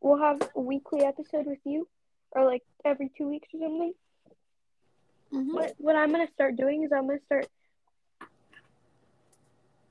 we'll 0.03 0.19
have 0.19 0.39
a 0.55 0.59
weekly 0.61 1.01
episode 1.01 1.47
with 1.47 1.59
you 1.63 1.87
or 2.31 2.45
like 2.45 2.61
every 2.85 3.09
two 3.17 3.27
weeks 3.27 3.47
or 3.53 3.59
something 3.59 3.93
Mhm. 5.33 5.53
What 5.53 5.73
what 5.79 5.95
I'm 5.95 6.11
gonna 6.11 6.31
start 6.33 6.55
doing 6.55 6.83
is 6.83 6.91
I'm 6.91 7.07
gonna 7.07 7.19
start. 7.25 7.47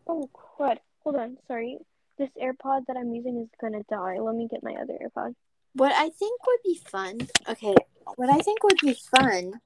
Oh 0.06 0.30
crud! 0.32 0.78
Hold 1.02 1.16
on, 1.16 1.38
sorry. 1.48 1.78
This 2.16 2.30
AirPod 2.40 2.86
that 2.86 2.96
I'm 2.96 3.12
using 3.12 3.38
is 3.38 3.48
gonna 3.60 3.82
die. 3.90 4.20
Let 4.20 4.36
me 4.36 4.46
get 4.46 4.62
my 4.62 4.74
other 4.74 4.96
AirPod. 5.02 5.34
What 5.74 5.92
I 5.92 6.10
think 6.10 6.46
would 6.46 6.62
be 6.64 6.80
fun. 6.86 7.18
Okay, 7.48 7.74
what 8.14 8.30
I 8.30 8.38
think 8.38 8.62
would 8.62 8.78
be 8.80 8.94
fun. 8.94 9.60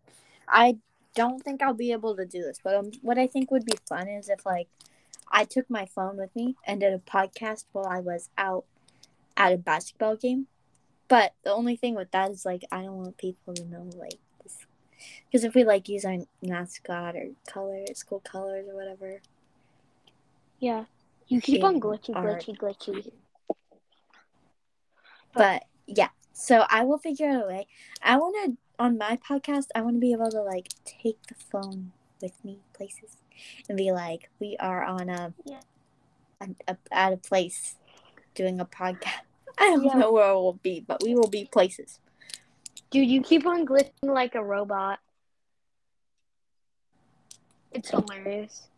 I 0.49 0.79
don't 1.15 1.43
think 1.43 1.61
I'll 1.63 1.75
be 1.75 1.93
able 1.93 2.17
to 2.17 2.25
do 2.25 2.43
this, 2.43 2.59
but 2.63 2.75
um, 2.75 2.93
what 3.03 3.19
I 3.19 3.27
think 3.27 3.51
would 3.51 3.67
be 3.67 3.77
fun 3.87 4.09
is 4.09 4.31
if 4.31 4.47
like 4.47 4.69
I 5.31 5.45
took 5.45 5.69
my 5.69 5.85
phone 5.85 6.17
with 6.17 6.35
me 6.35 6.57
and 6.67 6.81
did 6.81 6.95
a 6.95 6.99
podcast 6.99 7.67
while 7.73 7.87
I 7.87 8.01
was 8.01 8.31
out 8.39 8.65
at 9.37 9.53
a 9.53 9.59
basketball 9.59 10.17
game. 10.17 10.47
But 11.09 11.35
the 11.45 11.53
only 11.53 11.77
thing 11.77 11.95
with 11.95 12.11
that 12.11 12.31
is 12.31 12.45
like 12.45 12.65
I 12.73 12.83
don't 12.83 12.97
want 12.97 13.17
people 13.19 13.55
to 13.55 13.65
know 13.65 13.89
like 13.97 14.19
this 14.43 14.59
because 15.27 15.45
if 15.45 15.55
we 15.55 15.65
like 15.65 15.89
use 15.89 16.05
our 16.05 16.19
mascot 16.43 17.15
or 17.15 17.29
color, 17.49 17.85
school 17.95 18.21
colors 18.21 18.67
or 18.69 18.75
whatever. 18.75 19.21
Yeah, 20.59 20.85
you 21.29 21.41
keep 21.41 21.63
on 21.63 21.81
glitchy, 21.81 22.17
our- 22.17 22.25
glitchy, 22.25 22.57
glitchy. 22.57 23.13
But 25.35 25.65
yeah, 25.87 26.09
so 26.33 26.65
I 26.71 26.85
will 26.85 26.99
figure 26.99 27.29
out 27.29 27.45
a 27.45 27.47
way. 27.47 27.67
I 28.03 28.17
want 28.17 28.37
to 28.45 28.57
on 28.79 28.99
my 28.99 29.17
podcast. 29.19 29.67
I 29.75 29.83
want 29.83 29.97
to 29.97 30.01
be 30.01 30.13
able 30.13 30.31
to 30.31 30.43
like 30.43 30.69
take 30.85 31.19
the 31.29 31.35
phone 31.35 31.93
with 32.23 32.43
me 32.45 32.61
places 32.73 33.19
and 33.69 33.77
be 33.77 33.93
like, 33.93 34.31
we 34.41 34.57
are 34.59 34.83
on 34.83 35.09
a, 35.09 35.35
Yeah. 35.45 35.61
a, 36.41 36.49
a 36.69 36.77
at 36.91 37.13
a 37.13 37.17
place 37.19 37.77
doing 38.35 38.59
a 38.61 38.65
podcast. 38.65 39.21
I 39.59 39.71
don't 39.71 39.85
Yeah. 39.85 39.95
know 39.95 40.13
where 40.13 40.35
we'll 40.35 40.61
be, 40.63 40.81
but 40.81 41.03
we 41.03 41.15
will 41.15 41.29
be 41.29 41.47
places. 41.51 42.01
Dude, 42.91 43.09
you 43.09 43.23
keep 43.23 43.47
on 43.47 43.67
glitching 43.67 43.91
like 44.03 44.35
a 44.35 44.45
robot. 44.45 44.99
It's 47.73 47.91
hilarious. 47.91 48.69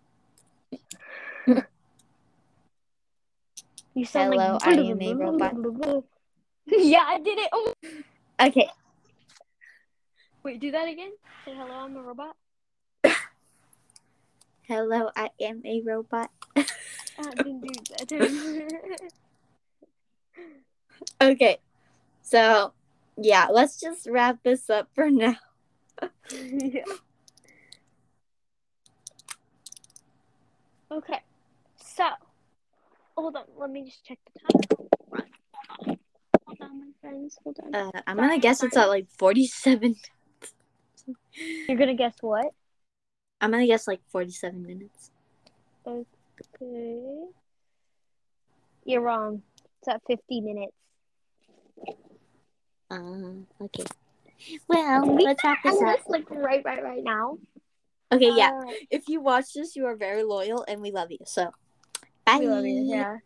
you 3.95 4.05
sound 4.05 4.35
Hello, 4.35 4.55
like 4.55 4.67
I 4.67 4.81
am 4.81 5.01
a 5.03 5.15
robot. 5.15 6.05
yeah, 6.67 7.05
I 7.07 7.19
did 7.21 7.39
it. 7.39 7.49
Oh. 7.53 7.73
Okay, 8.41 8.69
Wait, 10.43 10.61
do 10.61 10.71
that 10.71 10.89
again. 10.89 11.13
Say 11.45 11.53
hello, 11.55 11.73
I'm 11.73 11.97
a 11.97 12.03
robot. 12.03 12.37
hello, 14.63 15.11
I 15.17 15.31
am 15.41 15.61
a 15.65 15.83
robot. 15.85 16.31
Ah, 16.57 17.31
didn't 17.35 17.61
do 17.61 17.75
that. 17.91 19.11
Okay, 21.21 21.59
so 22.23 22.73
yeah, 23.17 23.49
let's 23.51 23.81
just 23.81 24.07
wrap 24.11 24.43
this 24.43 24.71
up 24.71 24.89
for 24.95 25.11
now. 25.11 25.37
yeah. 26.33 26.83
Okay, 30.91 31.21
so 31.77 32.05
hold 33.15 33.37
on. 33.37 33.45
Let 33.59 33.71
me 33.71 33.85
just 33.85 34.03
check 34.07 34.19
the 34.33 34.41
time. 34.41 34.61
Hold 34.79 34.91
on, 35.13 35.27
hold 36.47 36.59
on, 36.63 36.81
my 36.81 36.87
friends. 37.03 37.39
Hold 37.45 37.59
on. 37.63 37.75
Uh, 37.75 38.01
I'm 38.07 38.17
gonna 38.17 38.39
guess 38.39 38.63
it's 38.63 38.77
at 38.77 38.89
like 38.89 39.07
47. 39.19 39.97
You're 41.69 41.77
gonna 41.77 41.95
guess 41.95 42.15
what? 42.23 42.47
I'm 43.41 43.51
gonna 43.51 43.67
guess 43.67 43.87
like 43.87 44.01
47 44.09 44.67
minutes. 44.67 45.11
Okay. 45.87 47.27
You're 48.87 49.03
wrong. 49.03 49.43
It's 49.81 49.89
at 49.89 50.01
50 50.07 50.41
minutes. 50.41 50.73
Um, 52.91 53.47
okay. 53.61 53.85
Well, 54.69 55.15
We 55.17 55.25
let's 55.25 55.43
wrap 55.45 55.59
this 55.63 55.81
up. 55.83 55.97
this 55.99 56.07
like 56.09 56.31
right, 56.31 56.63
right, 56.65 56.83
right 56.83 57.03
now. 57.03 57.39
Okay, 58.13 58.31
yeah. 58.35 58.53
Uh, 58.67 58.73
If 58.91 59.09
you 59.09 59.21
watch 59.21 59.53
this, 59.55 59.77
you 59.77 59.85
are 59.87 59.97
very 59.97 60.23
loyal 60.23 60.65
and 60.67 60.81
we 60.81 60.91
love 60.91 61.11
you. 61.11 61.19
So, 61.27 61.51
bye. 62.25 62.39
we 62.39 62.49
love 62.49 62.65
you. 62.65 62.83
Yeah. 62.85 63.17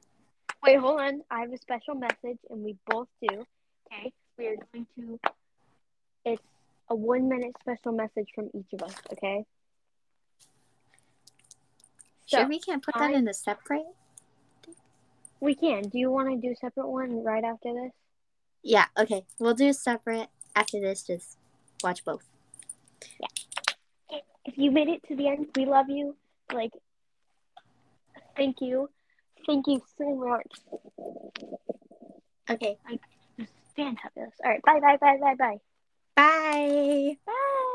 Wait, 0.64 0.78
hold 0.78 1.00
on. 1.00 1.22
I 1.30 1.40
have 1.40 1.52
a 1.52 1.58
special 1.58 1.94
message, 1.94 2.38
and 2.50 2.62
we 2.64 2.76
both 2.86 3.08
do. 3.28 3.44
Okay. 3.92 4.12
We 4.38 4.46
are 4.48 4.56
going 4.72 4.86
to. 4.98 5.20
It's 6.24 6.42
a 6.88 6.94
one 6.94 7.28
minute 7.28 7.52
special 7.60 7.92
message 7.92 8.28
from 8.34 8.50
each 8.54 8.72
of 8.72 8.82
us. 8.82 8.94
Okay. 9.12 9.44
So 12.26 12.38
Sure, 12.38 12.48
we 12.48 12.58
can't 12.58 12.82
put 12.82 12.94
that 12.94 13.12
in 13.12 13.28
a 13.28 13.34
separate? 13.34 13.86
we 15.40 15.54
can. 15.56 15.82
Do 15.82 15.98
you 15.98 16.10
want 16.10 16.30
to 16.30 16.36
do 16.36 16.52
a 16.52 16.56
separate 16.56 16.88
one 16.88 17.22
right 17.24 17.42
after 17.44 17.72
this? 17.74 17.92
Yeah, 18.62 18.86
okay. 18.96 19.24
We'll 19.38 19.54
do 19.54 19.68
a 19.68 19.74
separate 19.74 20.28
after 20.54 20.80
this. 20.80 21.02
Just 21.02 21.36
watch 21.82 22.04
both. 22.04 22.22
Yeah. 23.20 24.18
If 24.44 24.58
you 24.58 24.70
made 24.70 24.88
it 24.88 25.02
to 25.08 25.16
the 25.16 25.28
end, 25.28 25.48
we 25.56 25.66
love 25.66 25.88
you. 25.88 26.16
Like, 26.52 26.72
thank 28.36 28.60
you. 28.60 28.90
Thank 29.46 29.66
you 29.66 29.80
so 29.98 30.14
much. 30.14 30.46
Okay. 32.50 32.76
Fantabulous. 33.76 34.32
All 34.44 34.50
right. 34.50 34.62
Bye, 34.62 34.80
bye, 34.80 34.96
bye, 35.00 35.16
bye, 35.20 35.34
bye, 35.34 35.58
bye. 36.16 37.16
Bye. 37.26 37.72